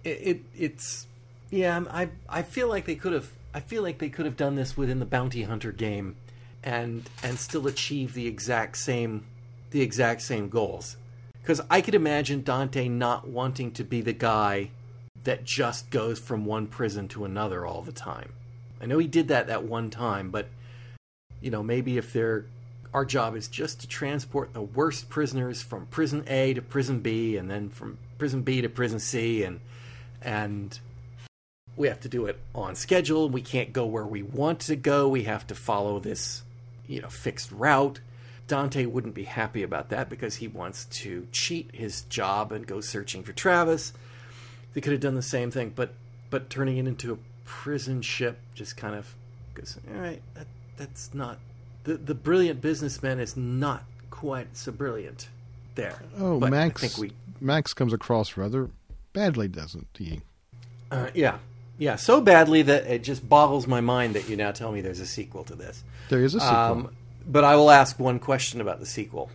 It, 0.04 0.10
it 0.10 0.42
it's. 0.58 1.08
Yeah, 1.50 1.84
I 1.92 2.10
I 2.30 2.44
feel 2.44 2.70
like 2.70 2.86
they 2.86 2.96
could 2.96 3.14
have 3.14 3.30
I 3.54 3.60
feel 3.60 3.84
like 3.84 4.00
they 4.00 4.10
could 4.10 4.26
have 4.26 4.38
done 4.38 4.56
this 4.56 4.78
within 4.78 5.00
the 5.00 5.06
bounty 5.06 5.44
hunter 5.44 5.72
game 5.72 6.16
and 6.64 7.10
and 7.24 7.38
still 7.38 7.68
achieve 7.68 8.14
the 8.14 8.26
exact 8.26 8.78
same 8.78 9.26
the 9.72 9.82
exact 9.82 10.22
same 10.22 10.50
goals. 10.50 10.96
Cuz 11.44 11.60
I 11.70 11.82
could 11.82 11.96
imagine 11.96 12.44
Dante 12.44 12.88
not 12.88 13.28
wanting 13.28 13.72
to 13.74 13.84
be 13.84 14.02
the 14.02 14.14
guy 14.14 14.72
that 15.24 15.44
just 15.44 15.90
goes 15.90 16.20
from 16.20 16.46
one 16.46 16.68
prison 16.68 17.08
to 17.10 17.26
another 17.26 17.66
all 17.66 17.82
the 17.82 17.92
time. 17.92 18.34
I 18.82 18.86
know 18.86 18.98
he 18.98 19.08
did 19.08 19.28
that 19.28 19.48
that 19.48 19.64
one 19.64 19.90
time, 19.90 20.32
but 20.32 20.48
you 21.40 21.52
know, 21.52 21.64
maybe 21.64 21.98
if 21.98 22.14
they're 22.14 22.46
our 22.94 23.06
job 23.06 23.36
is 23.36 23.48
just 23.48 23.82
to 23.82 23.88
transport 23.88 24.54
the 24.54 24.62
worst 24.62 25.10
prisoners 25.10 25.62
from 25.62 25.86
prison 25.86 26.26
A 26.28 26.54
to 26.54 26.62
prison 26.62 27.00
B 27.00 27.38
and 27.38 27.50
then 27.50 27.70
from 27.70 27.98
prison 28.18 28.42
B 28.42 28.62
to 28.62 28.70
prison 28.70 29.00
C 29.00 29.44
and 29.44 29.60
and 30.22 30.78
we 31.78 31.88
have 31.88 32.02
to 32.02 32.10
do 32.10 32.26
it 32.26 32.38
on 32.54 32.76
schedule. 32.76 33.30
We 33.30 33.42
can't 33.42 33.72
go 33.72 33.86
where 33.86 34.06
we 34.06 34.24
want 34.24 34.60
to 34.62 34.76
go. 34.76 35.08
We 35.08 35.24
have 35.24 35.48
to 35.48 35.56
follow 35.56 36.00
this, 36.00 36.44
you 36.86 37.02
know, 37.02 37.08
fixed 37.08 37.52
route. 37.52 38.02
Dante 38.48 38.86
wouldn't 38.86 39.14
be 39.14 39.24
happy 39.24 39.64
about 39.64 39.90
that 39.90 40.10
because 40.10 40.36
he 40.36 40.48
wants 40.48 40.86
to 40.86 41.28
cheat 41.32 41.74
his 41.74 42.02
job 42.04 42.52
and 42.52 42.68
go 42.68 42.82
searching 42.82 43.24
for 43.24 43.32
Travis. 43.32 43.94
They 44.74 44.82
could 44.82 44.92
have 44.92 45.02
done 45.02 45.16
the 45.16 45.22
same 45.22 45.52
thing, 45.52 45.72
but 45.74 45.94
but 46.30 46.50
turning 46.50 46.78
it 46.78 46.88
into 46.88 47.14
a 47.14 47.18
prison 47.46 48.02
ship 48.02 48.40
just 48.54 48.78
kind 48.78 48.96
of 48.96 49.14
goes. 49.54 49.78
All 49.94 50.02
right, 50.02 50.22
that, 50.36 50.48
that's 50.78 51.14
not 51.14 51.40
the 51.84 51.96
the 51.96 52.16
brilliant 52.16 52.62
businessman 52.62 53.20
is 53.20 53.36
not 53.36 53.84
quite 54.10 54.56
so 54.56 54.72
brilliant 54.72 55.30
there. 55.76 56.02
Oh, 56.20 56.40
but 56.40 56.52
Max. 56.52 56.84
I 56.84 56.88
think 56.88 56.98
we 56.98 57.16
Max 57.40 57.74
comes 57.74 57.94
across 57.94 58.38
rather 58.38 58.70
badly, 59.14 59.48
doesn't 59.48 59.88
he? 59.98 60.22
Uh, 60.92 61.10
yeah, 61.14 61.40
yeah, 61.78 61.96
so 61.96 62.22
badly 62.22 62.62
that 62.64 62.86
it 62.86 63.04
just 63.04 63.28
boggles 63.28 63.66
my 63.66 63.82
mind 63.82 64.14
that 64.16 64.30
you 64.30 64.36
now 64.36 64.52
tell 64.52 64.72
me 64.72 64.82
there's 64.82 65.00
a 65.00 65.06
sequel 65.06 65.44
to 65.46 65.56
this. 65.56 65.84
There 66.10 66.24
is 66.24 66.36
a 66.36 66.40
sequel. 66.40 66.56
Um, 66.56 66.96
but 67.26 67.44
I 67.44 67.56
will 67.56 67.72
ask 67.72 68.00
one 68.00 68.20
question 68.20 68.62
about 68.62 68.80
the 68.80 68.86
sequel. 68.86 69.30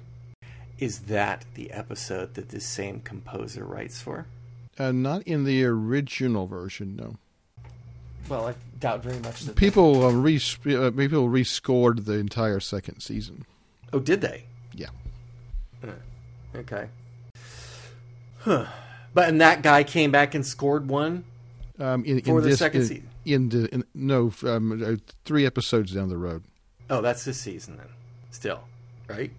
Is 0.79 1.01
that 1.01 1.45
the 1.55 1.71
episode 1.73 2.35
that 2.35 2.51
this 2.51 2.67
same 2.67 3.01
composer 3.01 3.65
writes 3.65 4.01
for? 4.01 4.27
Uh, 4.79 4.93
not 4.93 5.23
in 5.23 5.45
the 5.45 5.65
original 5.65 6.47
version, 6.47 6.97
no. 6.97 7.17
Well, 8.29 8.49
I 8.49 8.55
doubt 8.81 9.03
very 9.03 9.19
much 9.21 9.43
that 9.43 9.57
people 9.57 10.05
uh, 10.05 10.11
re- 10.11 10.37
uh, 10.37 10.91
people 10.91 11.29
rescored 11.29 12.05
the 12.05 12.15
entire 12.15 12.61
second 12.61 13.01
season. 13.01 13.45
Oh, 13.93 14.01
did 14.01 14.21
they? 14.21 14.45
Yeah. 14.75 14.89
Uh, 15.83 15.91
okay. 16.57 16.89
Huh. 18.41 18.67
But 19.15 19.29
and 19.29 19.41
that 19.41 19.63
guy 19.63 19.85
came 19.85 20.11
back 20.11 20.35
and 20.35 20.45
scored 20.45 20.89
one 20.89 21.25
um, 21.79 22.05
in, 22.05 22.21
for 22.21 22.39
in 22.39 22.45
the 22.45 22.51
this, 22.51 22.59
second 22.59 22.83
in, 22.83 22.87
season. 22.87 23.09
In 23.25 23.49
the 23.49 23.75
in, 23.75 23.85
no, 23.95 24.33
um, 24.45 24.83
uh, 24.85 24.97
three 25.25 25.47
episodes 25.47 25.93
down 25.93 26.09
the 26.09 26.19
road. 26.19 26.45
Oh, 26.91 27.01
that's 27.01 27.25
this 27.25 27.41
season 27.41 27.77
then. 27.77 27.89
Still, 28.31 28.61
right? 29.09 29.31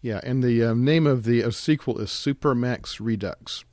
Yeah, 0.00 0.20
and 0.24 0.42
the 0.42 0.64
um, 0.64 0.84
name 0.84 1.06
of 1.06 1.24
the 1.24 1.44
uh, 1.44 1.50
sequel 1.50 1.98
is 1.98 2.10
Supermax 2.10 2.98
Redux. 3.00 3.64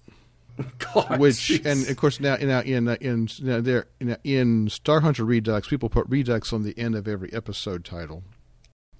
God, 0.94 1.20
which 1.20 1.40
geez. 1.40 1.66
and 1.66 1.88
of 1.88 1.96
course 1.98 2.20
now 2.20 2.36
now 2.36 2.62
in 2.62 2.88
uh, 2.88 2.98
in 3.00 3.28
now 3.42 3.62
there 3.62 3.88
in, 4.00 4.18
in 4.24 4.70
Star 4.70 5.02
Hunter 5.02 5.24
Redux, 5.24 5.68
people 5.68 5.90
put 5.90 6.08
Redux 6.10 6.52
on 6.52 6.64
the 6.64 6.78
end 6.78 6.96
of 6.96 7.08
every 7.08 7.32
episode 7.34 7.86
title. 7.86 8.24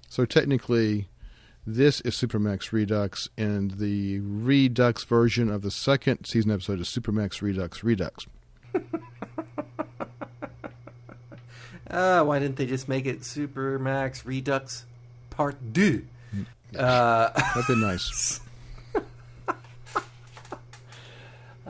So 0.08 0.24
technically, 0.24 1.08
this 1.66 2.00
is 2.00 2.14
Supermax 2.14 2.72
Redux, 2.72 3.28
and 3.36 3.72
the 3.72 4.20
Redux 4.20 5.04
version 5.04 5.50
of 5.50 5.62
the 5.62 5.70
second 5.70 6.24
season 6.24 6.50
episode 6.50 6.80
is 6.80 6.88
Supermax 6.88 7.42
Redux 7.42 7.84
Redux. 7.84 8.26
uh, 11.90 12.22
why 12.24 12.38
didn't 12.38 12.56
they 12.56 12.66
just 12.66 12.88
make 12.88 13.06
it 13.06 13.24
Super 13.24 13.78
Max 13.78 14.24
Redux 14.24 14.84
Part 15.30 15.56
2? 15.74 16.04
Uh, 16.76 17.28
That'd 17.28 17.66
be 17.66 17.76
nice. 17.76 18.40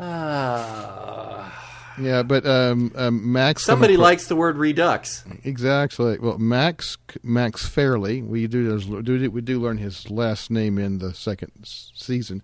uh, 0.00 1.50
yeah, 1.98 2.22
but 2.22 2.46
um, 2.46 2.92
um, 2.94 3.32
Max. 3.32 3.64
Somebody 3.64 3.96
likes 3.96 4.26
the 4.28 4.36
word 4.36 4.56
redux. 4.56 5.24
Exactly. 5.44 6.18
Well, 6.18 6.38
Max 6.38 6.96
Max 7.22 7.66
Fairley. 7.66 8.22
We 8.22 8.46
do 8.46 8.78
do 9.02 9.30
we 9.30 9.40
do 9.40 9.60
learn 9.60 9.78
his 9.78 10.10
last 10.10 10.50
name 10.50 10.78
in 10.78 10.98
the 10.98 11.14
second 11.14 11.52
season. 11.64 12.42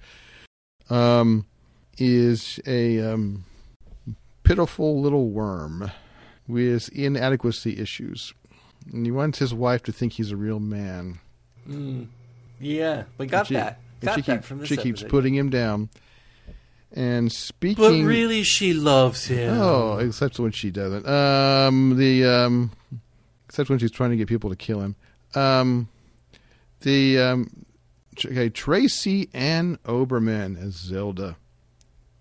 Um, 0.91 1.47
is 1.99 2.61
a 2.67 3.01
um, 3.01 3.45
pitiful 4.43 5.01
little 5.01 5.31
worm 5.31 5.91
with 6.47 6.89
inadequacy 6.91 7.79
issues. 7.79 8.35
And 8.93 9.05
he 9.05 9.11
wants 9.11 9.39
his 9.39 9.53
wife 9.53 9.83
to 9.85 9.93
think 9.93 10.13
he's 10.13 10.31
a 10.31 10.37
real 10.37 10.61
man. 10.61 11.19
Mm. 11.69 12.07
Yeah, 12.61 13.05
we 13.19 13.27
got 13.27 13.49
she, 13.49 13.55
that. 13.55 13.81
Got 14.01 14.15
she, 14.15 14.21
that 14.23 14.45
keep, 14.47 14.65
she 14.67 14.77
keeps 14.77 15.03
putting 15.03 15.35
him 15.35 15.51
down. 15.51 15.89
And 16.97 17.31
speaking, 17.31 17.85
But 17.85 18.09
really, 18.09 18.43
she 18.43 18.73
loves 18.73 19.27
him. 19.27 19.53
oh, 19.61 19.99
except 19.99 20.39
when 20.39 20.51
she 20.53 20.71
doesn't. 20.71 21.07
Um, 21.07 21.97
the 21.99 22.25
um, 22.25 22.73
except 23.45 23.69
when 23.69 23.79
she's 23.79 23.91
trying 23.91 24.11
to 24.11 24.17
get 24.17 24.29
people 24.29 24.49
to 24.49 24.57
kill 24.57 24.81
him. 24.81 24.97
Um, 25.35 25.89
the 26.81 27.19
um, 27.19 27.67
okay, 28.25 28.49
Tracy 28.49 29.29
Ann 29.35 29.79
Oberman 29.85 30.57
as 30.59 30.73
Zelda. 30.75 31.37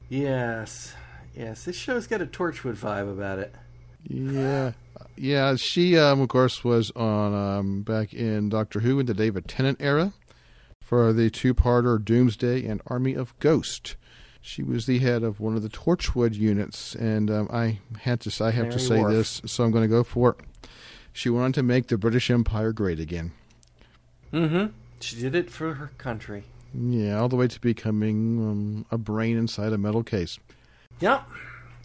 Yes, 0.10 0.94
yes. 1.34 1.64
This 1.64 1.78
show's 1.78 2.06
got 2.06 2.22
a 2.22 2.26
Torchwood 2.26 2.76
vibe 2.76 3.10
about 3.10 3.40
it. 3.40 3.56
Yeah, 4.04 4.74
yeah. 5.16 5.56
She, 5.56 5.98
um, 5.98 6.20
of 6.20 6.28
course, 6.28 6.66
was 6.66 6.92
on 6.92 7.34
um, 7.34 7.82
back 7.84 8.14
in 8.14 8.50
Doctor 8.50 8.82
Who 8.82 9.00
in 9.00 9.06
the 9.06 9.14
David 9.14 9.48
Tennant 9.48 9.78
era 9.80 10.12
for 10.82 11.14
the 11.14 11.30
two-parter 11.30 12.04
Doomsday 12.04 12.66
and 12.66 12.82
Army 12.88 13.14
of 13.16 13.34
Ghost. 13.40 13.96
She 14.46 14.62
was 14.62 14.86
the 14.86 15.00
head 15.00 15.24
of 15.24 15.40
one 15.40 15.56
of 15.56 15.64
the 15.64 15.70
Torchwood 15.70 16.36
units, 16.36 16.94
and 16.94 17.32
um, 17.32 17.50
I 17.52 17.80
had 18.02 18.22
to. 18.22 18.44
I 18.44 18.52
have 18.52 18.70
to 18.70 18.78
say 18.78 19.04
this, 19.04 19.42
so 19.48 19.64
I'm 19.64 19.72
going 19.72 19.84
to 19.84 19.88
go 19.88 20.04
for 20.04 20.30
it. 20.38 20.70
She 21.12 21.32
wanted 21.32 21.56
to 21.56 21.64
make 21.64 21.88
the 21.88 21.98
British 21.98 22.30
Empire 22.30 22.72
great 22.72 23.00
again. 23.00 23.32
Mm-hmm. 24.32 24.68
She 25.00 25.20
did 25.20 25.34
it 25.34 25.50
for 25.50 25.74
her 25.74 25.90
country. 25.98 26.44
Yeah, 26.76 27.20
all 27.20 27.28
the 27.28 27.36
way 27.36 27.48
to 27.48 27.60
becoming 27.60 28.38
um, 28.38 28.86
a 28.92 29.00
brain 29.00 29.36
inside 29.36 29.74
a 29.74 29.80
metal 29.80 30.04
case. 30.04 30.38
Yep. 31.00 31.28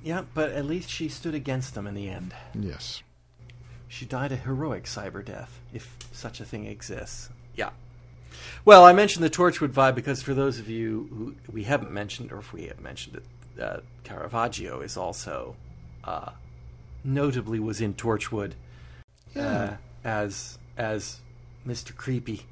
Yep, 0.04 0.26
but 0.34 0.50
at 0.50 0.66
least 0.66 0.90
she 0.90 1.08
stood 1.08 1.34
against 1.34 1.74
them 1.74 1.86
in 1.86 1.94
the 1.94 2.10
end. 2.10 2.34
Yes. 2.54 3.02
She 3.88 4.04
died 4.04 4.32
a 4.32 4.36
heroic 4.36 4.84
cyber 4.84 5.24
death, 5.24 5.60
if 5.72 5.96
such 6.12 6.40
a 6.40 6.44
thing 6.44 6.66
exists. 6.66 7.30
Yeah. 7.56 7.70
Well, 8.64 8.84
I 8.84 8.92
mentioned 8.92 9.24
the 9.24 9.30
Torchwood 9.30 9.70
vibe 9.70 9.94
because 9.94 10.22
for 10.22 10.34
those 10.34 10.58
of 10.58 10.68
you 10.68 11.08
who 11.10 11.52
we 11.52 11.64
haven't 11.64 11.90
mentioned, 11.90 12.32
or 12.32 12.38
if 12.38 12.52
we 12.52 12.66
have 12.66 12.80
mentioned 12.80 13.16
it, 13.16 13.62
uh, 13.62 13.80
Caravaggio 14.04 14.80
is 14.80 14.96
also 14.96 15.56
uh, 16.04 16.30
notably 17.04 17.60
was 17.60 17.80
in 17.80 17.94
Torchwood 17.94 18.52
uh, 19.36 19.74
as 20.04 20.58
as 20.76 21.20
Mr. 21.66 21.94
Creepy. 21.94 22.42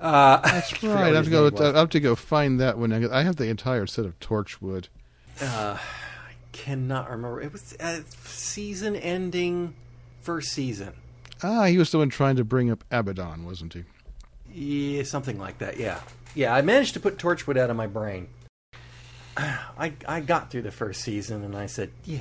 Uh, 0.00 0.38
That's 0.38 0.82
right. 0.82 1.12
I 1.12 1.16
have 1.16 1.24
to 1.24 1.30
go. 1.30 1.74
I 1.74 1.78
have 1.78 1.90
to 1.90 2.00
go 2.00 2.14
find 2.14 2.60
that 2.60 2.78
one. 2.78 2.92
I 2.92 3.22
have 3.22 3.36
the 3.36 3.48
entire 3.48 3.86
set 3.86 4.04
of 4.04 4.18
Torchwood. 4.20 4.88
uh, 5.40 5.78
I 5.78 6.32
cannot 6.52 7.10
remember. 7.10 7.40
It 7.40 7.52
was 7.52 7.76
uh, 7.80 8.00
season 8.24 8.96
ending, 8.96 9.74
first 10.20 10.48
season. 10.50 10.94
Ah, 11.42 11.64
he 11.64 11.76
was 11.78 11.90
the 11.90 11.98
one 11.98 12.08
trying 12.08 12.36
to 12.36 12.44
bring 12.44 12.70
up 12.70 12.82
Abaddon, 12.90 13.44
wasn't 13.44 13.74
he? 13.74 13.84
Yeah, 14.56 15.02
something 15.02 15.38
like 15.38 15.58
that. 15.58 15.78
Yeah, 15.78 16.00
yeah. 16.34 16.54
I 16.54 16.62
managed 16.62 16.94
to 16.94 17.00
put 17.00 17.18
Torchwood 17.18 17.58
out 17.58 17.68
of 17.68 17.76
my 17.76 17.86
brain. 17.86 18.28
I 19.36 19.92
I 20.08 20.20
got 20.20 20.50
through 20.50 20.62
the 20.62 20.70
first 20.70 21.02
season 21.02 21.44
and 21.44 21.54
I 21.54 21.66
said, 21.66 21.90
yeah, 22.04 22.20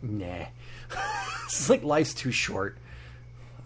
nah. 0.00 0.46
it's 1.44 1.68
like 1.68 1.82
life's 1.82 2.14
too 2.14 2.30
short. 2.30 2.78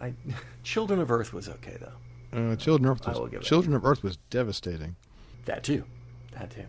I 0.00 0.14
Children 0.62 1.00
of 1.00 1.10
Earth 1.10 1.34
was 1.34 1.50
okay 1.50 1.76
though. 1.78 2.50
Uh, 2.52 2.56
Children 2.56 2.90
of 2.90 2.98
Earth 2.98 3.32
was, 3.32 3.44
Children 3.44 3.74
of 3.74 3.84
Earth 3.84 4.02
was 4.02 4.16
devastating. 4.30 4.96
That 5.44 5.62
too. 5.62 5.84
That 6.32 6.50
too. 6.50 6.64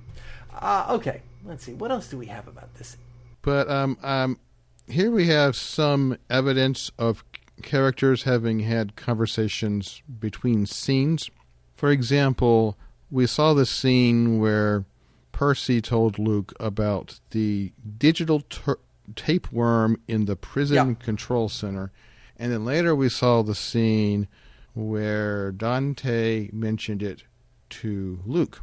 Uh, 0.54 0.88
okay. 0.90 1.22
Let's 1.46 1.64
see. 1.64 1.74
What 1.74 1.92
else 1.92 2.10
do 2.10 2.18
we 2.18 2.26
have 2.26 2.50
about 2.50 2.74
this? 2.76 2.98
But 3.42 3.70
um, 3.70 3.98
um, 4.04 4.40
here 4.88 5.12
we 5.12 5.28
have 5.28 5.56
some 5.56 6.18
evidence 6.30 6.92
of 6.98 7.24
characters 7.64 8.24
having 8.24 8.60
had 8.62 8.96
conversations 8.96 10.02
between 10.20 10.66
scenes. 10.66 11.30
For 11.76 11.92
example, 11.92 12.78
we 13.12 13.26
saw 13.28 13.54
the 13.54 13.66
scene 13.66 14.40
where 14.40 14.86
Percy 15.32 15.82
told 15.82 16.20
Luc 16.20 16.54
about 16.60 17.20
the 17.32 17.72
digital 17.98 18.42
ter- 18.42 18.80
tapeworm 19.16 20.00
in 20.08 20.26
the 20.26 20.36
prison 20.36 20.76
Yeah. 20.76 20.94
control 21.06 21.50
center. 21.50 21.92
And 22.38 22.52
then 22.52 22.66
later 22.66 22.96
we 22.96 23.10
saw 23.10 23.42
the 23.42 23.56
scene 23.56 24.28
where 24.74 25.52
Dante 25.52 26.50
mentioned 26.54 27.02
it 27.04 27.24
to 27.70 28.20
Luc. 28.26 28.62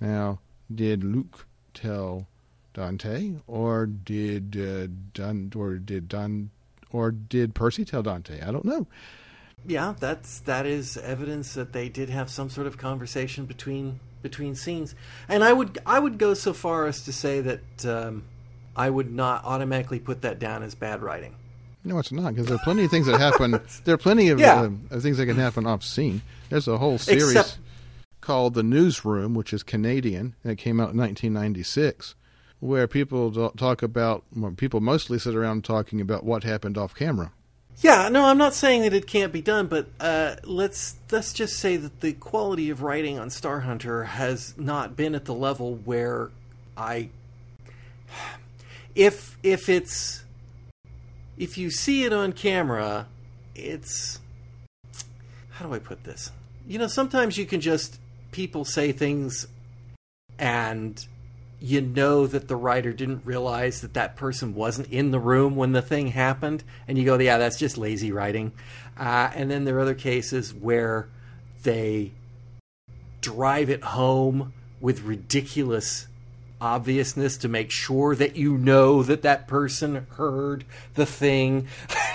Now, 0.00 0.40
did 0.72 1.02
Luc 1.02 1.46
tell 1.74 2.28
Dante, 2.74 3.34
or 3.46 3.86
did 3.86 4.56
uh, 4.56 4.88
Don, 5.14 5.50
or 5.56 5.76
did 5.76 6.08
Don, 6.08 6.50
or 6.96 7.10
did 7.10 7.54
Percy 7.54 7.84
tell 7.84 8.02
Dante? 8.02 8.40
I 8.40 8.50
don't 8.50 8.64
know. 8.64 8.86
Yeah, 9.66 9.94
that's 9.98 10.40
that 10.40 10.64
is 10.66 10.96
evidence 10.96 11.54
that 11.54 11.72
they 11.72 11.88
did 11.88 12.08
have 12.10 12.30
some 12.30 12.48
sort 12.48 12.66
of 12.66 12.78
conversation 12.78 13.46
between 13.46 14.00
between 14.22 14.54
scenes. 14.54 14.94
And 15.28 15.42
I 15.44 15.52
would 15.52 15.78
I 15.84 15.98
would 15.98 16.18
go 16.18 16.34
so 16.34 16.52
far 16.52 16.86
as 16.86 17.02
to 17.04 17.12
say 17.12 17.40
that 17.40 17.84
um, 17.86 18.24
I 18.76 18.90
would 18.90 19.12
not 19.12 19.44
automatically 19.44 19.98
put 19.98 20.22
that 20.22 20.38
down 20.38 20.62
as 20.62 20.74
bad 20.74 21.02
writing. 21.02 21.34
No, 21.84 21.98
it's 21.98 22.10
not 22.12 22.34
because 22.34 22.46
there 22.46 22.56
are 22.56 22.64
plenty 22.64 22.84
of 22.84 22.90
things 22.90 23.06
that 23.06 23.20
happen. 23.20 23.60
there 23.84 23.94
are 23.94 23.98
plenty 23.98 24.28
of, 24.28 24.40
Yeah. 24.40 24.62
uh, 24.62 24.70
of 24.96 25.02
things 25.02 25.18
that 25.18 25.26
can 25.26 25.36
happen 25.36 25.66
off 25.66 25.82
scene. 25.84 26.22
There's 26.48 26.66
a 26.66 26.78
whole 26.78 26.98
series 26.98 27.30
Except- 27.30 27.58
called 28.20 28.54
The 28.54 28.64
Newsroom, 28.64 29.34
which 29.34 29.52
is 29.52 29.62
Canadian, 29.62 30.34
and 30.42 30.52
it 30.52 30.56
came 30.56 30.80
out 30.80 30.90
in 30.92 30.98
1996, 30.98 32.16
where 32.60 32.86
people 32.86 33.50
talk 33.50 33.82
about. 33.82 34.24
Well, 34.34 34.52
people 34.52 34.80
mostly 34.80 35.18
sit 35.18 35.34
around 35.34 35.64
talking 35.64 36.00
about 36.00 36.24
what 36.24 36.44
happened 36.44 36.78
off 36.78 36.94
camera. 36.94 37.32
Yeah, 37.78 38.08
no, 38.08 38.24
I'm 38.24 38.38
not 38.38 38.54
saying 38.54 38.82
that 38.82 38.94
it 38.94 39.06
can't 39.06 39.32
be 39.32 39.42
done, 39.42 39.66
but 39.66 39.88
uh, 40.00 40.36
let's 40.44 40.96
let's 41.10 41.34
just 41.34 41.58
say 41.58 41.76
that 41.76 42.00
the 42.00 42.14
quality 42.14 42.70
of 42.70 42.82
writing 42.82 43.18
on 43.18 43.28
Star 43.28 43.60
Hunter 43.60 44.04
has 44.04 44.56
not 44.56 44.96
been 44.96 45.14
at 45.14 45.26
the 45.26 45.34
level 45.34 45.76
where 45.84 46.30
I, 46.74 47.10
if 48.94 49.36
if 49.42 49.68
it's 49.68 50.24
if 51.36 51.58
you 51.58 51.70
see 51.70 52.04
it 52.04 52.14
on 52.14 52.32
camera, 52.32 53.08
it's 53.54 54.20
how 55.50 55.66
do 55.66 55.74
I 55.74 55.78
put 55.78 56.04
this? 56.04 56.30
You 56.66 56.78
know, 56.78 56.86
sometimes 56.86 57.36
you 57.36 57.44
can 57.44 57.60
just 57.60 58.00
people 58.32 58.64
say 58.64 58.92
things 58.92 59.46
and 60.38 61.06
you 61.60 61.80
know 61.80 62.26
that 62.26 62.48
the 62.48 62.56
writer 62.56 62.92
didn't 62.92 63.22
realize 63.24 63.80
that 63.80 63.94
that 63.94 64.16
person 64.16 64.54
wasn't 64.54 64.88
in 64.88 65.10
the 65.10 65.18
room 65.18 65.56
when 65.56 65.72
the 65.72 65.82
thing 65.82 66.08
happened, 66.08 66.64
and 66.86 66.98
you 66.98 67.04
go, 67.04 67.18
"Yeah, 67.18 67.38
that's 67.38 67.58
just 67.58 67.78
lazy 67.78 68.12
writing." 68.12 68.52
Uh, 68.98 69.30
and 69.34 69.50
then 69.50 69.64
there 69.64 69.76
are 69.76 69.80
other 69.80 69.94
cases 69.94 70.52
where 70.54 71.08
they 71.62 72.12
drive 73.20 73.70
it 73.70 73.82
home 73.82 74.52
with 74.80 75.02
ridiculous 75.02 76.06
obviousness 76.60 77.36
to 77.38 77.48
make 77.48 77.70
sure 77.70 78.14
that 78.14 78.36
you 78.36 78.56
know 78.56 79.02
that 79.02 79.22
that 79.22 79.46
person 79.46 80.06
heard 80.12 80.64
the 80.94 81.06
thing. 81.06 81.66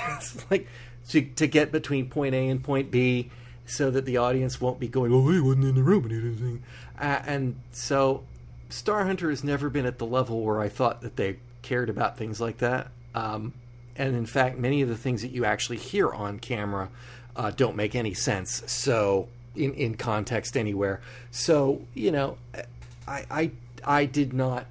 like 0.49 0.67
to, 1.09 1.21
to 1.21 1.47
get 1.47 1.71
between 1.71 2.09
point 2.09 2.33
A 2.33 2.47
and 2.47 2.63
point 2.63 2.91
B 2.91 3.29
so 3.65 3.91
that 3.91 4.05
the 4.05 4.17
audience 4.17 4.59
won't 4.59 4.79
be 4.79 4.87
going, 4.87 5.13
oh, 5.13 5.29
he 5.29 5.39
wasn't 5.39 5.65
in 5.65 5.75
the 5.75 5.83
room 5.83 6.05
and 6.05 6.39
think. 6.39 6.61
Uh, 6.99 7.21
and 7.25 7.55
so 7.71 8.23
Star 8.71 9.05
Hunter 9.05 9.29
has 9.29 9.43
never 9.43 9.69
been 9.69 9.85
at 9.85 9.97
the 9.97 10.05
level 10.05 10.41
where 10.41 10.61
I 10.61 10.69
thought 10.69 11.01
that 11.01 11.15
they 11.15 11.37
cared 11.61 11.89
about 11.89 12.17
things 12.17 12.39
like 12.39 12.57
that. 12.59 12.87
Um, 13.13 13.53
and 13.95 14.15
in 14.15 14.25
fact, 14.25 14.57
many 14.57 14.81
of 14.81 14.89
the 14.89 14.97
things 14.97 15.21
that 15.21 15.31
you 15.31 15.45
actually 15.45 15.77
hear 15.77 16.09
on 16.09 16.39
camera 16.39 16.89
uh, 17.35 17.51
don't 17.51 17.75
make 17.75 17.95
any 17.95 18.13
sense. 18.13 18.63
So, 18.67 19.27
in, 19.55 19.73
in 19.73 19.95
context 19.95 20.55
anywhere. 20.55 21.01
So, 21.29 21.81
you 21.93 22.11
know, 22.11 22.37
I, 23.07 23.25
I, 23.29 23.51
I 23.83 24.05
did 24.05 24.33
not 24.33 24.65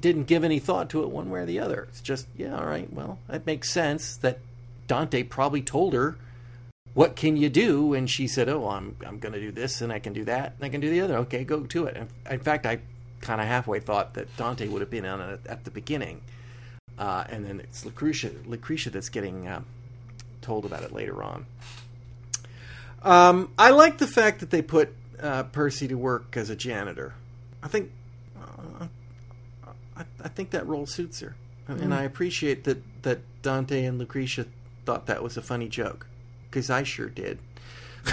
didn't 0.00 0.24
give 0.24 0.44
any 0.44 0.58
thought 0.58 0.90
to 0.90 1.02
it 1.02 1.08
one 1.08 1.30
way 1.30 1.40
or 1.40 1.46
the 1.46 1.60
other. 1.60 1.86
It's 1.88 2.00
just, 2.00 2.26
yeah, 2.36 2.58
all 2.58 2.66
right, 2.66 2.92
well, 2.92 3.18
it 3.28 3.46
makes 3.46 3.70
sense 3.70 4.16
that 4.16 4.38
Dante 4.86 5.22
probably 5.22 5.62
told 5.62 5.94
her, 5.94 6.16
"What 6.92 7.16
can 7.16 7.36
you 7.36 7.48
do?" 7.48 7.94
And 7.94 8.10
she 8.10 8.26
said, 8.26 8.48
"Oh, 8.48 8.68
I'm 8.68 8.96
I'm 9.06 9.18
going 9.18 9.32
to 9.32 9.40
do 9.40 9.50
this, 9.50 9.80
and 9.80 9.92
I 9.92 9.98
can 9.98 10.12
do 10.12 10.24
that, 10.24 10.54
and 10.56 10.64
I 10.64 10.68
can 10.68 10.80
do 10.80 10.90
the 10.90 11.00
other. 11.00 11.16
Okay, 11.18 11.44
go 11.44 11.60
to 11.60 11.86
it." 11.86 11.96
And 11.96 12.08
in 12.30 12.40
fact, 12.40 12.66
I 12.66 12.80
kind 13.24 13.40
of 13.40 13.46
halfway 13.46 13.80
thought 13.80 14.14
that 14.14 14.34
Dante 14.36 14.68
would 14.68 14.80
have 14.80 14.90
been 14.90 15.06
on 15.06 15.20
it 15.20 15.40
at 15.46 15.64
the 15.64 15.70
beginning, 15.70 16.20
uh, 16.98 17.24
and 17.28 17.44
then 17.44 17.60
it's 17.60 17.84
Lucretia, 17.84 18.30
Lucretia 18.46 18.90
that's 18.90 19.08
getting 19.08 19.48
uh, 19.48 19.62
told 20.42 20.64
about 20.64 20.82
it 20.82 20.92
later 20.92 21.22
on. 21.22 21.46
Um, 23.02 23.52
I 23.58 23.70
like 23.70 23.98
the 23.98 24.06
fact 24.06 24.40
that 24.40 24.50
they 24.50 24.62
put 24.62 24.94
uh, 25.20 25.44
Percy 25.44 25.88
to 25.88 25.94
work 25.94 26.36
as 26.36 26.50
a 26.50 26.56
janitor. 26.56 27.14
I 27.62 27.68
think 27.68 27.90
uh, 28.38 28.86
I, 29.96 30.04
I 30.22 30.28
think 30.28 30.50
that 30.50 30.66
role 30.66 30.86
suits 30.86 31.20
her, 31.20 31.34
and 31.66 31.94
I 31.94 32.02
appreciate 32.02 32.64
that 32.64 33.02
that 33.02 33.20
Dante 33.42 33.84
and 33.84 33.98
Lucretia 33.98 34.46
thought 34.84 35.06
that 35.06 35.22
was 35.22 35.36
a 35.36 35.42
funny 35.42 35.68
joke 35.68 36.06
because 36.50 36.70
I 36.70 36.82
sure 36.82 37.08
did. 37.08 37.38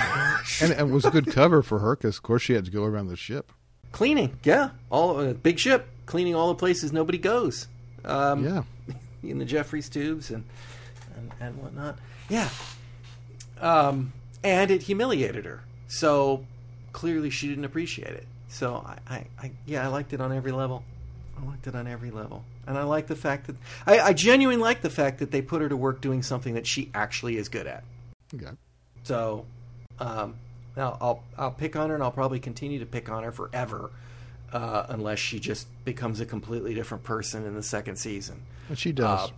And 0.61 0.71
it 0.71 0.89
was 0.89 1.05
a 1.05 1.11
good 1.11 1.27
cover 1.27 1.61
for 1.61 1.79
her 1.79 1.95
because, 1.95 2.17
of 2.17 2.23
course, 2.23 2.43
she 2.43 2.53
had 2.53 2.65
to 2.65 2.71
go 2.71 2.83
around 2.83 3.07
the 3.07 3.15
ship. 3.15 3.51
Cleaning, 3.91 4.39
yeah, 4.43 4.69
all 4.89 5.17
uh, 5.17 5.33
big 5.33 5.59
ship, 5.59 5.87
cleaning 6.05 6.35
all 6.35 6.47
the 6.47 6.55
places 6.55 6.93
nobody 6.93 7.17
goes. 7.17 7.67
Um, 8.05 8.43
yeah. 8.43 8.63
in 9.23 9.37
the 9.37 9.45
Jefferies 9.45 9.89
tubes 9.89 10.31
and 10.31 10.43
and, 11.15 11.31
and 11.39 11.57
whatnot. 11.57 11.97
Yeah. 12.29 12.49
Um, 13.59 14.13
and 14.43 14.71
it 14.71 14.81
humiliated 14.81 15.45
her. 15.45 15.63
So 15.87 16.45
clearly 16.93 17.29
she 17.29 17.47
didn't 17.47 17.65
appreciate 17.65 18.09
it. 18.09 18.27
So 18.47 18.83
I, 18.85 18.97
I, 19.13 19.25
I 19.39 19.51
yeah, 19.65 19.83
I 19.83 19.87
liked 19.87 20.13
it 20.13 20.21
on 20.21 20.31
every 20.31 20.51
level. 20.51 20.83
I 21.39 21.45
liked 21.45 21.67
it 21.67 21.75
on 21.75 21.87
every 21.87 22.11
level. 22.11 22.43
And 22.67 22.77
I 22.77 22.83
like 22.83 23.07
the 23.07 23.15
fact 23.15 23.47
that 23.47 23.55
I, 23.85 23.99
I 23.99 24.13
genuinely 24.13 24.61
like 24.61 24.81
the 24.81 24.89
fact 24.89 25.19
that 25.19 25.31
they 25.31 25.41
put 25.41 25.61
her 25.61 25.69
to 25.69 25.77
work 25.77 26.01
doing 26.01 26.21
something 26.21 26.53
that 26.53 26.67
she 26.67 26.89
actually 26.93 27.37
is 27.37 27.49
good 27.49 27.67
at. 27.67 27.83
Okay. 28.33 28.51
So 29.03 29.45
um, 29.99 30.35
now 30.75 30.97
I'll 31.01 31.23
I'll 31.37 31.51
pick 31.51 31.75
on 31.75 31.89
her 31.89 31.95
and 31.95 32.03
I'll 32.03 32.11
probably 32.11 32.39
continue 32.39 32.79
to 32.79 32.85
pick 32.85 33.09
on 33.09 33.23
her 33.23 33.31
forever. 33.31 33.91
Uh, 34.51 34.85
unless 34.89 35.17
she 35.17 35.39
just 35.39 35.65
becomes 35.85 36.19
a 36.19 36.25
completely 36.25 36.73
different 36.73 37.05
person 37.05 37.45
in 37.45 37.55
the 37.55 37.63
second 37.63 37.95
season. 37.95 38.41
And 38.67 38.77
she 38.77 38.91
does. 38.91 39.29
Uh, 39.29 39.33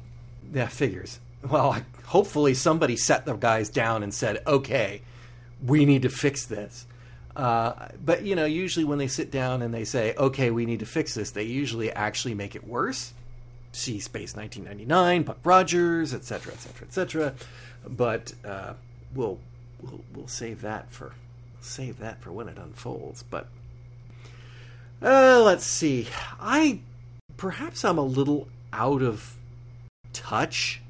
yeah, 0.52 0.68
figures. 0.68 1.20
Well, 1.48 1.78
hopefully 2.06 2.56
somebody 2.56 2.96
set 2.96 3.26
the 3.26 3.36
guys 3.36 3.70
down 3.70 4.02
and 4.02 4.14
said, 4.14 4.42
"Okay, 4.48 5.02
we 5.64 5.86
need 5.86 6.02
to 6.04 6.10
fix 6.10 6.46
this." 6.46 6.88
Uh, 7.36 7.90
but 8.04 8.24
you 8.24 8.36
know, 8.36 8.46
usually 8.46 8.86
when 8.86 8.98
they 8.98 9.08
sit 9.08 9.30
down 9.30 9.62
and 9.62 9.74
they 9.74 9.86
say, 9.86 10.14
"Okay, 10.16 10.52
we 10.52 10.66
need 10.66 10.80
to 10.80 10.86
fix 10.86 11.14
this," 11.16 11.32
they 11.32 11.44
usually 11.44 11.92
actually 11.92 12.34
make 12.34 12.56
it 12.56 12.66
worse. 12.68 13.14
See 13.72 14.00
Space 14.00 14.36
1999, 14.36 15.24
Buck 15.24 15.40
Rogers, 15.44 16.14
etc., 16.14 16.54
etc., 16.54 16.88
etc. 16.88 17.34
But 17.88 18.34
uh, 18.46 18.74
we'll, 19.14 19.40
we'll 19.82 20.02
we'll 20.16 20.28
save 20.28 20.62
that 20.62 20.92
for 20.92 21.14
save 21.64 22.00
that 22.00 22.22
for 22.22 22.32
when 22.32 22.48
it 22.48 22.58
unfolds. 22.58 23.24
But 23.24 23.48
uh, 25.02 25.42
let's 25.44 25.66
see. 25.66 26.08
I 26.40 26.80
perhaps 27.38 27.84
I'm 27.84 27.98
a 27.98 28.04
little 28.04 28.48
out 28.72 29.02
of 29.02 29.38
touch 30.14 30.82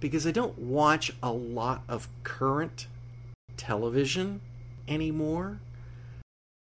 because 0.00 0.26
I 0.26 0.30
don't 0.30 0.58
watch 0.58 1.12
a 1.22 1.32
lot 1.32 1.82
of 1.88 2.08
current 2.22 2.86
television 3.56 4.40
anymore. 4.86 5.60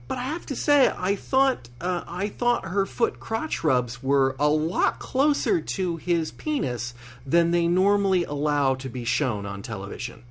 But 0.08 0.18
I 0.18 0.22
have 0.22 0.46
to 0.46 0.56
say, 0.56 0.92
I 0.96 1.16
thought 1.16 1.68
uh, 1.80 2.04
I 2.06 2.28
thought 2.28 2.66
her 2.66 2.86
foot 2.86 3.18
crotch 3.18 3.64
rubs 3.64 4.02
were 4.02 4.36
a 4.38 4.48
lot 4.48 5.00
closer 5.00 5.60
to 5.60 5.96
his 5.96 6.30
penis 6.30 6.94
than 7.26 7.50
they 7.50 7.66
normally 7.66 8.24
allow 8.24 8.76
to 8.76 8.88
be 8.88 9.04
shown 9.04 9.46
on 9.46 9.62
television. 9.62 10.22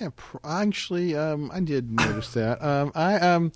Yeah, 0.00 0.10
pr- 0.14 0.36
actually, 0.44 1.16
um, 1.16 1.50
I 1.52 1.60
did 1.60 1.90
notice 1.90 2.32
that. 2.34 2.62
Um, 2.62 2.92
I 2.94 3.14
um, 3.14 3.52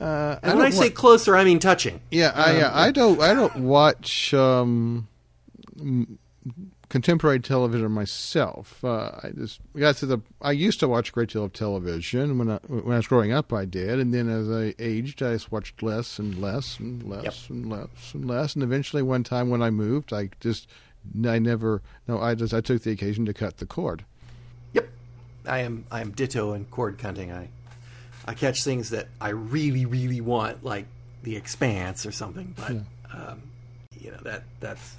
uh, 0.00 0.38
and 0.42 0.58
when 0.58 0.66
I 0.66 0.70
say 0.70 0.90
closer, 0.90 1.36
I 1.36 1.44
mean 1.44 1.58
touching. 1.58 2.00
Yeah, 2.10 2.32
I, 2.34 2.60
uh, 2.60 2.70
I 2.74 2.90
don't 2.90 3.20
I 3.20 3.32
don't 3.32 3.56
watch 3.56 4.34
um, 4.34 5.08
contemporary 6.88 7.40
television 7.40 7.90
myself. 7.92 8.84
Uh, 8.84 9.12
I 9.22 9.30
just 9.36 9.60
got 9.76 9.96
to 9.98 10.06
the. 10.06 10.18
I 10.42 10.52
used 10.52 10.80
to 10.80 10.88
watch 10.88 11.10
a 11.10 11.12
great 11.12 11.30
deal 11.30 11.44
of 11.44 11.52
television 11.52 12.38
when 12.38 12.50
I 12.50 12.58
when 12.66 12.92
I 12.94 12.96
was 12.98 13.06
growing 13.06 13.32
up. 13.32 13.52
I 13.52 13.64
did, 13.64 13.98
and 13.98 14.12
then 14.12 14.28
as 14.28 14.50
I 14.50 14.74
aged, 14.78 15.22
I 15.22 15.32
just 15.32 15.52
watched 15.52 15.82
less 15.82 16.18
and 16.18 16.40
less 16.40 16.78
and 16.78 17.02
less 17.08 17.24
Yep. 17.24 17.34
and 17.50 17.70
less 17.70 17.88
and 18.14 18.24
less. 18.26 18.54
And 18.54 18.62
eventually, 18.62 19.02
one 19.02 19.24
time 19.24 19.48
when 19.50 19.62
I 19.62 19.70
moved, 19.70 20.12
I 20.12 20.30
just 20.40 20.68
I 21.26 21.38
never 21.38 21.82
no. 22.08 22.20
I 22.20 22.34
just 22.34 22.52
I 22.52 22.60
took 22.60 22.82
the 22.82 22.90
occasion 22.90 23.24
to 23.26 23.32
cut 23.34 23.58
the 23.58 23.66
cord. 23.66 24.04
I 25.46 25.58
am. 25.60 25.84
I 25.90 26.00
am 26.00 26.10
ditto 26.12 26.52
in 26.52 26.64
cord 26.66 26.98
cutting. 26.98 27.32
I 27.32 27.48
I 28.24 28.34
catch 28.34 28.64
things 28.64 28.90
that 28.90 29.08
I 29.20 29.30
really, 29.30 29.86
really 29.86 30.20
want, 30.20 30.64
like 30.64 30.86
The 31.22 31.36
Expanse 31.36 32.04
or 32.06 32.12
something. 32.12 32.54
But 32.56 32.72
um, 33.16 33.42
you 34.00 34.10
know 34.10 34.18
that 34.24 34.44
that's 34.60 34.94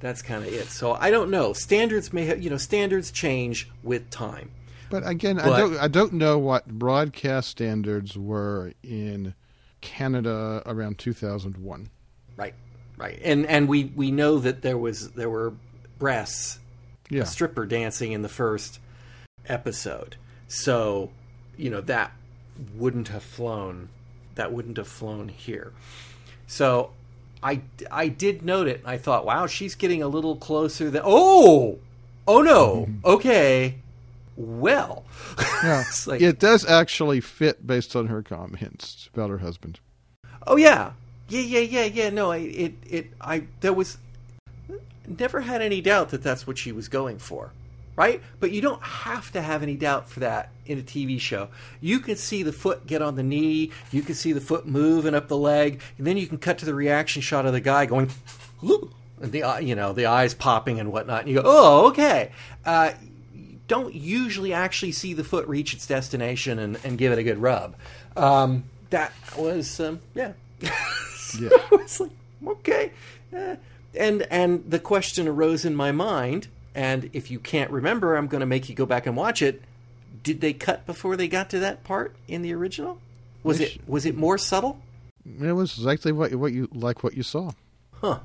that's 0.00 0.22
kind 0.22 0.44
of 0.44 0.52
it. 0.52 0.66
So 0.68 0.92
I 0.92 1.10
don't 1.10 1.30
know. 1.30 1.52
Standards 1.52 2.12
may 2.12 2.24
have 2.26 2.42
you 2.42 2.50
know 2.50 2.56
standards 2.58 3.10
change 3.10 3.68
with 3.82 4.10
time. 4.10 4.50
But 4.90 5.06
again, 5.06 5.38
I 5.38 5.58
don't 5.58 5.76
I 5.78 5.88
don't 5.88 6.12
know 6.14 6.38
what 6.38 6.66
broadcast 6.66 7.50
standards 7.50 8.16
were 8.16 8.72
in 8.82 9.34
Canada 9.80 10.62
around 10.66 10.98
two 10.98 11.12
thousand 11.12 11.56
one. 11.58 11.90
Right, 12.36 12.54
right. 12.96 13.18
And 13.22 13.46
and 13.46 13.68
we 13.68 13.84
we 13.84 14.10
know 14.10 14.38
that 14.38 14.62
there 14.62 14.78
was 14.78 15.10
there 15.10 15.28
were 15.30 15.52
breasts 15.98 16.58
Yeah. 17.10 17.24
stripper 17.24 17.66
dancing 17.66 18.12
in 18.12 18.22
the 18.22 18.28
first 18.28 18.78
episode. 19.48 20.16
So, 20.48 21.10
you 21.56 21.70
know, 21.70 21.80
that 21.82 22.12
wouldn't 22.76 23.08
have 23.08 23.22
flown. 23.22 23.88
That 24.34 24.52
wouldn't 24.52 24.76
have 24.76 24.88
flown 24.88 25.28
here. 25.28 25.72
So, 26.46 26.90
I 27.42 27.62
I 27.90 28.08
did 28.08 28.42
note 28.42 28.66
it. 28.68 28.82
I 28.84 28.96
thought, 28.98 29.24
wow, 29.24 29.46
she's 29.46 29.74
getting 29.74 30.02
a 30.02 30.08
little 30.08 30.36
closer 30.36 30.90
than 30.90 31.02
Oh! 31.04 31.78
Oh 32.26 32.42
no. 32.42 32.86
Mm-hmm. 32.88 33.06
Okay. 33.06 33.74
Well. 34.36 35.04
Yeah, 35.62 35.84
like- 36.06 36.20
it 36.20 36.38
does 36.38 36.64
actually 36.66 37.20
fit 37.20 37.66
based 37.66 37.96
on 37.96 38.06
her 38.06 38.22
comments 38.22 39.08
about 39.12 39.30
her 39.30 39.38
husband. 39.38 39.80
Oh 40.46 40.56
yeah, 40.56 40.92
yeah, 41.28 41.40
yeah, 41.40 41.60
yeah, 41.60 41.84
yeah. 41.84 42.10
No, 42.10 42.30
I, 42.30 42.36
it, 42.38 42.74
it, 42.88 43.06
I, 43.20 43.44
there 43.60 43.72
was 43.72 43.98
never 45.06 45.40
had 45.40 45.60
any 45.62 45.80
doubt 45.80 46.10
that 46.10 46.22
that's 46.22 46.46
what 46.46 46.56
she 46.58 46.70
was 46.72 46.88
going 46.88 47.18
for, 47.18 47.50
right? 47.98 48.22
But 48.38 48.52
you 48.52 48.60
don't 48.60 48.80
have 48.80 49.32
to 49.32 49.42
have 49.42 49.64
any 49.64 49.74
doubt 49.74 50.08
for 50.08 50.20
that 50.20 50.52
in 50.66 50.78
a 50.78 50.82
TV 50.82 51.20
show. 51.20 51.48
You 51.80 51.98
can 51.98 52.14
see 52.14 52.44
the 52.44 52.52
foot 52.52 52.86
get 52.86 53.02
on 53.02 53.16
the 53.16 53.24
knee, 53.24 53.72
you 53.90 54.02
can 54.02 54.14
see 54.14 54.32
the 54.32 54.40
foot 54.40 54.68
moving 54.68 55.16
up 55.16 55.26
the 55.26 55.36
leg, 55.36 55.82
and 55.98 56.06
then 56.06 56.16
you 56.16 56.28
can 56.28 56.38
cut 56.38 56.58
to 56.58 56.64
the 56.64 56.74
reaction 56.74 57.22
shot 57.22 57.44
of 57.44 57.52
the 57.52 57.60
guy 57.60 57.86
going, 57.86 58.08
"Ooh," 58.62 58.92
and 59.20 59.32
the 59.32 59.42
you 59.60 59.74
know 59.74 59.92
the 59.92 60.06
eyes 60.06 60.32
popping 60.32 60.78
and 60.78 60.92
whatnot, 60.92 61.22
and 61.22 61.28
you 61.28 61.42
go, 61.42 61.42
oh, 61.44 61.88
okay. 61.88 62.30
Uh, 62.64 62.92
don't 63.66 63.92
usually 63.92 64.52
actually 64.52 64.92
see 64.92 65.12
the 65.12 65.24
foot 65.24 65.46
reach 65.48 65.74
its 65.74 65.84
destination 65.86 66.60
and, 66.60 66.78
and 66.84 66.98
give 66.98 67.12
it 67.12 67.18
a 67.18 67.24
good 67.24 67.38
rub. 67.38 67.74
Um, 68.16 68.64
that 68.90 69.12
was 69.36 69.80
um, 69.80 69.98
yeah. 70.14 70.34
Yeah. 71.38 71.50
I 71.52 71.74
was 71.74 72.00
like, 72.00 72.10
okay. 72.46 72.92
Eh. 73.34 73.56
And 73.94 74.22
and 74.30 74.64
the 74.70 74.78
question 74.78 75.28
arose 75.28 75.66
in 75.66 75.74
my 75.74 75.92
mind, 75.92 76.48
and 76.78 77.10
if 77.12 77.30
you 77.30 77.40
can't 77.40 77.70
remember, 77.72 78.14
I'm 78.14 78.28
going 78.28 78.40
to 78.40 78.46
make 78.46 78.68
you 78.68 78.74
go 78.76 78.86
back 78.86 79.06
and 79.06 79.16
watch 79.16 79.42
it. 79.42 79.62
Did 80.22 80.40
they 80.40 80.52
cut 80.52 80.86
before 80.86 81.16
they 81.16 81.26
got 81.28 81.50
to 81.50 81.58
that 81.60 81.82
part 81.82 82.14
in 82.28 82.42
the 82.42 82.52
original? 82.54 83.00
Was 83.42 83.58
Which- 83.58 83.76
it 83.76 83.88
was 83.88 84.06
it 84.06 84.16
more 84.16 84.38
subtle? 84.38 84.80
It 85.40 85.52
was 85.52 85.76
exactly 85.76 86.12
what 86.12 86.32
what 86.36 86.52
you 86.52 86.68
like 86.72 87.02
what 87.02 87.14
you 87.16 87.22
saw. 87.22 87.50
Huh? 88.00 88.20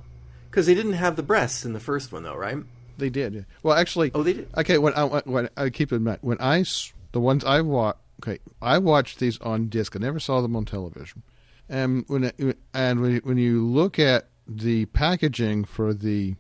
Because 0.50 0.66
they 0.68 0.76
didn't 0.76 0.94
have 0.94 1.16
the 1.16 1.24
breasts 1.24 1.66
in 1.66 1.74
the 1.74 1.80
first 1.80 2.12
one, 2.12 2.22
though, 2.24 2.36
right? 2.36 2.58
They 2.98 3.10
did. 3.10 3.34
yeah. 3.34 3.42
Well, 3.64 3.76
actually, 3.76 4.12
Oh, 4.14 4.22
they 4.24 4.34
did. 4.34 4.48
Okay, 4.56 4.78
when 4.78 4.94
I 4.94 5.04
when 5.26 5.50
I 5.58 5.70
keep 5.70 5.92
in 5.92 6.04
mind 6.04 6.20
when 6.22 6.38
I 6.40 6.64
the 7.12 7.20
ones 7.20 7.44
I 7.44 7.62
watch. 7.62 7.98
Okay, 8.22 8.40
I 8.62 8.78
watched 8.78 9.20
these 9.20 9.38
on 9.42 9.68
disc. 9.68 9.96
I 9.96 10.00
never 10.00 10.20
saw 10.20 10.42
them 10.42 10.56
on 10.56 10.66
television. 10.66 11.24
And 11.68 12.06
when 12.08 12.24
it, 12.26 12.58
and 12.74 13.02
when 13.02 13.12
you- 13.16 13.22
when 13.24 13.38
you 13.38 13.66
look 13.66 13.98
at 14.00 14.28
the 14.48 14.86
packaging 14.88 15.66
for 15.66 15.94
the 15.94 16.36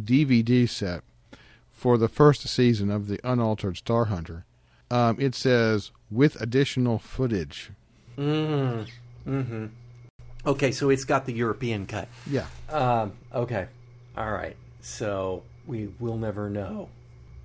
DVD 0.00 0.68
set 0.68 1.02
for 1.74 1.98
the 1.98 2.08
first 2.08 2.48
season 2.48 2.90
of 2.90 3.08
the 3.08 3.20
unaltered 3.22 3.76
Star 3.76 4.06
Hunter, 4.06 4.46
um, 4.90 5.18
it 5.20 5.34
says 5.34 5.90
with 6.10 6.40
additional 6.40 6.98
footage. 6.98 7.70
Mm-hmm. 8.16 9.30
Mm-hmm. 9.30 9.66
Okay, 10.46 10.72
so 10.72 10.88
it's 10.90 11.04
got 11.04 11.26
the 11.26 11.32
European 11.32 11.86
cut. 11.86 12.08
Yeah, 12.26 12.46
Um, 12.70 13.12
okay. 13.34 13.66
All 14.16 14.30
right. 14.32 14.56
So 14.80 15.42
we 15.66 15.88
will 15.98 16.16
never 16.18 16.48
know. 16.50 16.88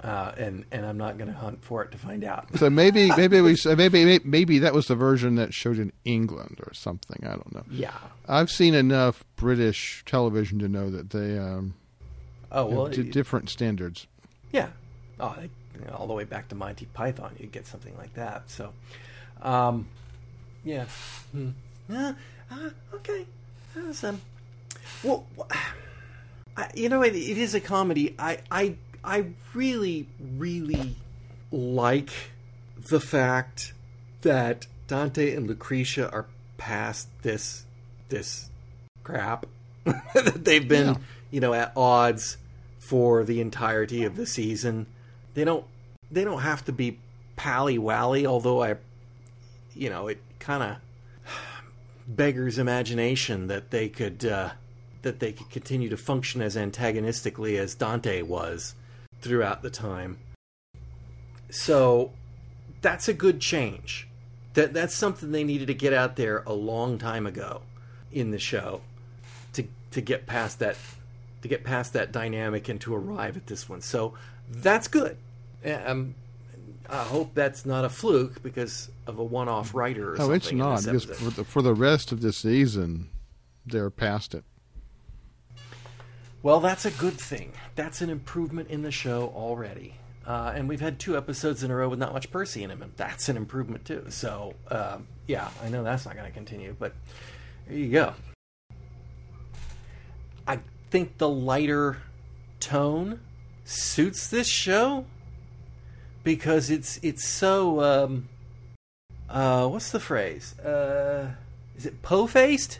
Uh, 0.01 0.31
and, 0.37 0.63
and 0.71 0.85
I'm 0.85 0.97
not 0.97 1.17
going 1.17 1.29
to 1.29 1.37
hunt 1.37 1.61
for 1.63 1.83
it 1.83 1.91
to 1.91 1.97
find 1.97 2.23
out. 2.23 2.45
so 2.57 2.69
maybe 2.69 3.09
maybe 3.17 3.41
we 3.41 3.57
maybe 3.75 4.19
maybe 4.23 4.59
that 4.59 4.73
was 4.73 4.85
the 4.87 4.95
version 4.95 5.35
that 5.35 5.53
showed 5.53 5.77
in 5.77 5.91
England 6.05 6.59
or 6.65 6.73
something. 6.73 7.19
I 7.25 7.31
don't 7.31 7.53
know. 7.53 7.63
Yeah. 7.69 7.91
I've 8.27 8.49
seen 8.49 8.75
enough 8.75 9.25
British 9.35 10.03
television 10.05 10.57
to 10.59 10.69
know 10.69 10.89
that 10.89 11.09
they 11.09 11.37
um, 11.37 11.73
Oh, 12.51 12.65
well, 12.65 12.85
it- 12.85 13.11
different 13.11 13.49
standards. 13.49 14.07
Yeah. 14.51 14.69
Oh, 15.19 15.35
they, 15.37 15.49
you 15.79 15.85
know, 15.85 15.95
all 15.97 16.07
the 16.07 16.13
way 16.13 16.23
back 16.23 16.47
to 16.49 16.55
Monty 16.55 16.85
Python, 16.93 17.35
you 17.39 17.47
get 17.47 17.67
something 17.67 17.95
like 17.97 18.13
that. 18.15 18.49
So, 18.49 18.71
um, 19.41 19.87
yeah. 20.63 20.85
Hmm. 21.31 21.49
Uh, 21.91 22.13
uh, 22.51 22.69
okay. 22.95 23.25
That 23.75 23.85
was, 23.85 24.03
um, 24.03 24.21
well, 25.03 25.25
I, 26.57 26.69
you 26.73 26.89
know, 26.89 27.01
it, 27.03 27.15
it 27.15 27.37
is 27.37 27.53
a 27.53 27.59
comedy. 27.59 28.15
I, 28.17 28.39
I, 28.51 28.75
I 29.03 29.25
really, 29.53 30.07
really 30.37 30.95
like 31.51 32.11
the 32.89 32.99
fact 32.99 33.73
that 34.21 34.67
Dante 34.87 35.35
and 35.35 35.47
Lucretia 35.47 36.09
are 36.11 36.25
past 36.57 37.07
this, 37.21 37.65
this 38.09 38.49
crap 39.03 39.45
that 39.85 40.43
they've 40.43 40.67
been, 40.67 40.87
Yeah. 40.87 40.95
you 41.31 41.39
know, 41.39 41.53
at 41.53 41.73
odds 41.75 42.37
for 42.79 43.23
the 43.23 43.39
entirety 43.39 44.03
of 44.03 44.15
the 44.15 44.25
season. 44.25 44.87
They 45.35 45.43
don't, 45.43 45.65
they 46.09 46.23
don't 46.23 46.41
have 46.41 46.65
to 46.65 46.71
be 46.71 46.97
pally 47.35 47.77
wally. 47.77 48.25
Although 48.25 48.63
I, 48.63 48.77
you 49.75 49.89
know, 49.89 50.07
it 50.07 50.21
kind 50.39 50.63
of 50.63 50.77
beggar's 52.07 52.57
imagination 52.57 53.47
that 53.47 53.69
they 53.69 53.87
could 53.87 54.25
uh, 54.25 54.51
that 55.01 55.19
they 55.19 55.31
could 55.31 55.49
continue 55.49 55.89
to 55.89 55.97
function 55.97 56.41
as 56.41 56.57
antagonistically 56.57 57.57
as 57.57 57.75
Dante 57.75 58.21
was 58.21 58.75
throughout 59.21 59.61
the 59.61 59.69
time. 59.69 60.17
So 61.49 62.11
that's 62.81 63.07
a 63.07 63.13
good 63.13 63.39
change. 63.39 64.07
That 64.55 64.73
that's 64.73 64.95
something 64.95 65.31
they 65.31 65.43
needed 65.43 65.67
to 65.67 65.73
get 65.73 65.93
out 65.93 66.15
there 66.15 66.43
a 66.45 66.53
long 66.53 66.97
time 66.97 67.27
ago 67.27 67.61
in 68.11 68.31
the 68.31 68.39
show 68.39 68.81
to 69.53 69.63
to 69.91 70.01
get 70.01 70.25
past 70.25 70.59
that 70.59 70.75
to 71.41 71.47
get 71.47 71.63
past 71.63 71.93
that 71.93 72.11
dynamic 72.11 72.69
and 72.69 72.79
to 72.81 72.93
arrive 72.95 73.37
at 73.37 73.47
this 73.47 73.69
one. 73.69 73.81
So 73.81 74.13
that's 74.49 74.87
good. 74.87 75.17
Um, 75.65 76.15
I 76.89 77.03
hope 77.03 77.35
that's 77.35 77.65
not 77.65 77.85
a 77.85 77.89
fluke 77.89 78.41
because 78.41 78.89
of 79.05 79.19
a 79.19 79.23
one-off 79.23 79.75
writer. 79.75 80.13
Or 80.13 80.21
Oh, 80.21 80.31
it's 80.31 80.51
not. 80.51 80.83
Because 80.83 81.05
for 81.05 81.29
the, 81.29 81.43
for 81.43 81.61
the 81.61 81.73
rest 81.73 82.11
of 82.11 82.21
the 82.21 82.33
season, 82.33 83.09
they're 83.65 83.89
past 83.89 84.33
it. 84.33 84.43
Well, 86.41 86.59
that's 86.59 86.85
a 86.85 86.91
good 86.91 87.19
thing. 87.19 87.51
That's 87.75 88.01
an 88.01 88.09
improvement 88.09 88.69
in 88.69 88.81
the 88.81 88.91
show 88.91 89.31
already. 89.35 89.95
Uh, 90.25 90.53
and 90.55 90.69
we've 90.69 90.79
had 90.79 90.99
two 90.99 91.17
episodes 91.17 91.63
in 91.63 91.71
a 91.71 91.75
row 91.75 91.89
with 91.89 91.99
not 91.99 92.13
much 92.13 92.31
Percy 92.31 92.63
in 92.63 92.69
them, 92.69 92.81
and 92.81 92.91
that's 92.95 93.29
an 93.29 93.37
improvement 93.37 93.83
too. 93.85 94.05
So, 94.09 94.53
um, 94.69 95.07
yeah, 95.27 95.49
I 95.63 95.69
know 95.69 95.83
that's 95.83 96.05
not 96.05 96.15
going 96.15 96.27
to 96.27 96.33
continue, 96.33 96.75
but 96.77 96.93
there 97.67 97.77
you 97.77 97.89
go. 97.91 98.13
Think 100.89 101.17
the 101.17 101.29
lighter 101.29 101.97
tone 102.59 103.19
suits 103.63 104.27
this 104.27 104.47
show 104.47 105.05
because 106.23 106.69
it's 106.69 106.99
it's 107.03 107.27
so 107.27 107.81
um, 107.81 108.29
uh, 109.29 109.67
what's 109.67 109.91
the 109.91 109.99
phrase? 109.99 110.57
Uh, 110.59 111.31
is 111.77 111.85
it 111.85 112.01
po 112.01 112.27
faced? 112.27 112.79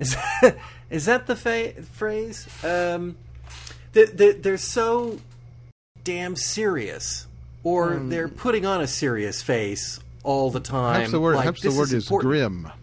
Is 0.00 0.14
that, 0.14 0.58
is 0.90 1.06
that 1.06 1.26
the 1.26 1.36
fa- 1.36 1.82
phrase? 1.82 2.48
Um, 2.64 3.16
they, 3.92 4.06
they, 4.06 4.32
they're 4.32 4.56
so 4.56 5.20
damn 6.02 6.34
serious, 6.36 7.26
or 7.62 7.96
they're 7.96 8.28
putting 8.28 8.66
on 8.66 8.80
a 8.80 8.86
serious 8.86 9.40
face 9.40 10.00
all 10.24 10.50
the 10.50 10.60
time. 10.60 10.94
Perhaps 10.94 11.12
the 11.12 11.20
word, 11.20 11.34
like, 11.36 11.42
perhaps 11.44 11.62
the 11.62 11.70
word 11.70 11.92
is 11.92 11.94
important. 11.94 12.28
grim. 12.30 12.72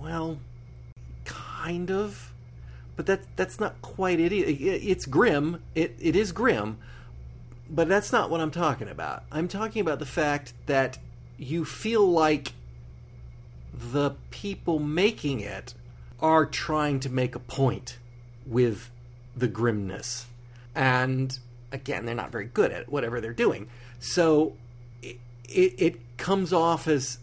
Well, 0.00 0.38
kind 1.24 1.90
of, 1.90 2.27
but 2.98 3.06
that 3.06 3.20
that's 3.36 3.60
not 3.60 3.80
quite 3.80 4.18
it. 4.18 4.32
It- 4.32 4.60
It's 4.60 5.06
grim. 5.06 5.62
It 5.76 5.94
it 6.00 6.16
is 6.16 6.32
grim, 6.32 6.78
but 7.70 7.88
that's 7.88 8.10
not 8.12 8.28
what 8.28 8.40
I'm 8.40 8.50
talking 8.50 8.88
about. 8.88 9.22
I'm 9.30 9.46
talking 9.46 9.80
about 9.80 10.00
the 10.00 10.04
fact 10.06 10.52
that 10.66 10.98
you 11.38 11.64
feel 11.64 12.04
like 12.10 12.54
the 13.72 14.16
people 14.30 14.80
making 14.80 15.38
it 15.40 15.74
are 16.20 16.44
trying 16.44 16.98
to 17.00 17.08
make 17.08 17.36
a 17.36 17.38
point 17.38 17.98
with 18.44 18.90
the 19.36 19.46
grimness. 19.46 20.26
And 20.74 21.38
again, 21.70 22.04
they're 22.04 22.16
not 22.16 22.32
very 22.32 22.46
good 22.46 22.72
at 22.72 22.88
whatever 22.88 23.20
they're 23.20 23.32
doing. 23.32 23.68
So 24.00 24.54
it, 25.02 25.18
it, 25.48 25.74
it 25.78 26.16
comes 26.16 26.52
off 26.52 26.88
as, 26.88 27.18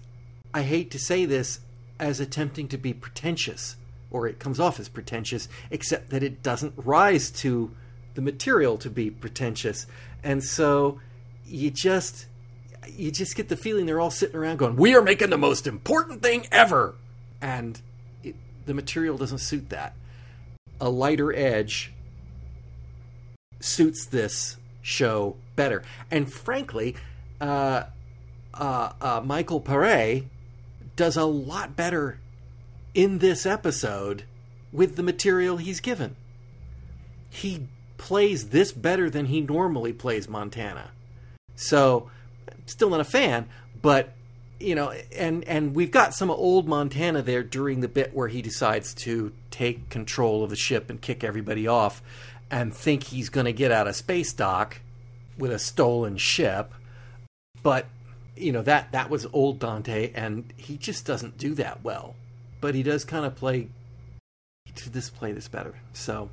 I 0.53 0.61
hate 0.61 0.89
to 0.91 0.99
say 0.99 1.25
this, 1.25 1.59
as 1.99 2.21
attempting 2.21 2.69
to 2.69 2.77
be 2.77 2.93
pretentious, 2.93 3.75
or 4.15 4.27
it 4.29 4.39
comes 4.39 4.61
off 4.61 4.79
as 4.79 4.87
pretentious, 4.87 5.49
except 5.69 6.09
that 6.09 6.23
it 6.23 6.41
doesn't 6.41 6.73
rise 6.77 7.29
to 7.29 7.69
the 8.13 8.21
material 8.21 8.77
to 8.77 8.89
be 8.89 9.11
pretentious. 9.11 9.87
And 10.23 10.41
so 10.41 11.01
you 11.45 11.69
just 11.69 12.27
you 12.87 13.11
just 13.11 13.35
get 13.35 13.49
the 13.49 13.57
feeling 13.57 13.85
they're 13.85 13.99
all 13.99 14.09
sitting 14.09 14.37
around 14.37 14.57
going, 14.57 14.77
"We 14.77 14.95
are 14.95 15.01
making 15.01 15.31
the 15.31 15.37
most 15.37 15.67
important 15.67 16.23
thing 16.23 16.47
ever," 16.49 16.95
and 17.41 17.81
it, 18.23 18.35
the 18.65 18.73
material 18.73 19.17
doesn't 19.17 19.39
suit 19.39 19.69
that. 19.69 19.95
A 20.79 20.89
lighter 20.89 21.35
edge 21.35 21.91
suits 23.59 24.05
this 24.05 24.55
show 24.81 25.35
better, 25.57 25.83
and 26.09 26.31
frankly, 26.31 26.95
uh, 27.41 27.83
uh, 28.53 28.93
uh, 29.01 29.21
Michael 29.25 29.59
Pare 29.59 30.21
does 30.95 31.17
a 31.17 31.25
lot 31.25 31.75
better 31.75 32.19
in 32.95 33.19
this 33.19 33.45
episode 33.45 34.23
with 34.71 34.95
the 34.95 35.03
material 35.03 35.57
he's 35.57 35.79
given. 35.79 36.15
He 37.29 37.67
plays 37.97 38.49
this 38.49 38.71
better 38.71 39.09
than 39.09 39.27
he 39.27 39.41
normally 39.41 39.93
plays 39.93 40.27
Montana. 40.27 40.91
So, 41.55 42.09
still 42.65 42.89
not 42.89 43.01
a 43.01 43.05
fan, 43.05 43.47
but 43.81 44.13
you 44.59 44.73
know, 44.73 44.93
and 45.15 45.43
and 45.43 45.75
we've 45.75 45.91
got 45.91 46.13
some 46.13 46.31
old 46.31 46.67
Montana 46.67 47.21
there 47.21 47.43
during 47.43 47.81
the 47.81 47.87
bit 47.87 48.13
where 48.13 48.29
he 48.29 48.41
decides 48.41 48.93
to 48.95 49.33
take 49.51 49.89
control 49.89 50.43
of 50.43 50.49
the 50.49 50.55
ship 50.55 50.89
and 50.89 51.01
kick 51.01 51.23
everybody 51.23 51.67
off, 51.67 52.01
and 52.49 52.73
think 52.73 53.03
he's 53.03 53.29
going 53.29 53.45
to 53.45 53.53
get 53.53 53.71
out 53.71 53.87
of 53.87 53.95
space 53.95 54.33
dock 54.33 54.79
with 55.37 55.51
a 55.51 55.59
stolen 55.59 56.15
ship, 56.15 56.73
but 57.61 57.87
you 58.37 58.51
know 58.51 58.61
that 58.61 58.91
that 58.93 59.09
was 59.09 59.25
old 59.33 59.59
Dante, 59.59 60.11
and 60.13 60.53
he 60.55 60.77
just 60.77 61.05
doesn't 61.05 61.37
do 61.37 61.53
that 61.55 61.83
well. 61.83 62.15
But 62.61 62.75
he 62.75 62.83
does 62.83 63.05
kind 63.05 63.25
of 63.25 63.35
play 63.35 63.69
to 64.75 64.89
this 64.89 65.09
play 65.09 65.31
this 65.31 65.47
better. 65.47 65.75
So 65.93 66.29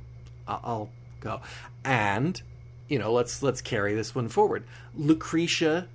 I'll 0.47 0.89
go. 1.19 1.41
And 1.83 2.41
you 2.89 2.99
know, 2.99 3.11
let's 3.13 3.41
let's 3.43 3.61
carry 3.61 3.93
this 3.95 4.13
one 4.15 4.27
forward. 4.29 4.63
Lucretia 4.95 5.87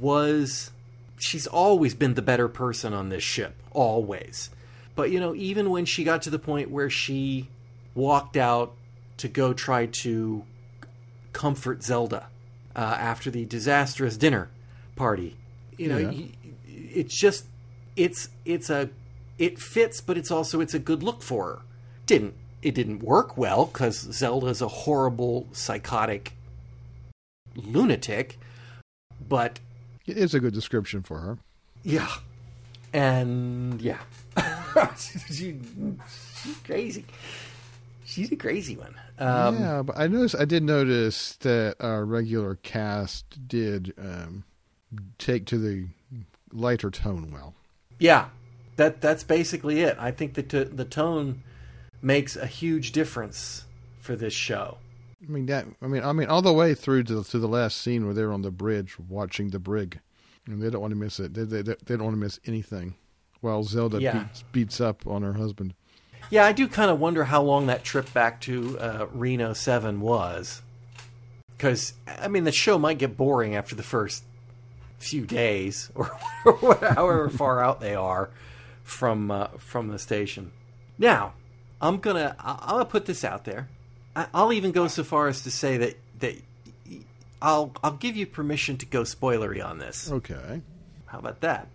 was 0.00 0.70
she's 1.18 1.46
always 1.46 1.94
been 1.94 2.14
the 2.14 2.22
better 2.22 2.48
person 2.48 2.92
on 2.92 3.08
this 3.08 3.22
ship, 3.22 3.54
always. 3.72 4.50
But 4.94 5.10
you 5.10 5.20
know, 5.20 5.34
even 5.34 5.70
when 5.70 5.84
she 5.84 6.04
got 6.04 6.22
to 6.22 6.30
the 6.30 6.38
point 6.38 6.70
where 6.70 6.90
she 6.90 7.48
walked 7.94 8.36
out 8.36 8.74
to 9.18 9.28
go 9.28 9.52
try 9.52 9.86
to 9.86 10.44
comfort 11.32 11.82
Zelda 11.82 12.28
uh, 12.76 12.78
after 12.78 13.30
the 13.30 13.44
disastrous 13.46 14.16
dinner 14.16 14.50
party, 14.96 15.36
you 15.78 15.88
know, 15.88 15.98
Yeah. 15.98 16.26
it's 16.66 17.18
just 17.18 17.46
it's 17.96 18.28
it's 18.44 18.68
a 18.70 18.90
it 19.38 19.58
fits, 19.58 20.00
but 20.00 20.16
it's 20.18 20.30
also 20.30 20.60
it's 20.60 20.74
a 20.74 20.78
good 20.78 21.02
look 21.02 21.22
for 21.22 21.46
her. 21.46 21.58
Didn't 22.06 22.34
it 22.62 22.74
didn't 22.74 23.00
work 23.02 23.36
well 23.36 23.66
because 23.66 23.98
Zelda's 24.12 24.62
a 24.62 24.68
horrible 24.68 25.48
psychotic 25.52 26.34
lunatic, 27.56 28.38
but 29.28 29.58
It 30.06 30.16
is 30.16 30.34
a 30.34 30.40
good 30.40 30.54
description 30.54 31.02
for 31.02 31.18
her. 31.18 31.38
yeah, 31.82 32.08
and 32.92 33.80
yeah, 33.80 33.98
she, 34.96 35.18
she's 35.28 36.56
crazy. 36.64 37.04
She's 38.04 38.30
a 38.30 38.36
crazy 38.36 38.76
one. 38.76 38.94
Um, 39.18 39.58
yeah, 39.58 39.82
but 39.82 39.96
I 39.98 40.06
noticed. 40.06 40.36
I 40.38 40.44
did 40.44 40.62
notice 40.62 41.36
that 41.36 41.76
our 41.80 42.04
regular 42.04 42.56
cast 42.56 43.48
did 43.48 43.94
um, 43.98 44.44
take 45.18 45.46
to 45.46 45.58
the 45.58 45.86
lighter 46.52 46.90
tone 46.90 47.30
well. 47.32 47.54
Yeah, 47.98 48.26
that 48.82 49.00
that's 49.00 49.22
basically 49.22 49.80
it. 49.80 49.96
I 50.00 50.10
think 50.10 50.34
the 50.34 50.42
t- 50.42 50.64
the 50.64 50.84
tone 50.84 51.42
makes 52.02 52.34
a 52.34 52.46
huge 52.46 52.90
difference 52.90 53.64
for 54.00 54.16
this 54.16 54.32
show. 54.32 54.78
I 55.26 55.30
mean 55.30 55.46
that. 55.46 55.66
I 55.80 55.86
mean, 55.86 56.02
I 56.02 56.12
mean 56.12 56.28
all 56.28 56.42
the 56.42 56.52
way 56.52 56.74
through 56.74 57.04
to 57.04 57.14
the, 57.16 57.24
to 57.24 57.38
the 57.38 57.46
last 57.46 57.80
scene 57.80 58.04
where 58.04 58.12
they're 58.14 58.32
on 58.32 58.42
the 58.42 58.50
bridge 58.50 58.98
watching 58.98 59.50
the 59.50 59.60
brig, 59.60 60.00
and 60.46 60.60
they 60.60 60.68
don't 60.68 60.80
want 60.80 60.90
to 60.90 60.98
miss 60.98 61.20
it. 61.20 61.32
They 61.34 61.44
they, 61.44 61.62
they 61.62 61.74
don't 61.96 62.02
want 62.04 62.16
to 62.16 62.20
miss 62.20 62.40
anything. 62.44 62.94
While 63.40 63.62
Zelda 63.64 64.00
Yeah. 64.00 64.18
beats, 64.24 64.44
beats 64.52 64.80
up 64.80 65.06
on 65.06 65.22
her 65.22 65.34
husband. 65.34 65.74
Yeah, 66.30 66.44
I 66.44 66.52
do 66.52 66.66
kind 66.68 66.90
of 66.90 66.98
wonder 67.00 67.24
how 67.24 67.42
long 67.42 67.66
that 67.66 67.82
trip 67.84 68.12
back 68.12 68.40
to 68.42 68.78
uh, 68.78 69.06
Reno 69.12 69.52
Seven 69.52 70.00
was, 70.00 70.62
because 71.56 71.92
I 72.06 72.26
mean 72.28 72.42
the 72.44 72.52
show 72.52 72.78
might 72.78 72.98
get 72.98 73.16
boring 73.16 73.54
after 73.54 73.74
the 73.76 73.82
first 73.82 74.24
few 74.98 75.24
days, 75.26 75.90
or 75.94 76.10
however 76.44 77.28
far 77.28 77.62
out 77.62 77.80
they 77.80 77.94
are 77.94 78.30
from 78.82 79.30
uh, 79.30 79.48
from 79.58 79.88
the 79.88 79.98
station. 79.98 80.52
Now, 80.98 81.34
I'm 81.80 81.98
gonna 81.98 82.36
I'm 82.38 82.68
gonna 82.68 82.84
put 82.84 83.06
this 83.06 83.24
out 83.24 83.44
there. 83.44 83.68
I'll 84.14 84.52
even 84.52 84.72
go 84.72 84.88
so 84.88 85.04
far 85.04 85.28
as 85.28 85.42
to 85.42 85.50
say 85.50 85.78
that 85.78 85.96
that 86.20 86.36
I'll 87.40 87.72
I'll 87.82 87.92
give 87.92 88.16
you 88.16 88.26
permission 88.26 88.76
to 88.78 88.86
go 88.86 89.02
spoilery 89.02 89.64
on 89.64 89.78
this. 89.78 90.10
Okay. 90.10 90.60
How 91.06 91.18
about 91.18 91.40
that? 91.40 91.68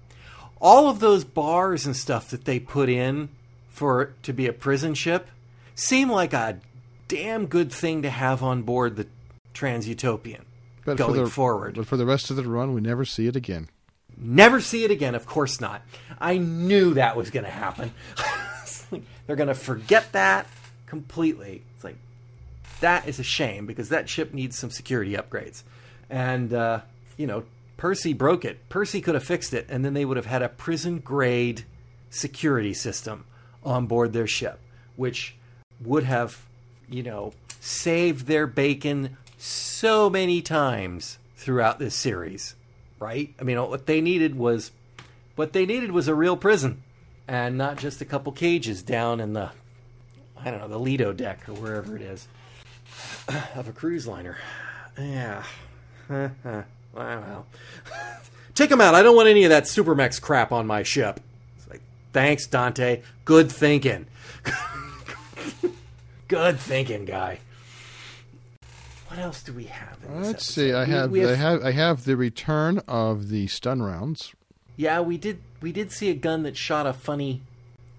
All 0.60 0.90
of 0.90 1.00
those 1.00 1.24
bars 1.24 1.86
and 1.86 1.96
stuff 1.96 2.30
that 2.30 2.46
they 2.46 2.60
put 2.60 2.90
in 2.90 3.30
for 3.70 4.02
it 4.02 4.24
to 4.24 4.34
be 4.34 4.48
a 4.48 4.54
prison 4.54 4.96
ship 4.96 5.28
seem 5.76 6.10
like 6.10 6.34
a 6.34 6.60
damn 7.08 7.46
good 7.46 7.72
thing 7.72 8.02
to 8.02 8.10
have 8.10 8.42
on 8.42 8.64
board 8.64 8.96
the 8.96 9.08
Transutopian 9.54 10.42
But 10.86 10.98
going 10.98 11.14
for 11.14 11.26
the, 11.26 11.30
forward. 11.30 11.76
But 11.76 11.88
for 11.88 11.98
the 11.98 12.06
rest 12.06 12.30
of 12.30 12.36
the 12.36 12.44
run, 12.44 12.74
we 12.74 12.82
never 12.82 13.06
see 13.06 13.28
it 13.28 13.36
again. 13.36 13.70
Never 14.20 14.60
see 14.62 14.84
it 14.84 14.92
again, 14.92 15.16
of 15.16 15.26
course 15.26 15.62
not. 15.62 15.82
I 16.20 16.38
knew 16.38 16.96
that 16.96 17.16
was 17.16 17.30
going 17.30 17.46
to 17.46 17.52
happen. 17.52 17.92
Like, 18.90 19.04
They're 19.26 19.36
going 19.36 19.48
to 19.48 19.54
forget 19.54 20.14
that 20.14 20.48
completely. 20.86 21.62
It's 21.76 21.84
like, 21.84 21.98
that 22.80 23.06
is 23.06 23.20
a 23.20 23.24
shame 23.24 23.66
because 23.66 23.90
that 23.90 24.08
ship 24.08 24.34
needs 24.34 24.58
some 24.58 24.70
security 24.72 25.12
upgrades. 25.12 25.64
And, 26.10 26.54
uh, 26.54 26.82
you 27.18 27.28
know, 27.28 27.44
Percy 27.76 28.14
broke 28.14 28.46
it. 28.46 28.70
Percy 28.70 29.02
could 29.02 29.14
have 29.14 29.24
fixed 29.24 29.54
it, 29.54 29.68
and 29.70 29.84
then 29.84 29.94
they 29.94 30.06
would 30.06 30.18
have 30.18 30.26
had 30.26 30.42
a 30.42 30.50
prison 30.50 31.00
grade 31.00 31.66
security 32.10 32.74
system 32.74 33.26
on 33.64 33.88
board 33.88 34.14
their 34.14 34.28
ship, 34.28 34.60
which 34.96 35.36
would 35.82 36.04
have, 36.04 36.46
you 36.90 37.04
know, 37.04 37.34
saved 37.60 38.26
their 38.26 38.48
bacon 38.48 39.18
so 39.38 40.10
many 40.10 40.42
times 40.42 41.20
throughout 41.36 41.78
this 41.78 41.94
series, 41.94 42.56
right? 43.00 43.34
I 43.40 43.44
mean, 43.44 43.58
what 43.58 43.86
they 43.86 44.02
needed 44.02 44.36
was 44.36 44.72
what 45.36 45.54
they 45.54 45.66
needed 45.66 45.92
was 45.92 46.08
a 46.08 46.16
real 46.16 46.38
prison 46.38 46.84
and 47.28 47.58
not 47.58 47.78
just 47.78 48.02
a 48.02 48.06
couple 48.06 48.32
cages 48.32 48.82
down 48.82 49.20
in 49.20 49.34
the 49.34 49.52
I 50.40 50.52
don't 50.52 50.60
know, 50.60 50.68
the 50.68 50.80
Lido 50.80 51.14
deck 51.14 51.48
or 51.50 51.54
wherever 51.54 51.96
it 51.96 52.02
is 52.02 52.28
of 53.56 53.68
a 53.68 53.72
cruise 53.72 54.08
liner. 54.08 54.38
Yeah. 54.98 55.44
wow. 56.94 57.46
Take 58.56 58.70
them 58.70 58.82
out. 58.82 58.96
I 58.96 59.04
don't 59.04 59.16
want 59.16 59.30
any 59.30 59.44
of 59.44 59.50
that 59.50 59.64
Supermax 59.64 60.22
crap 60.22 60.52
on 60.52 60.66
my 60.66 60.84
ship. 60.84 61.20
It's 61.58 61.70
like, 61.70 61.82
thanks, 62.14 62.48
Dante. 62.48 63.02
Good 63.26 63.52
thinking. 63.52 64.08
Good 66.28 66.60
thinking, 66.60 67.06
guy. 67.06 67.40
What 69.18 69.24
else 69.24 69.42
do 69.42 69.52
we 69.52 69.64
have? 69.64 69.98
In 70.08 70.22
Let's 70.22 70.46
see. 70.46 70.72
I 70.74 70.84
We- 70.86 70.92
have, 70.92 71.10
we 71.12 71.26
I 71.26 71.34
have 71.34 71.66
I 71.66 71.72
have 71.72 72.04
the 72.04 72.16
return 72.16 72.78
of 72.88 73.30
the 73.30 73.48
stun 73.48 73.82
rounds, 73.82 74.36
Yeah, 74.76 75.00
we 75.00 75.18
did. 75.18 75.40
We 75.60 75.72
did 75.72 75.92
see 75.92 76.12
a 76.12 76.14
gun 76.14 76.44
that 76.44 76.56
shot 76.56 76.86
a 76.86 76.94
funny, 76.94 77.42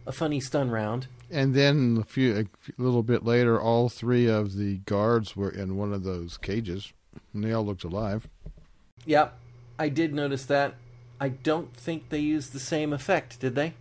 a 0.07 0.13
funny 0.13 0.39
stun 0.39 0.71
round. 0.71 1.09
and 1.29 1.57
then 1.57 1.99
a 2.01 2.05
few 2.05 2.37
a 2.39 2.81
little 2.81 3.03
bit 3.03 3.25
later, 3.25 3.61
all 3.61 3.89
three 3.89 4.27
of 4.29 4.55
the 4.55 4.77
guards 4.87 5.35
were 5.35 5.51
in 5.51 5.77
one 5.77 5.93
of 5.93 6.05
those 6.05 6.39
cages, 6.39 6.93
and 7.35 7.43
they 7.43 7.53
all 7.53 7.67
looked 7.67 7.83
alive. 7.83 8.29
Yep, 9.05 9.37
I 9.77 9.89
did 9.89 10.15
notice 10.15 10.45
that. 10.45 10.77
I 11.21 11.31
don't 11.31 11.75
think 11.75 12.11
they 12.11 12.21
used 12.21 12.53
the 12.53 12.61
same 12.61 12.93
effect, 12.93 13.41
did 13.41 13.57
they? 13.57 13.75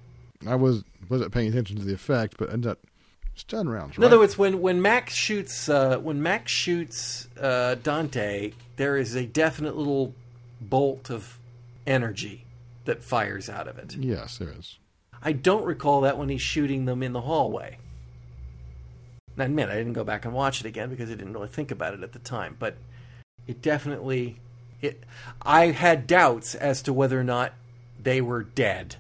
I 0.48 0.56
was 0.56 0.84
wasn't 1.08 1.32
paying 1.34 1.50
attention 1.50 1.78
to 1.78 1.86
the 1.86 1.94
effect, 1.94 2.36
but 2.40 2.52
ended 2.52 2.72
up 2.72 2.80
stun 3.40 3.70
rounds. 3.70 3.98
In 3.98 4.04
other 4.04 4.20
words, 4.20 4.38
when 4.38 4.62
when 4.62 4.82
Max 4.82 5.14
shoots 5.14 5.70
uh, 5.70 5.98
when 5.98 6.22
Max 6.22 6.52
shoots 6.52 7.28
uh, 7.40 7.76
Dante, 7.76 8.54
there 8.76 8.98
is 8.98 9.16
a 9.16 9.26
definite 9.26 9.76
little 9.76 10.14
bolt 10.60 11.10
of 11.10 11.40
energy 11.86 12.46
that 12.86 13.04
fires 13.04 13.50
out 13.50 13.68
of 13.68 13.78
it. 13.78 13.96
yes, 13.96 14.38
there 14.38 14.54
is. 14.58 14.78
I 15.22 15.34
don't 15.34 15.66
recall 15.66 16.02
that 16.02 16.18
when 16.18 16.30
he's 16.30 16.42
shooting 16.42 16.86
them 16.86 17.04
in 17.04 17.14
the 17.14 17.22
hallway. 17.22 17.80
Now, 19.36 19.46
admit 19.46 19.70
I 19.70 19.76
didn't 19.76 19.94
go 19.94 20.04
back 20.04 20.26
and 20.26 20.34
watch 20.34 20.62
it 20.62 20.66
again 20.66 20.90
because 20.90 21.10
I 21.10 21.14
didn't 21.14 21.34
really 21.34 21.48
think 21.48 21.72
about 21.72 21.94
it 21.94 22.02
at 22.02 22.14
the 22.14 22.20
time, 22.20 22.56
but 22.60 22.76
it 23.46 23.62
definitely 23.62 24.40
it. 24.82 25.04
I 25.42 25.68
had 25.68 26.08
doubts 26.08 26.56
as 26.56 26.82
to 26.84 26.94
whether 26.94 27.20
or 27.20 27.24
not 27.24 27.54
they 28.02 28.22
were 28.22 28.44
dead 28.44 28.96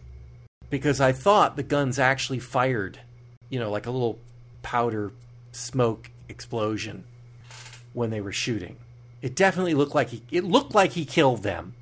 because 0.69 0.99
I 1.01 1.11
thought 1.11 1.55
the 1.55 1.63
guns 1.63 1.97
actually 1.97 2.39
fired, 2.39 2.99
you 3.49 3.59
know, 3.59 3.71
like 3.71 3.85
a 3.85 3.91
little 3.91 4.19
powder 4.68 5.13
smoke 5.53 6.11
explosion 6.28 7.05
when 7.93 8.09
they 8.09 8.20
were 8.20 8.34
shooting. 8.34 8.76
It 9.22 9.34
definitely 9.34 9.74
looked 9.74 9.95
like 9.95 10.09
he 10.09 10.22
it 10.30 10.43
looked 10.43 10.76
like 10.76 10.91
he 10.91 11.05
killed 11.05 11.41
them, 11.41 11.74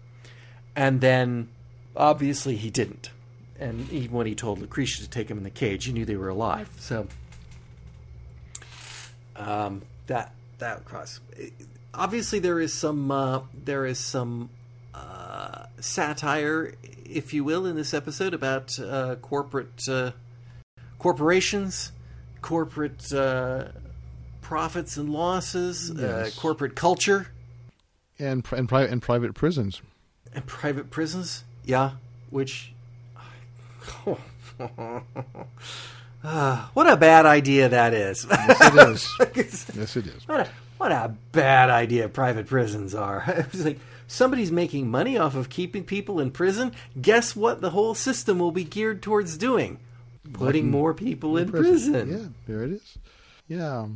and 0.76 1.02
then 1.02 1.50
obviously 1.98 2.56
he 2.56 2.70
didn't. 2.70 3.10
And 3.60 3.90
even 3.92 4.12
when 4.12 4.28
he 4.28 4.36
told 4.36 4.60
Lucretia 4.60 5.02
to 5.02 5.10
take 5.10 5.32
him 5.32 5.40
in 5.40 5.44
the 5.44 5.50
cage, 5.50 5.86
he 5.86 5.94
knew 5.94 6.06
they 6.06 6.16
were 6.16 6.30
alive. 6.30 6.70
So 6.78 7.08
um, 9.36 9.82
that 10.06 10.36
that 10.60 10.86
cross. 10.86 11.20
Obviously, 11.92 12.38
there 12.38 12.60
is 12.60 12.72
some 12.72 13.10
uh, 13.10 13.40
there 13.64 13.88
is 13.88 13.98
some 13.98 14.52
uh, 14.94 15.66
satire, 15.80 16.76
if 17.04 17.34
you 17.34 17.44
will, 17.44 17.66
in 17.66 17.76
this 17.76 17.96
episode 17.96 18.36
about 18.36 18.78
uh, 18.80 19.16
corporate 19.16 19.90
uh, 19.90 20.12
corporations, 21.00 21.92
corporate 22.46 23.12
uh, 23.12 23.66
profits 24.42 24.98
and 24.98 25.10
losses, 25.10 25.90
uh, 25.90 26.30
corporate 26.38 26.76
culture, 26.76 27.26
And 28.20 28.46
and 28.52 28.70
private 28.70 28.92
and 28.92 29.02
private 29.02 29.34
prisons. 29.34 29.82
and 30.32 30.46
private 30.46 30.92
prisons. 30.92 31.44
Yeah, 31.66 31.92
which. 32.30 32.72
Ah, 36.28 36.72
what 36.74 36.90
a 36.90 36.98
bad 36.98 37.28
idea 37.28 37.70
that 37.70 37.94
is. 37.94 38.26
Yes, 38.28 38.62
it 39.36 39.38
is. 39.38 39.66
yes, 39.76 39.96
it 39.96 40.08
is. 40.08 40.28
What 40.28 40.40
a, 40.40 40.50
what 40.78 40.92
a 40.92 41.14
bad 41.32 41.70
idea 41.70 42.10
private 42.10 42.48
prisons 42.48 42.96
are. 42.96 43.24
It's 43.54 43.64
like 43.64 43.80
somebody's 44.08 44.52
making 44.52 44.90
money 44.90 45.20
off 45.20 45.36
of 45.36 45.50
keeping 45.50 45.84
people 45.84 46.20
in 46.20 46.32
prison. 46.32 46.72
Guess 47.00 47.36
what 47.36 47.62
the 47.62 47.70
whole 47.70 47.94
system 47.94 48.40
will 48.40 48.52
be 48.52 48.64
geared 48.64 49.04
towards 49.04 49.38
doing? 49.38 49.78
Putting 50.34 50.72
more 50.72 50.94
people 50.94 51.38
in 51.38 51.50
prison. 51.50 52.10
Yeah, 52.10 52.28
there 52.48 52.64
it 52.64 52.72
is. 52.72 52.98
Yeah. 53.48 53.88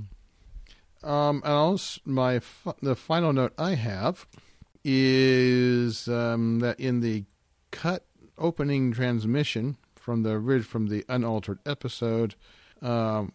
Um, 1.02 1.42
and 1.44 1.54
also 1.54 2.02
my 2.06 2.42
the 2.82 2.96
final 2.96 3.34
note 3.34 3.54
I 3.58 3.76
have 3.76 4.28
is 4.84 6.08
um, 6.08 6.60
that 6.60 6.80
in 6.80 7.00
the 7.00 7.26
cut 7.72 8.06
opening 8.38 8.92
transmission 8.92 9.78
from 9.96 10.24
the 10.24 10.64
from 10.68 10.88
the 10.88 11.06
unaltered 11.08 11.60
episode, 11.66 12.36
um, 12.82 13.34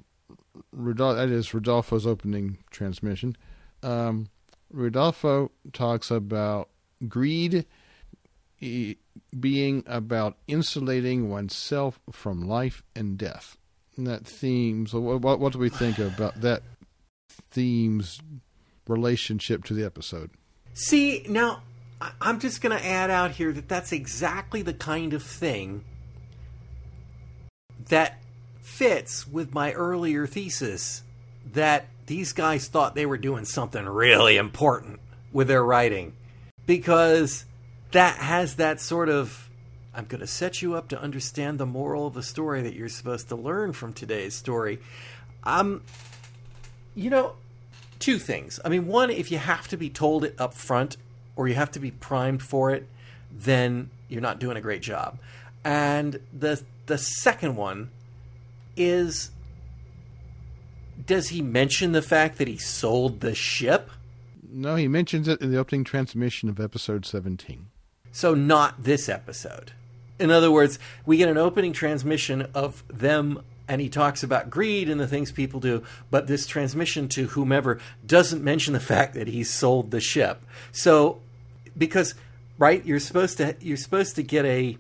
Rodol- 0.76 1.16
that 1.16 1.30
is 1.30 1.54
Rodolfo's 1.54 2.06
opening 2.06 2.58
transmission. 2.70 3.36
Um, 3.82 4.28
Rodolfo 4.70 5.50
talks 5.72 6.10
about 6.10 6.68
greed 7.08 7.66
being 9.38 9.84
about 9.86 10.36
insulating 10.46 11.28
oneself 11.30 12.00
from 12.10 12.46
life 12.46 12.82
and 12.94 13.18
death. 13.18 13.56
And 13.96 14.06
that 14.06 14.26
theme. 14.26 14.86
So, 14.86 15.00
what, 15.00 15.20
what, 15.20 15.40
what 15.40 15.52
do 15.52 15.58
we 15.58 15.68
think 15.68 15.98
about 15.98 16.40
that 16.40 16.62
theme's 17.50 18.20
relationship 18.88 19.64
to 19.64 19.74
the 19.74 19.84
episode? 19.84 20.30
See, 20.74 21.24
now 21.28 21.62
I'm 22.20 22.40
just 22.40 22.60
going 22.60 22.76
to 22.76 22.84
add 22.84 23.10
out 23.10 23.32
here 23.32 23.52
that 23.52 23.68
that's 23.68 23.92
exactly 23.92 24.62
the 24.62 24.74
kind 24.74 25.14
of 25.14 25.22
thing 25.22 25.84
that 27.88 28.20
fits 28.60 29.26
with 29.28 29.54
my 29.54 29.72
earlier 29.72 30.26
thesis 30.26 31.02
that 31.52 31.86
these 32.06 32.32
guys 32.32 32.68
thought 32.68 32.94
they 32.94 33.06
were 33.06 33.18
doing 33.18 33.44
something 33.44 33.84
really 33.84 34.36
important 34.36 35.00
with 35.32 35.48
their 35.48 35.64
writing 35.64 36.14
because 36.66 37.44
that 37.94 38.16
has 38.18 38.56
that 38.56 38.80
sort 38.80 39.08
of 39.08 39.48
I'm 39.96 40.06
going 40.06 40.20
to 40.20 40.26
set 40.26 40.60
you 40.60 40.74
up 40.74 40.88
to 40.88 41.00
understand 41.00 41.58
the 41.58 41.66
moral 41.66 42.08
of 42.08 42.14
the 42.14 42.22
story 42.22 42.62
that 42.62 42.74
you're 42.74 42.88
supposed 42.88 43.28
to 43.28 43.36
learn 43.36 43.72
from 43.72 43.92
today's 43.92 44.34
story. 44.34 44.80
Um 45.44 45.82
you 46.96 47.10
know, 47.10 47.34
two 47.98 48.18
things. 48.18 48.60
I 48.64 48.68
mean, 48.68 48.86
one, 48.86 49.10
if 49.10 49.32
you 49.32 49.38
have 49.38 49.66
to 49.68 49.76
be 49.76 49.90
told 49.90 50.24
it 50.24 50.34
up 50.38 50.54
front 50.54 50.96
or 51.36 51.48
you 51.48 51.54
have 51.54 51.72
to 51.72 51.80
be 51.80 51.90
primed 51.90 52.42
for 52.42 52.70
it, 52.70 52.86
then 53.32 53.90
you're 54.08 54.20
not 54.20 54.38
doing 54.38 54.56
a 54.56 54.60
great 54.60 54.82
job. 54.82 55.18
And 55.64 56.20
the 56.32 56.62
the 56.86 56.98
second 56.98 57.56
one 57.56 57.90
is 58.76 59.30
does 61.06 61.28
he 61.28 61.42
mention 61.42 61.92
the 61.92 62.02
fact 62.02 62.38
that 62.38 62.48
he 62.48 62.56
sold 62.56 63.20
the 63.20 63.34
ship? 63.34 63.90
No, 64.48 64.76
he 64.76 64.88
mentions 64.88 65.26
it 65.28 65.40
in 65.40 65.50
the 65.50 65.58
opening 65.58 65.84
transmission 65.84 66.48
of 66.48 66.60
episode 66.60 67.04
17. 67.04 67.66
So 68.14 68.32
not 68.32 68.84
this 68.84 69.08
episode. 69.08 69.72
In 70.20 70.30
other 70.30 70.48
words, 70.48 70.78
we 71.04 71.16
get 71.16 71.28
an 71.28 71.36
opening 71.36 71.72
transmission 71.72 72.46
of 72.54 72.84
them 72.86 73.42
and 73.66 73.80
he 73.80 73.88
talks 73.88 74.22
about 74.22 74.50
greed 74.50 74.88
and 74.88 75.00
the 75.00 75.08
things 75.08 75.32
people 75.32 75.58
do, 75.58 75.82
but 76.12 76.28
this 76.28 76.46
transmission 76.46 77.08
to 77.08 77.26
whomever 77.26 77.80
doesn't 78.06 78.44
mention 78.44 78.72
the 78.72 78.78
fact 78.94 79.14
that 79.14 79.26
he 79.26 79.42
sold 79.42 79.90
the 79.90 80.00
ship. 80.00 80.40
So 80.70 81.20
because 81.76 82.14
right, 82.56 82.86
you're 82.86 83.00
supposed 83.00 83.38
to 83.38 83.56
you're 83.60 83.76
supposed 83.76 84.14
to 84.14 84.22
get 84.22 84.44
a 84.44 84.78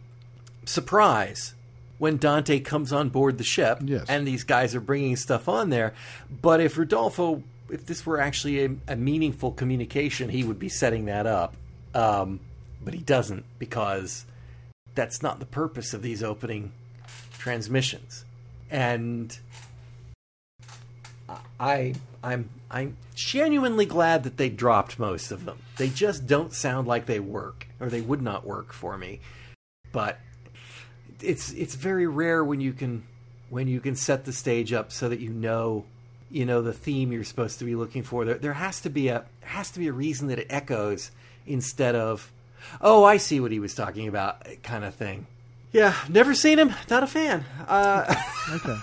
surprise 0.64 1.54
when 1.98 2.18
Dante 2.18 2.60
comes 2.60 2.92
on 2.92 3.08
board 3.08 3.38
the 3.38 3.44
ship 3.44 3.80
Yes. 3.82 4.06
and 4.08 4.24
these 4.28 4.44
guys 4.44 4.76
are 4.76 4.80
bringing 4.80 5.16
stuff 5.16 5.48
on 5.48 5.70
there. 5.70 5.92
But 6.40 6.60
if 6.60 6.78
Rodolfo, 6.78 7.42
if 7.68 7.84
this 7.86 8.06
were 8.06 8.20
actually 8.20 8.64
a, 8.64 8.70
a 8.86 8.94
meaningful 8.96 9.50
communication, 9.50 10.28
he 10.28 10.44
would 10.44 10.60
be 10.60 10.68
setting 10.68 11.06
that 11.06 11.26
up. 11.26 11.56
Um, 11.96 12.38
but 12.84 12.94
he 12.94 13.00
doesn't 13.00 13.44
because 13.58 14.26
that's 14.94 15.22
not 15.22 15.40
the 15.40 15.46
purpose 15.46 15.94
of 15.94 16.02
these 16.02 16.22
opening 16.22 16.72
transmissions. 17.38 18.24
And 18.70 19.36
I, 21.58 21.94
I'm, 22.22 22.50
I'm 22.70 22.96
genuinely 23.14 23.86
glad 23.86 24.24
that 24.24 24.36
they 24.36 24.48
dropped 24.48 24.98
most 24.98 25.30
of 25.30 25.44
them. 25.44 25.58
They 25.76 25.88
just 25.88 26.26
don't 26.26 26.52
sound 26.52 26.86
like 26.86 27.06
they 27.06 27.20
work, 27.20 27.66
or 27.80 27.88
they 27.88 28.00
would 28.00 28.22
not 28.22 28.46
work 28.46 28.72
for 28.72 28.96
me. 28.96 29.20
But 29.92 30.18
it's 31.20 31.52
it's 31.52 31.74
very 31.74 32.06
rare 32.06 32.44
when 32.44 32.60
you 32.60 32.72
can 32.72 33.04
when 33.48 33.68
you 33.68 33.80
can 33.80 33.96
set 33.96 34.24
the 34.24 34.32
stage 34.32 34.72
up 34.72 34.92
so 34.92 35.08
that 35.08 35.20
you 35.20 35.30
know 35.30 35.84
you 36.30 36.44
know 36.44 36.62
the 36.62 36.72
theme 36.72 37.12
you're 37.12 37.24
supposed 37.24 37.58
to 37.60 37.64
be 37.64 37.74
looking 37.74 38.02
for. 38.02 38.24
There 38.24 38.38
there 38.38 38.54
has 38.54 38.80
to 38.82 38.90
be 38.90 39.08
a 39.08 39.24
has 39.42 39.70
to 39.72 39.78
be 39.78 39.88
a 39.88 39.92
reason 39.92 40.28
that 40.28 40.38
it 40.38 40.46
echoes 40.50 41.10
instead 41.46 41.94
of 41.94 42.32
oh 42.80 43.04
I 43.04 43.16
see 43.18 43.40
what 43.40 43.52
he 43.52 43.58
was 43.60 43.74
talking 43.74 44.08
about 44.08 44.44
kind 44.62 44.84
of 44.84 44.94
thing. 44.94 45.26
Yeah, 45.72 45.94
never 46.08 46.34
seen 46.34 46.58
him. 46.58 46.72
Not 46.88 47.02
a 47.02 47.06
fan. 47.06 47.44
Uh, 47.66 48.14
Okay. 48.54 48.76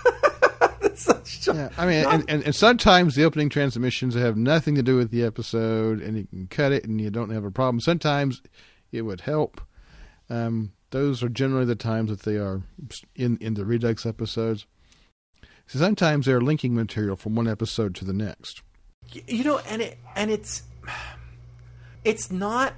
such 0.96 1.48
a- 1.48 1.54
Yeah, 1.54 1.68
I 1.78 1.86
mean, 1.86 2.04
and, 2.06 2.24
and, 2.28 2.42
and 2.44 2.54
sometimes 2.54 3.14
the 3.14 3.24
opening 3.24 3.48
transmissions 3.48 4.14
have 4.14 4.36
nothing 4.36 4.74
to 4.74 4.82
do 4.82 4.96
with 4.96 5.10
the 5.10 5.24
episode, 5.24 6.02
and 6.02 6.16
you 6.18 6.26
can 6.26 6.46
cut 6.48 6.72
it, 6.72 6.84
and 6.84 7.00
you 7.00 7.10
don't 7.10 7.30
have 7.30 7.44
a 7.44 7.50
problem. 7.50 7.80
Sometimes 7.80 8.42
it 8.90 9.02
would 9.02 9.22
help. 9.22 9.60
Um, 10.28 10.72
those 10.90 11.22
are 11.22 11.28
generally 11.30 11.64
the 11.64 11.74
times 11.76 12.10
that 12.10 12.22
they 12.22 12.36
are 12.36 12.62
in 13.16 13.38
in 13.38 13.54
the 13.54 13.64
Redux 13.64 14.04
episodes. 14.04 14.66
So 15.66 15.78
sometimes 15.78 16.26
they're 16.26 16.40
linking 16.42 16.74
material 16.74 17.16
from 17.16 17.34
one 17.36 17.48
episode 17.48 17.94
to 17.96 18.04
the 18.04 18.12
next. 18.12 18.62
you 19.26 19.44
know 19.44 19.58
and 19.70 19.80
it 19.80 19.98
and 20.14 20.30
it's 20.30 20.62
it's 22.04 22.30
not 22.30 22.74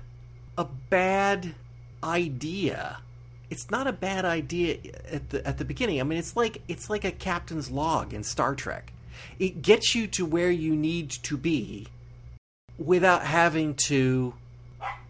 a 0.57 0.65
bad 0.65 1.55
idea. 2.03 2.99
It's 3.51 3.71
not 3.71 3.87
a 3.87 3.93
bad 3.93 4.25
idea 4.25 4.79
at 5.11 5.31
the 5.31 5.47
at 5.47 5.59
the 5.59 5.65
beginning. 5.65 6.01
I 6.01 6.05
mean 6.05 6.19
it's 6.19 6.37
like 6.37 6.63
it's 6.69 6.91
like 6.91 7.05
a 7.05 7.13
captain's 7.13 7.71
log 7.71 8.13
in 8.13 8.25
star 8.25 8.55
trek. 8.55 8.93
It 9.39 9.63
gets 9.63 9.95
you 9.95 10.07
to 10.09 10.25
where 10.25 10.51
you 10.51 10.75
need 10.75 11.11
to 11.11 11.37
be 11.37 11.89
without 12.79 13.23
having 13.23 13.75
to 13.75 14.35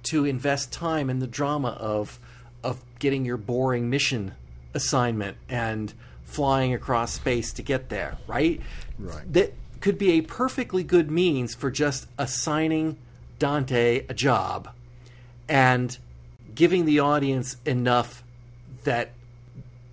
to 0.05 0.25
invest 0.25 0.73
time 0.73 1.09
in 1.09 1.19
the 1.19 1.27
drama 1.27 1.71
of 1.71 2.19
of 2.63 2.81
getting 2.99 3.25
your 3.25 3.37
boring 3.37 3.89
mission 3.89 4.35
assignment 4.75 5.37
and 5.49 5.93
flying 6.25 6.75
across 6.75 7.13
space 7.13 7.53
to 7.53 7.63
get 7.63 7.89
there 7.89 8.19
right? 8.27 8.61
Right. 8.99 9.33
that 9.33 9.55
could 9.81 9.99
be 9.99 10.13
a 10.13 10.21
perfectly 10.23 10.83
good 10.83 11.11
means 11.11 11.55
for 11.55 11.71
just 11.71 12.07
assigning 12.19 12.97
Dante 13.39 14.05
a 14.09 14.15
job 14.15 14.71
and 15.49 15.97
giving 16.55 16.85
the 16.85 17.01
audience 17.01 17.57
enough 17.65 18.23
that 18.85 19.11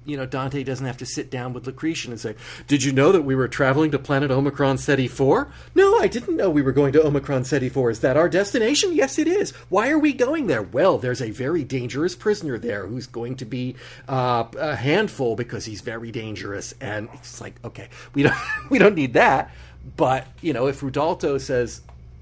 you 0.03 0.17
know 0.17 0.25
Dante 0.25 0.63
doesn't 0.63 0.85
have 0.85 0.97
to 0.97 1.05
sit 1.05 1.29
down 1.29 1.53
with 1.53 1.67
Lucretian 1.67 2.11
and 2.11 2.19
say, 2.19 2.35
"Did 2.67 2.83
you 2.83 2.91
know 2.91 3.11
that 3.11 3.21
we 3.21 3.35
were 3.35 3.47
traveling 3.47 3.91
to 3.91 3.99
planet 3.99 4.31
Omicron 4.31 4.79
Ceti 4.79 5.07
4?" 5.07 5.47
"No, 5.75 5.99
I 5.99 6.07
didn't 6.07 6.35
know 6.35 6.49
we 6.49 6.63
were 6.63 6.71
going 6.71 6.91
to 6.93 7.05
Omicron 7.05 7.43
Ceti 7.45 7.69
4. 7.69 7.91
Is 7.91 7.99
that 7.99 8.17
our 8.17 8.27
destination?" 8.27 8.93
"Yes, 8.93 9.19
it 9.19 9.27
is." 9.27 9.51
"Why 9.69 9.89
are 9.89 9.99
we 9.99 10.13
going 10.13 10.47
there?" 10.47 10.63
"Well, 10.63 10.97
there's 10.97 11.21
a 11.21 11.29
very 11.29 11.63
dangerous 11.63 12.15
prisoner 12.15 12.57
there 12.57 12.87
who's 12.87 13.07
going 13.07 13.35
to 13.37 13.45
be 13.45 13.75
uh, 14.09 14.45
a 14.57 14.75
handful 14.75 15.35
because 15.35 15.65
he's 15.65 15.81
very 15.81 16.11
dangerous." 16.11 16.73
And 16.81 17.07
it's 17.13 17.39
like, 17.39 17.55
"Okay, 17.63 17.89
we 18.15 18.23
don't 18.23 18.35
we 18.69 18.79
don't 18.79 18.95
need 18.95 19.13
that." 19.13 19.51
But, 19.97 20.27
you 20.41 20.53
know, 20.53 20.67
if 20.67 20.83
Rodolfo 20.83 21.37
says, 21.37 21.81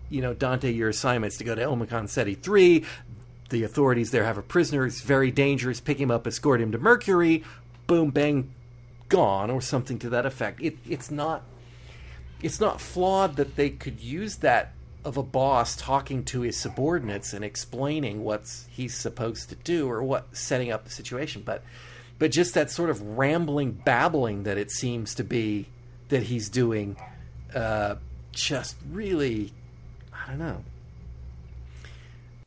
you 0.09 0.21
know, 0.21 0.33
Dante, 0.33 0.71
your 0.71 0.89
assignment 0.89 1.33
is 1.33 1.37
to 1.39 1.43
go 1.43 1.55
to 1.55 1.63
Omicron 1.63 2.07
Ceti 2.07 2.35
3, 2.35 2.85
the 3.49 3.63
authorities 3.63 4.11
there 4.11 4.25
have 4.25 4.37
a 4.37 4.41
prisoner, 4.43 4.85
it's 4.85 5.01
very 5.01 5.31
dangerous, 5.31 5.79
pick 5.79 5.99
him 5.99 6.11
up, 6.11 6.27
escort 6.27 6.61
him 6.61 6.71
to 6.71 6.77
Mercury, 6.77 7.43
boom, 7.87 8.11
bang, 8.11 8.53
gone, 9.07 9.49
or 9.49 9.61
something 9.61 9.99
to 9.99 10.09
that 10.09 10.25
effect. 10.25 10.61
It, 10.61 10.77
it's 10.87 11.11
not 11.11 11.43
it's 12.41 12.59
not 12.59 12.79
flawed 12.79 13.35
that 13.35 13.55
they 13.55 13.69
could 13.69 13.99
use 13.99 14.37
that 14.37 14.71
of 15.03 15.17
a 15.17 15.23
boss 15.23 15.75
talking 15.75 16.23
to 16.25 16.41
his 16.41 16.57
subordinates 16.57 17.33
and 17.33 17.43
explaining 17.43 18.23
what 18.23 18.43
he's 18.69 18.95
supposed 18.95 19.49
to 19.49 19.55
do 19.55 19.89
or 19.89 20.03
what 20.03 20.35
setting 20.35 20.71
up 20.71 20.83
the 20.83 20.89
situation 20.89 21.41
but 21.45 21.63
but 22.17 22.31
just 22.31 22.53
that 22.53 22.69
sort 22.69 22.89
of 22.89 23.01
rambling 23.01 23.71
babbling 23.71 24.43
that 24.43 24.57
it 24.57 24.69
seems 24.69 25.15
to 25.15 25.23
be 25.23 25.65
that 26.09 26.23
he's 26.23 26.49
doing 26.49 26.97
uh, 27.55 27.95
just 28.33 28.75
really 28.91 29.53
i 30.13 30.27
don't 30.29 30.39
know 30.39 30.63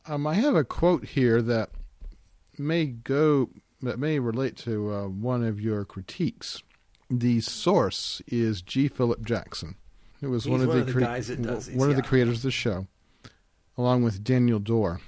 Um, 0.05 0.27
I 0.27 0.33
have 0.33 0.55
a 0.55 0.63
quote 0.63 1.05
here 1.05 1.41
that 1.41 1.69
may 2.57 2.85
go 2.85 3.49
that 3.81 3.99
may 3.99 4.19
relate 4.19 4.57
to 4.57 4.93
uh, 4.93 5.07
one 5.07 5.43
of 5.43 5.59
your 5.59 5.85
critiques. 5.85 6.61
The 7.09 7.41
source 7.41 8.21
is 8.27 8.61
G. 8.61 8.87
Philip 8.87 9.25
Jackson, 9.25 9.75
who 10.21 10.29
was 10.29 10.47
one 10.47 10.61
of 10.61 10.67
one 10.67 10.77
the, 10.77 10.81
of 10.81 10.87
the 10.87 10.93
crea- 10.93 11.03
guys 11.03 11.27
that 11.27 11.41
does 11.41 11.67
these, 11.67 11.75
one 11.75 11.89
of 11.89 11.95
the 11.95 12.01
creators 12.01 12.37
of 12.37 12.43
the 12.43 12.51
show, 12.51 12.87
along 13.77 14.03
with 14.03 14.23
Daniel 14.23 14.59
D'Or, 14.59 14.99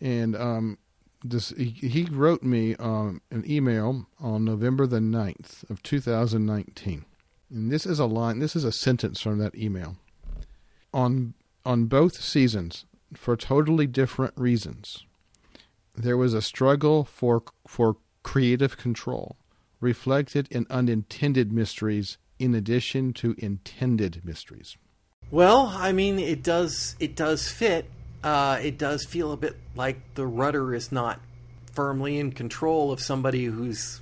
and 0.00 0.36
um, 0.36 0.78
this 1.24 1.50
he, 1.50 1.70
he 1.70 2.04
wrote 2.04 2.42
me 2.42 2.74
um, 2.76 3.22
an 3.30 3.44
email 3.50 4.06
on 4.20 4.44
November 4.44 4.86
the 4.86 4.98
9th 4.98 5.68
of 5.70 5.82
2019. 5.82 7.04
And 7.50 7.70
this 7.70 7.86
is 7.86 7.98
a 7.98 8.06
line 8.06 8.40
this 8.40 8.56
is 8.56 8.64
a 8.64 8.72
sentence 8.72 9.20
from 9.20 9.38
that 9.38 9.54
email. 9.54 9.96
On 10.92 11.34
on 11.64 11.86
both 11.86 12.20
seasons 12.20 12.84
for 13.14 13.36
totally 13.36 13.86
different 13.86 14.34
reasons. 14.36 15.04
There 15.94 16.16
was 16.16 16.34
a 16.34 16.42
struggle 16.42 17.04
for 17.04 17.42
for 17.66 17.96
creative 18.22 18.76
control, 18.76 19.36
reflected 19.80 20.48
in 20.50 20.66
unintended 20.70 21.52
mysteries 21.52 22.18
in 22.38 22.54
addition 22.54 23.12
to 23.12 23.34
intended 23.38 24.24
mysteries. 24.24 24.76
Well, 25.30 25.72
I 25.74 25.92
mean, 25.92 26.18
it 26.18 26.42
does 26.42 26.96
it 26.98 27.16
does 27.16 27.48
fit. 27.48 27.86
Uh, 28.22 28.60
it 28.62 28.78
does 28.78 29.04
feel 29.04 29.32
a 29.32 29.36
bit 29.36 29.56
like 29.74 30.14
the 30.14 30.26
rudder 30.26 30.74
is 30.74 30.92
not 30.92 31.20
firmly 31.72 32.18
in 32.18 32.32
control 32.32 32.92
of 32.92 33.00
somebody 33.00 33.44
who's. 33.44 34.00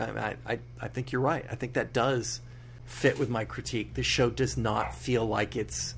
I, 0.00 0.36
I 0.46 0.58
I 0.80 0.88
think 0.88 1.12
you're 1.12 1.20
right. 1.20 1.44
I 1.50 1.54
think 1.54 1.74
that 1.74 1.92
does 1.92 2.40
fit 2.86 3.18
with 3.18 3.28
my 3.28 3.44
critique. 3.44 3.94
The 3.94 4.02
show 4.02 4.30
does 4.30 4.56
not 4.56 4.94
feel 4.94 5.24
like 5.26 5.56
it's 5.56 5.94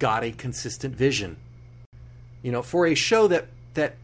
got 0.00 0.24
a 0.24 0.32
consistent 0.32 0.96
vision. 0.96 1.36
You 2.42 2.50
know, 2.50 2.62
for 2.62 2.86
a 2.86 2.94
show 2.94 3.28
that 3.28 3.46
that 3.74 3.94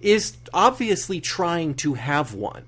is 0.00 0.38
obviously 0.54 1.20
trying 1.20 1.74
to 1.74 1.94
have 1.94 2.32
one. 2.32 2.64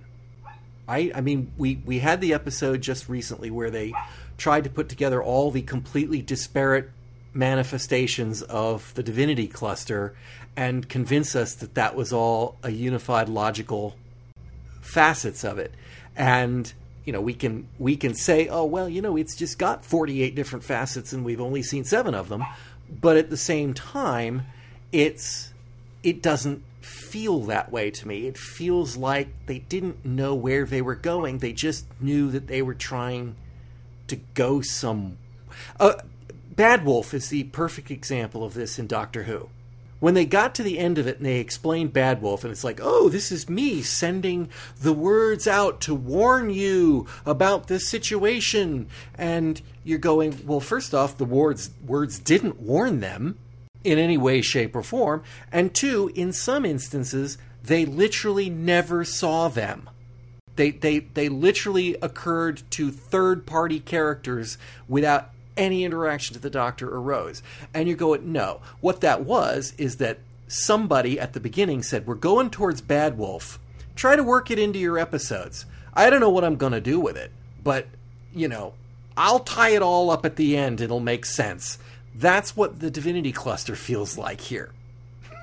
Right? 0.86 1.12
I 1.14 1.22
mean, 1.22 1.52
we 1.56 1.80
we 1.86 2.00
had 2.00 2.20
the 2.20 2.34
episode 2.34 2.82
just 2.82 3.08
recently 3.08 3.50
where 3.50 3.70
they 3.70 3.94
tried 4.36 4.64
to 4.64 4.70
put 4.70 4.88
together 4.88 5.22
all 5.22 5.50
the 5.50 5.62
completely 5.62 6.20
disparate 6.20 6.90
manifestations 7.32 8.42
of 8.42 8.92
the 8.94 9.02
divinity 9.02 9.46
cluster 9.46 10.14
and 10.56 10.88
convince 10.88 11.36
us 11.36 11.54
that 11.54 11.74
that 11.74 11.94
was 11.94 12.12
all 12.12 12.56
a 12.62 12.70
unified 12.70 13.28
logical 13.28 13.96
facets 14.80 15.44
of 15.44 15.58
it. 15.58 15.72
And 16.16 16.72
you 17.10 17.12
know, 17.12 17.20
we 17.20 17.34
can 17.34 17.66
we 17.80 17.96
can 17.96 18.14
say, 18.14 18.46
"Oh, 18.46 18.64
well, 18.64 18.88
you 18.88 19.02
know, 19.02 19.16
it's 19.16 19.34
just 19.34 19.58
got 19.58 19.84
48 19.84 20.36
different 20.36 20.64
facets 20.64 21.12
and 21.12 21.24
we've 21.24 21.40
only 21.40 21.60
seen 21.60 21.82
7 21.82 22.14
of 22.14 22.28
them." 22.28 22.44
But 22.88 23.16
at 23.16 23.30
the 23.30 23.36
same 23.36 23.74
time, 23.74 24.46
it's 24.92 25.52
it 26.04 26.22
doesn't 26.22 26.62
feel 26.80 27.40
that 27.46 27.72
way 27.72 27.90
to 27.90 28.06
me. 28.06 28.28
It 28.28 28.38
feels 28.38 28.96
like 28.96 29.26
they 29.46 29.58
didn't 29.58 30.04
know 30.04 30.36
where 30.36 30.64
they 30.64 30.80
were 30.80 30.94
going. 30.94 31.38
They 31.38 31.52
just 31.52 31.84
knew 31.98 32.30
that 32.30 32.46
they 32.46 32.62
were 32.62 32.74
trying 32.74 33.34
to 34.06 34.14
go 34.34 34.60
some. 34.60 35.18
Uh, 35.80 35.94
Bad 36.54 36.84
Wolf 36.84 37.12
is 37.12 37.28
the 37.28 37.42
perfect 37.42 37.90
example 37.90 38.44
of 38.44 38.54
this 38.54 38.78
in 38.78 38.86
Doctor 38.86 39.24
Who. 39.24 39.48
When 40.00 40.14
they 40.14 40.24
got 40.24 40.54
to 40.54 40.62
the 40.62 40.78
end 40.78 40.96
of 40.96 41.06
it 41.06 41.18
and 41.18 41.26
they 41.26 41.38
explained 41.38 41.92
Bad 41.92 42.22
Wolf, 42.22 42.42
and 42.42 42.50
it's 42.50 42.64
like, 42.64 42.80
oh, 42.82 43.10
this 43.10 43.30
is 43.30 43.50
me 43.50 43.82
sending 43.82 44.48
the 44.80 44.94
words 44.94 45.46
out 45.46 45.82
to 45.82 45.94
warn 45.94 46.50
you 46.50 47.06
about 47.26 47.68
this 47.68 47.88
situation. 47.88 48.88
And 49.16 49.60
you're 49.84 49.98
going, 49.98 50.42
well, 50.46 50.60
first 50.60 50.94
off, 50.94 51.18
the 51.18 51.26
words, 51.26 51.70
words 51.86 52.18
didn't 52.18 52.60
warn 52.60 53.00
them 53.00 53.38
in 53.84 53.98
any 53.98 54.16
way, 54.16 54.40
shape, 54.40 54.74
or 54.74 54.82
form. 54.82 55.22
And 55.52 55.74
two, 55.74 56.10
in 56.14 56.32
some 56.32 56.64
instances, 56.64 57.36
they 57.62 57.84
literally 57.84 58.48
never 58.48 59.04
saw 59.04 59.48
them. 59.48 59.88
They, 60.56 60.70
they, 60.70 61.00
they 61.00 61.28
literally 61.28 61.96
occurred 62.02 62.62
to 62.72 62.90
third 62.90 63.46
party 63.46 63.80
characters 63.80 64.56
without 64.88 65.30
any 65.60 65.84
interaction 65.84 66.34
to 66.34 66.40
the 66.40 66.50
Doctor 66.50 66.88
or 66.90 67.00
Rose. 67.00 67.42
And 67.74 67.88
you 67.88 67.94
go, 67.94 68.14
no. 68.16 68.60
What 68.80 69.00
that 69.02 69.24
was 69.24 69.74
is 69.78 69.98
that 69.98 70.18
somebody 70.48 71.20
at 71.20 71.32
the 71.34 71.40
beginning 71.40 71.82
said, 71.82 72.06
We're 72.06 72.14
going 72.16 72.50
towards 72.50 72.80
Bad 72.80 73.16
Wolf. 73.18 73.58
Try 73.94 74.16
to 74.16 74.24
work 74.24 74.50
it 74.50 74.58
into 74.58 74.78
your 74.78 74.98
episodes. 74.98 75.66
I 75.94 76.08
don't 76.10 76.20
know 76.20 76.30
what 76.30 76.44
I'm 76.44 76.56
going 76.56 76.72
to 76.72 76.80
do 76.80 76.98
with 76.98 77.16
it, 77.16 77.30
but, 77.62 77.86
you 78.34 78.48
know, 78.48 78.74
I'll 79.16 79.40
tie 79.40 79.70
it 79.70 79.82
all 79.82 80.10
up 80.10 80.24
at 80.24 80.36
the 80.36 80.56
end. 80.56 80.80
It'll 80.80 81.00
make 81.00 81.26
sense. 81.26 81.78
That's 82.14 82.56
what 82.56 82.80
the 82.80 82.90
Divinity 82.90 83.32
Cluster 83.32 83.76
feels 83.76 84.16
like 84.16 84.40
here. 84.40 84.72
I 85.30 85.34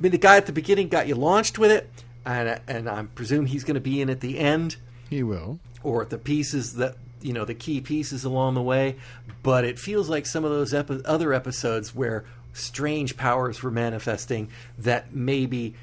mean, 0.00 0.12
the 0.12 0.18
guy 0.18 0.36
at 0.36 0.46
the 0.46 0.52
beginning 0.52 0.88
got 0.88 1.06
you 1.06 1.14
launched 1.14 1.58
with 1.58 1.70
it, 1.70 1.88
and, 2.26 2.60
and 2.66 2.88
I 2.88 3.02
presume 3.14 3.46
he's 3.46 3.64
going 3.64 3.74
to 3.76 3.80
be 3.80 4.00
in 4.00 4.10
at 4.10 4.20
the 4.20 4.38
end 4.38 4.76
He 5.08 5.22
will. 5.22 5.60
or 5.82 6.04
the 6.04 6.18
pieces 6.18 6.74
that 6.74 6.96
you 7.22 7.32
know 7.32 7.44
the 7.44 7.54
key 7.54 7.80
pieces 7.80 8.24
along 8.24 8.54
the 8.54 8.62
way 8.62 8.96
but 9.42 9.64
it 9.64 9.78
feels 9.78 10.08
like 10.08 10.26
some 10.26 10.44
of 10.44 10.50
those 10.50 10.72
epi- 10.74 11.02
other 11.04 11.32
episodes 11.32 11.94
where 11.94 12.24
strange 12.52 13.16
powers 13.16 13.62
were 13.62 13.70
manifesting 13.70 14.48
that 14.78 15.14
maybe 15.14 15.74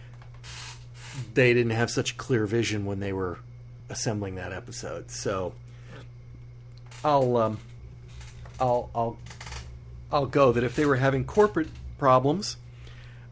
they 1.33 1.53
didn't 1.53 1.71
have 1.71 1.89
such 1.89 2.17
clear 2.17 2.45
vision 2.45 2.85
when 2.85 2.99
they 2.99 3.13
were 3.13 3.39
assembling 3.89 4.35
that 4.35 4.51
episode 4.51 5.09
so 5.11 5.53
i'll 7.03 7.37
um 7.37 7.57
i'll 8.59 8.89
i'll 8.95 9.17
i'll 10.11 10.25
go 10.25 10.51
that 10.51 10.63
if 10.63 10.75
they 10.75 10.85
were 10.85 10.97
having 10.97 11.23
corporate 11.23 11.69
problems 11.97 12.57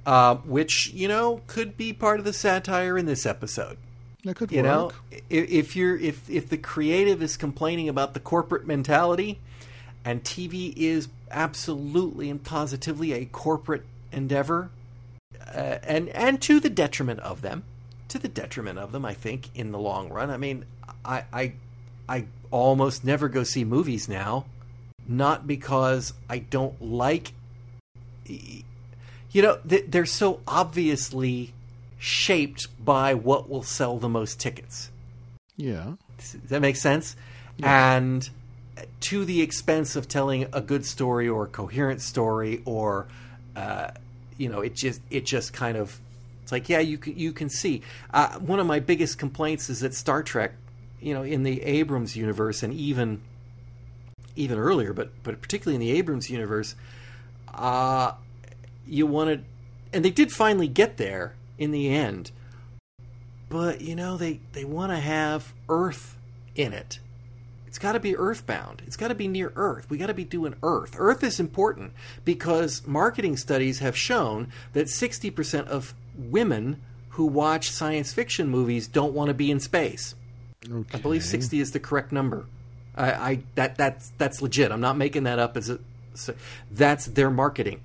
uh, 0.06 0.36
which 0.36 0.92
you 0.94 1.08
know 1.08 1.42
could 1.48 1.78
be 1.78 1.94
part 1.94 2.20
of 2.20 2.26
the 2.26 2.34
satire 2.34 2.98
in 2.98 3.06
this 3.06 3.26
episode. 3.26 3.78
That 4.24 4.36
could 4.36 4.52
You 4.52 4.64
work. 4.64 4.66
know, 4.66 4.92
if, 5.30 5.50
if 5.50 5.76
you're 5.76 5.98
if 5.98 6.30
if 6.30 6.50
the 6.50 6.58
creative 6.58 7.22
is 7.22 7.36
complaining 7.38 7.90
about 7.90 8.14
the 8.14 8.20
corporate 8.20 8.66
mentality, 8.66 9.40
and 10.06 10.24
TV 10.24 10.74
is 10.76 11.10
absolutely 11.30 12.30
and 12.30 12.42
positively 12.44 13.14
a 13.14 13.26
corporate 13.26 13.84
endeavor, 14.12 14.70
uh, 15.54 15.78
and 15.84 16.08
and 16.10 16.42
to 16.44 16.60
the 16.60 16.70
detriment 16.70 17.20
of 17.20 17.42
them, 17.42 17.64
to 18.08 18.18
the 18.18 18.30
detriment 18.30 18.80
of 18.80 18.92
them, 18.94 19.04
I 19.04 19.14
think 19.14 19.50
in 19.56 19.72
the 19.72 19.80
long 19.80 20.10
run. 20.10 20.30
I 20.30 20.38
mean, 20.38 20.66
I 21.04 21.24
I 21.34 21.54
I 22.08 22.26
almost 22.50 23.04
never 23.04 23.28
go 23.28 23.44
see 23.44 23.66
movies 23.66 24.08
now, 24.08 24.46
not 25.06 25.48
because 25.48 26.14
I 26.30 26.40
don't 26.40 26.82
like. 26.82 27.34
You 28.26 29.42
know, 29.42 29.58
they're 29.66 30.06
so 30.06 30.40
obviously 30.48 31.54
shaped 32.04 32.68
by 32.84 33.14
what 33.14 33.50
will 33.50 33.64
sell 33.64 33.98
the 33.98 34.10
most 34.10 34.38
tickets. 34.38 34.92
yeah. 35.56 35.94
Does 36.18 36.50
that 36.50 36.62
make 36.62 36.76
sense? 36.76 37.16
And 37.62 38.30
to 39.02 39.24
the 39.24 39.42
expense 39.42 39.96
of 39.96 40.10
telling 40.10 40.48
a 40.52 40.60
good 40.60 40.86
story 40.86 41.30
or 41.30 41.46
a 41.46 41.48
coherent 41.48 42.02
story, 42.02 42.62
or 42.66 43.08
uh, 43.56 43.92
you 44.38 44.50
know, 44.50 44.60
it 44.60 44.76
just 44.76 45.00
it 45.10 45.26
just 45.26 45.54
kind 45.54 45.78
of 45.78 45.98
it's 46.42 46.52
like 46.52 46.68
yeah, 46.68 46.80
you 46.80 46.98
can 46.98 47.18
you 47.18 47.32
can 47.32 47.50
see. 47.50 47.82
Uh, 48.14 48.38
one 48.40 48.60
of 48.60 48.68
my 48.68 48.80
biggest 48.80 49.18
complaints 49.18 49.70
is 49.70 49.80
that 49.80 49.94
Star 49.94 50.24
Trek, 50.24 50.54
you 51.00 51.14
know, 51.14 51.24
in 51.24 51.44
the 51.44 51.62
Abrams 51.64 52.18
universe 52.18 52.64
and 52.64 52.74
even 52.74 53.22
even 54.36 54.58
earlier, 54.58 54.92
but 54.92 55.12
but 55.24 55.42
particularly 55.42 55.76
in 55.76 55.82
the 55.82 55.98
Abrams 55.98 56.30
universe, 56.30 56.76
uh, 57.54 58.12
you 58.86 59.08
wanted, 59.08 59.46
and 59.94 60.04
they 60.04 60.12
did 60.12 60.32
finally 60.32 60.68
get 60.68 60.98
there 60.98 61.36
in 61.64 61.72
the 61.72 61.90
end. 61.90 62.32
But 63.50 63.82
you 63.82 63.96
know 63.96 64.18
they 64.18 64.40
they 64.52 64.66
want 64.66 64.92
to 64.92 65.00
have 65.00 65.54
earth 65.70 66.18
in 66.56 66.74
it. 66.74 67.00
It's 67.68 67.80
got 67.80 67.94
to 67.94 68.00
be 68.00 68.16
earthbound. 68.16 68.84
It's 68.86 68.96
got 68.96 69.08
to 69.08 69.16
be 69.16 69.28
near 69.28 69.52
earth. 69.56 69.90
We 69.90 69.98
got 69.98 70.08
to 70.08 70.14
be 70.14 70.26
doing 70.26 70.54
earth. 70.62 70.96
Earth 70.96 71.24
is 71.24 71.40
important 71.40 71.94
because 72.24 72.86
marketing 72.86 73.36
studies 73.36 73.80
have 73.80 73.98
shown 73.98 74.50
that 74.74 74.86
60% 74.86 75.66
of 75.66 75.96
women 76.16 76.80
who 77.10 77.26
watch 77.26 77.72
science 77.72 78.14
fiction 78.14 78.48
movies 78.48 78.88
don't 78.88 79.14
want 79.14 79.30
to 79.30 79.34
be 79.34 79.50
in 79.50 79.60
space. 79.60 80.14
Okay. 80.72 80.98
i 80.98 81.02
believe 81.02 81.24
60 81.24 81.60
is 81.60 81.72
the 81.72 81.80
correct 81.80 82.12
number. 82.12 82.46
I, 82.96 83.12
I 83.12 83.44
that 83.56 83.76
that's 83.76 84.12
that's 84.20 84.42
legit. 84.42 84.72
I'm 84.72 84.82
not 84.82 84.96
making 84.96 85.24
that 85.24 85.40
up 85.40 85.58
as 85.58 85.70
a 85.70 85.80
so 86.14 86.36
that's 86.70 87.08
their 87.08 87.32
marketing 87.32 87.82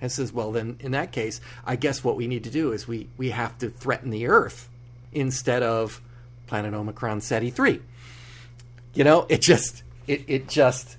and 0.00 0.10
says 0.10 0.32
well 0.32 0.52
then 0.52 0.76
in 0.80 0.92
that 0.92 1.12
case 1.12 1.40
i 1.66 1.76
guess 1.76 2.02
what 2.02 2.16
we 2.16 2.26
need 2.26 2.44
to 2.44 2.50
do 2.50 2.72
is 2.72 2.86
we 2.86 3.08
we 3.16 3.30
have 3.30 3.56
to 3.58 3.68
threaten 3.68 4.10
the 4.10 4.26
earth 4.26 4.68
instead 5.12 5.62
of 5.62 6.00
planet 6.46 6.74
omicron 6.74 7.20
Ceti 7.20 7.50
3 7.50 7.80
you 8.94 9.04
know 9.04 9.26
it 9.28 9.40
just 9.40 9.82
it, 10.06 10.24
it 10.26 10.48
just 10.48 10.96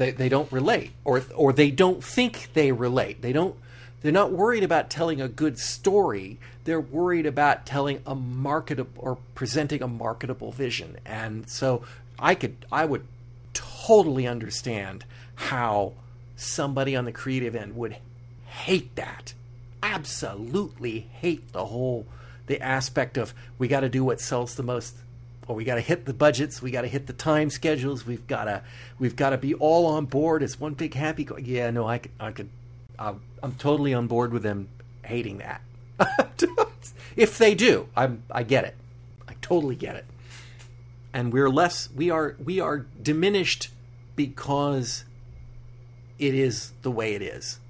they, 0.00 0.12
they 0.12 0.28
don't 0.30 0.50
relate 0.50 0.92
or 1.04 1.22
or 1.34 1.52
they 1.52 1.70
don't 1.70 2.02
think 2.02 2.50
they 2.54 2.72
relate. 2.72 3.20
They 3.20 3.34
don't 3.34 3.54
they're 4.00 4.10
not 4.10 4.32
worried 4.32 4.62
about 4.62 4.88
telling 4.88 5.20
a 5.20 5.28
good 5.28 5.58
story. 5.58 6.38
They're 6.64 6.80
worried 6.80 7.26
about 7.26 7.66
telling 7.66 8.00
a 8.06 8.14
marketable 8.14 8.92
or 8.96 9.18
presenting 9.34 9.82
a 9.82 9.88
marketable 9.88 10.52
vision. 10.52 10.96
And 11.04 11.48
so 11.50 11.84
i 12.18 12.34
could 12.34 12.64
i 12.72 12.84
would 12.84 13.04
totally 13.52 14.26
understand 14.26 15.04
how 15.34 15.92
somebody 16.34 16.96
on 16.96 17.04
the 17.04 17.12
creative 17.12 17.54
end 17.54 17.76
would 17.76 17.96
hate 18.50 18.94
that. 18.96 19.34
Absolutely 19.82 21.08
hate 21.12 21.52
the 21.52 21.66
whole 21.66 22.06
the 22.46 22.60
aspect 22.60 23.16
of 23.16 23.32
we 23.58 23.68
got 23.68 23.80
to 23.80 23.88
do 23.88 24.04
what 24.04 24.20
sells 24.20 24.56
the 24.56 24.62
most 24.62 24.96
or 25.46 25.54
we 25.54 25.62
got 25.64 25.76
to 25.76 25.80
hit 25.80 26.04
the 26.04 26.12
budgets 26.12 26.60
we 26.60 26.72
got 26.72 26.82
to 26.82 26.88
hit 26.88 27.06
the 27.06 27.12
time 27.12 27.48
schedules 27.48 28.04
we've 28.04 28.26
got 28.26 28.44
to 28.44 28.60
we've 28.98 29.14
got 29.14 29.30
to 29.30 29.38
be 29.38 29.54
all 29.54 29.86
on 29.86 30.04
board 30.04 30.42
it's 30.42 30.58
one 30.58 30.74
big 30.74 30.92
happy 30.92 31.22
go- 31.22 31.36
yeah 31.36 31.70
no 31.70 31.86
i 31.86 31.98
could 31.98 32.10
i 32.18 32.32
could 32.32 32.48
I'm, 32.98 33.20
I'm 33.40 33.54
totally 33.54 33.94
on 33.94 34.08
board 34.08 34.32
with 34.32 34.42
them 34.42 34.68
hating 35.04 35.38
that. 35.38 35.62
If 37.16 37.38
they 37.38 37.54
do 37.54 37.88
i'm 37.96 38.22
i 38.30 38.42
get 38.42 38.64
it. 38.64 38.74
I 39.28 39.34
totally 39.40 39.76
get 39.76 39.94
it. 39.94 40.06
And 41.12 41.32
we're 41.32 41.50
less 41.50 41.88
we 41.94 42.10
are 42.10 42.36
we 42.42 42.58
are 42.58 42.86
diminished 43.00 43.68
because 44.16 45.04
it 46.18 46.34
is 46.34 46.72
the 46.82 46.90
way 46.90 47.14
it 47.14 47.22
is 47.22 47.60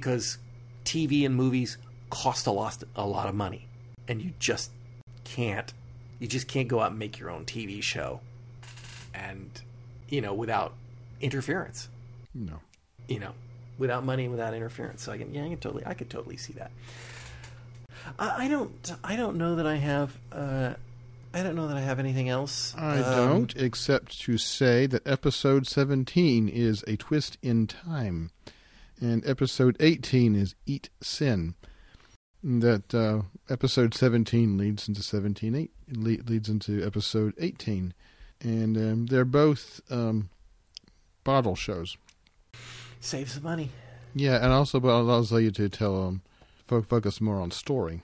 because 0.00 0.38
TV 0.84 1.24
and 1.26 1.34
movies 1.34 1.78
cost 2.10 2.46
a 2.46 2.50
lot 2.50 2.82
a 2.96 3.06
lot 3.06 3.28
of 3.28 3.34
money. 3.34 3.66
And 4.08 4.20
you 4.22 4.32
just 4.38 4.70
can't 5.24 5.72
you 6.18 6.28
just 6.28 6.46
can't 6.48 6.68
go 6.68 6.80
out 6.80 6.90
and 6.90 6.98
make 6.98 7.18
your 7.18 7.30
own 7.30 7.44
TV 7.44 7.82
show 7.82 8.20
and 9.14 9.50
you 10.08 10.20
know 10.20 10.34
without 10.34 10.74
interference. 11.20 11.88
No. 12.34 12.60
you 13.08 13.18
know 13.20 13.32
without 13.78 14.04
money 14.04 14.22
and 14.24 14.30
without 14.30 14.54
interference. 14.54 15.02
So 15.02 15.12
I 15.12 15.18
can 15.18 15.32
yeah 15.34 15.44
I 15.44 15.48
can 15.48 15.58
totally 15.58 15.84
I 15.86 15.94
could 15.94 16.10
totally 16.10 16.36
see 16.36 16.52
that. 16.54 16.70
I, 18.18 18.44
I 18.44 18.48
don't 18.48 18.92
I 19.02 19.16
don't 19.16 19.36
know 19.36 19.56
that 19.56 19.66
I 19.66 19.76
have 19.76 20.16
uh 20.32 20.74
I 21.32 21.42
don't 21.42 21.56
know 21.56 21.66
that 21.66 21.76
I 21.76 21.80
have 21.80 21.98
anything 21.98 22.28
else. 22.28 22.74
I 22.78 23.00
Um, 23.00 23.16
don't, 23.28 23.56
except 23.56 24.20
to 24.20 24.38
say 24.38 24.86
that 24.86 25.04
episode 25.04 25.66
17 25.66 26.48
is 26.48 26.84
A 26.86 26.94
Twist 26.96 27.38
in 27.42 27.66
Time, 27.66 28.30
and 29.00 29.26
episode 29.26 29.76
18 29.80 30.34
is 30.34 30.54
Eat 30.66 30.90
Sin. 31.02 31.54
That 32.42 32.94
uh, 32.94 33.22
episode 33.48 33.94
17 33.94 34.58
leads 34.58 34.86
into 34.86 35.02
17 35.02 35.54
eight, 35.54 35.70
le- 35.90 36.22
leads 36.26 36.48
into 36.48 36.84
episode 36.84 37.32
18, 37.38 37.94
and 38.42 38.76
um, 38.76 39.06
they're 39.06 39.24
both 39.24 39.80
um, 39.90 40.28
bottle 41.24 41.56
shows. 41.56 41.96
save 43.00 43.30
some 43.30 43.42
money 43.44 43.70
Yeah, 44.14 44.36
and 44.44 44.52
also 44.52 44.78
but 44.78 44.90
I'll 44.90 45.00
allows 45.00 45.32
you 45.32 45.50
to 45.52 45.68
tell 45.70 46.02
um, 46.02 46.22
fo- 46.66 46.82
focus 46.82 47.20
more 47.20 47.40
on 47.40 47.50
story. 47.50 48.02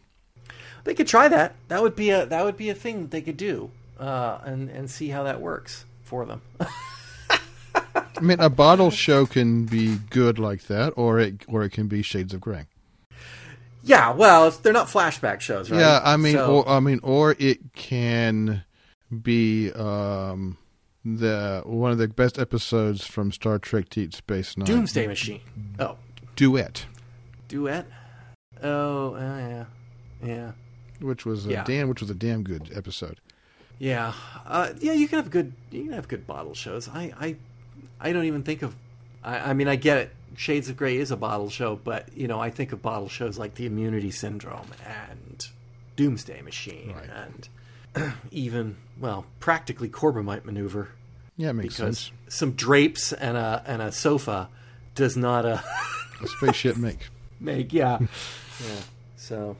They 0.85 0.95
could 0.95 1.07
try 1.07 1.29
that. 1.29 1.55
That 1.69 1.83
would 1.83 1.95
be 1.95 2.09
a 2.09 2.25
that 2.25 2.43
would 2.45 2.57
be 2.57 2.71
a 2.71 2.75
thing 2.75 3.09
they 3.09 3.21
could 3.21 3.37
do, 3.37 3.71
uh, 3.99 4.39
and 4.45 4.71
and 4.71 4.91
see 4.91 5.09
how 5.09 5.25
that 5.25 5.41
works 5.43 5.85
for 6.03 6.25
them. 6.25 6.41
I 8.21 8.23
mean, 8.23 8.41
a 8.41 8.51
bottle 8.51 8.91
show 8.91 9.27
can 9.27 9.65
be 9.67 9.97
good 10.11 10.39
like 10.39 10.63
that, 10.65 10.93
or 10.97 11.19
it 11.19 11.45
or 11.49 11.63
it 11.63 11.71
can 11.71 11.89
be 11.89 12.03
Shades 12.03 12.35
of 12.35 12.41
Grey. 12.41 12.67
yeah, 13.83 14.13
well, 14.13 14.51
they're 14.51 14.73
not 14.73 14.89
flashback 14.89 15.41
shows, 15.41 15.71
right? 15.71 15.81
Yeah, 15.81 16.01
I 16.05 16.17
mean, 16.17 16.35
So- 16.35 16.63
or 16.63 16.69
I 16.69 16.81
mean, 16.81 17.01
or 17.03 17.35
it 17.39 17.73
can 17.75 18.65
be 19.23 19.73
um, 19.73 20.57
the 21.05 21.63
one 21.65 21.91
of 21.91 21.99
the 21.99 22.09
best 22.09 22.39
episodes 22.39 23.07
from 23.07 23.33
Star 23.33 23.59
Trek: 23.59 23.89
Deep 23.89 24.13
Space 24.15 24.57
Nine. 24.57 24.67
Doomsday 24.67 25.07
Machine. 25.07 25.41
Oh, 25.79 25.97
duet, 26.37 26.87
duet. 27.49 27.87
Oh, 28.63 29.15
uh, 29.15 29.19
yeah, 29.21 29.65
yeah, 30.23 30.53
which 31.01 31.25
was 31.25 31.47
a 31.47 31.51
Yeah. 31.51 31.65
damn, 31.65 31.89
which 31.89 32.01
was 32.03 32.11
a 32.11 32.15
damn 32.15 32.43
good 32.43 32.71
episode. 32.75 33.19
yeah, 33.79 34.13
uh, 34.47 34.75
yeah. 34.81 34.93
You 34.93 35.09
can 35.09 35.17
have 35.21 35.31
good. 35.31 35.55
You 35.71 35.85
can 35.85 35.93
have 35.95 36.07
good 36.09 36.27
bottle 36.27 36.53
shows. 36.55 36.87
I, 36.91 37.13
I, 37.19 37.37
I 38.01 38.13
don't 38.13 38.25
even 38.25 38.43
think 38.43 38.63
of. 38.63 38.75
I, 39.23 39.51
I 39.51 39.53
mean, 39.53 39.69
I 39.69 39.77
get 39.77 39.99
it. 39.99 40.11
Shades 40.37 40.69
of 40.69 40.77
Grey 40.77 40.97
is 40.97 41.11
a 41.11 41.17
bottle 41.17 41.51
show, 41.51 41.77
but 41.83 42.09
you 42.17 42.27
know, 42.29 42.41
I 42.41 42.51
think 42.51 42.73
of 42.73 42.81
bottle 42.81 43.09
shows 43.09 43.39
like 43.39 43.55
the 43.57 43.67
Immunity 43.67 44.11
Syndrome 44.11 44.69
and 44.87 45.47
Doomsday 45.97 46.41
Machine, 46.43 46.95
Right. 46.97 47.11
and 47.95 48.13
even 48.31 48.77
well, 48.99 49.27
practically 49.41 49.89
Corbomite 49.89 50.45
Maneuver. 50.45 50.89
Yeah, 51.37 51.51
it 51.51 51.55
makes 51.55 51.77
because 51.77 51.99
sense. 51.99 52.13
some 52.29 52.53
drapes 52.53 53.13
and 53.13 53.37
a 53.37 53.63
and 53.67 53.83
a 53.83 53.93
sofa 53.93 54.49
does 54.95 55.17
not 55.17 55.45
uh, 55.45 55.59
A 56.23 56.27
spaceship 56.27 56.77
make. 56.79 57.09
make 57.39 57.73
yeah 57.73 57.99
yeah 58.01 58.81
so 59.17 59.57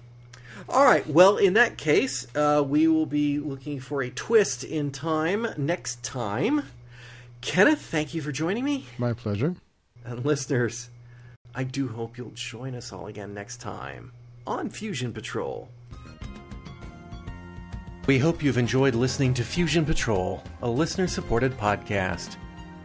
all 0.69 0.85
right 0.85 1.07
well 1.09 1.39
in 1.39 1.55
that 1.55 1.79
case 1.79 2.27
uh, 2.37 2.63
we 2.67 2.87
will 2.87 3.07
be 3.07 3.39
looking 3.39 3.81
for 3.81 4.03
a 4.03 4.11
twist 4.11 4.63
in 4.65 4.91
time 4.91 5.47
next 5.57 6.03
time 6.03 6.63
kenneth 7.41 7.81
thank 7.81 8.15
you 8.15 8.21
for 8.21 8.33
joining 8.33 8.65
me 8.65 8.85
My 8.99 9.13
pleasure. 9.13 9.55
and 10.05 10.25
listeners 10.25 10.91
i 11.55 11.65
do 11.65 11.89
hope 11.89 12.17
you'll 12.19 12.33
join 12.35 12.75
us 12.75 12.93
all 12.93 13.07
again 13.07 13.33
next 13.35 13.59
time 13.59 14.13
on 14.47 14.69
fusion 14.71 15.13
patrol 15.13 15.69
we 18.07 18.19
hope 18.19 18.43
you've 18.43 18.59
enjoyed 18.59 18.95
listening 18.97 19.35
to 19.35 19.45
Fusion 19.45 19.85
Patrol, 19.85 20.43
a 20.63 20.69
listener 20.69 21.07
supported 21.07 21.57
podcast. 21.57 22.37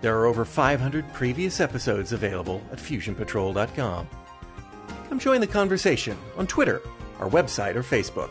There 0.01 0.15
are 0.19 0.25
over 0.27 0.45
500 0.45 1.11
previous 1.13 1.59
episodes 1.59 2.11
available 2.11 2.61
at 2.71 2.77
fusionpatrol.com. 2.77 4.07
Come 5.09 5.17
join 5.19 5.41
the 5.41 5.47
conversation 5.47 6.15
on 6.37 6.45
Twitter, 6.45 6.81
our 7.19 7.29
website, 7.29 7.75
or 7.75 7.81
Facebook. 7.81 8.29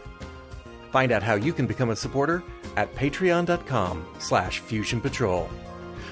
Find 0.92 1.10
out 1.10 1.22
how 1.24 1.34
you 1.34 1.52
can 1.52 1.66
become 1.66 1.90
a 1.90 1.96
supporter 1.96 2.44
at 2.76 2.94
patreon.com 2.94 4.06
slash 4.20 4.62
fusionpatrol. 4.62 5.48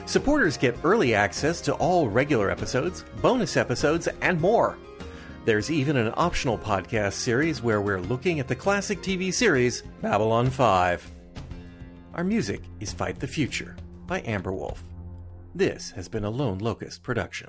Supporters 0.06 0.56
get 0.56 0.76
early 0.84 1.14
access 1.14 1.60
to 1.62 1.74
all 1.74 2.08
regular 2.08 2.50
episodes, 2.50 3.04
bonus 3.22 3.56
episodes, 3.56 4.08
and 4.20 4.40
more. 4.40 4.76
There's 5.44 5.70
even 5.70 5.96
an 5.96 6.12
optional 6.16 6.58
podcast 6.58 7.14
series 7.14 7.62
where 7.62 7.80
we're 7.80 8.00
looking 8.00 8.38
at 8.38 8.48
the 8.48 8.54
classic 8.54 9.00
TV 9.00 9.32
series 9.32 9.82
Babylon 10.00 10.50
5. 10.50 11.10
Our 12.14 12.24
music 12.24 12.62
is 12.80 12.92
Fight 12.92 13.18
the 13.18 13.26
Future 13.26 13.76
by 14.06 14.20
Amber 14.22 14.52
Wolf. 14.52 14.84
This 15.54 15.90
has 15.92 16.08
been 16.08 16.24
a 16.24 16.30
Lone 16.30 16.58
Locust 16.58 17.02
production. 17.02 17.48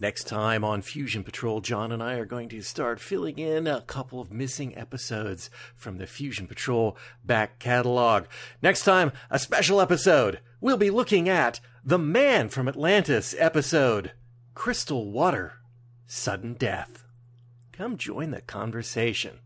Next 0.00 0.28
time 0.28 0.62
on 0.62 0.82
Fusion 0.82 1.24
Patrol, 1.24 1.60
John 1.60 1.90
and 1.90 2.00
I 2.00 2.14
are 2.14 2.24
going 2.24 2.48
to 2.50 2.62
start 2.62 3.00
filling 3.00 3.36
in 3.36 3.66
a 3.66 3.80
couple 3.80 4.20
of 4.20 4.30
missing 4.30 4.78
episodes 4.78 5.50
from 5.74 5.98
the 5.98 6.06
Fusion 6.06 6.46
Patrol 6.46 6.96
back 7.24 7.58
catalog. 7.58 8.26
Next 8.62 8.84
time, 8.84 9.10
a 9.28 9.40
special 9.40 9.80
episode. 9.80 10.38
We'll 10.60 10.76
be 10.76 10.90
looking 10.90 11.28
at 11.28 11.58
The 11.84 11.98
Man 11.98 12.48
from 12.48 12.68
Atlantis 12.68 13.34
episode 13.38 14.12
Crystal 14.54 15.10
Water, 15.10 15.54
Sudden 16.06 16.54
Death. 16.54 17.04
Come 17.72 17.96
join 17.96 18.30
the 18.30 18.40
conversation. 18.40 19.40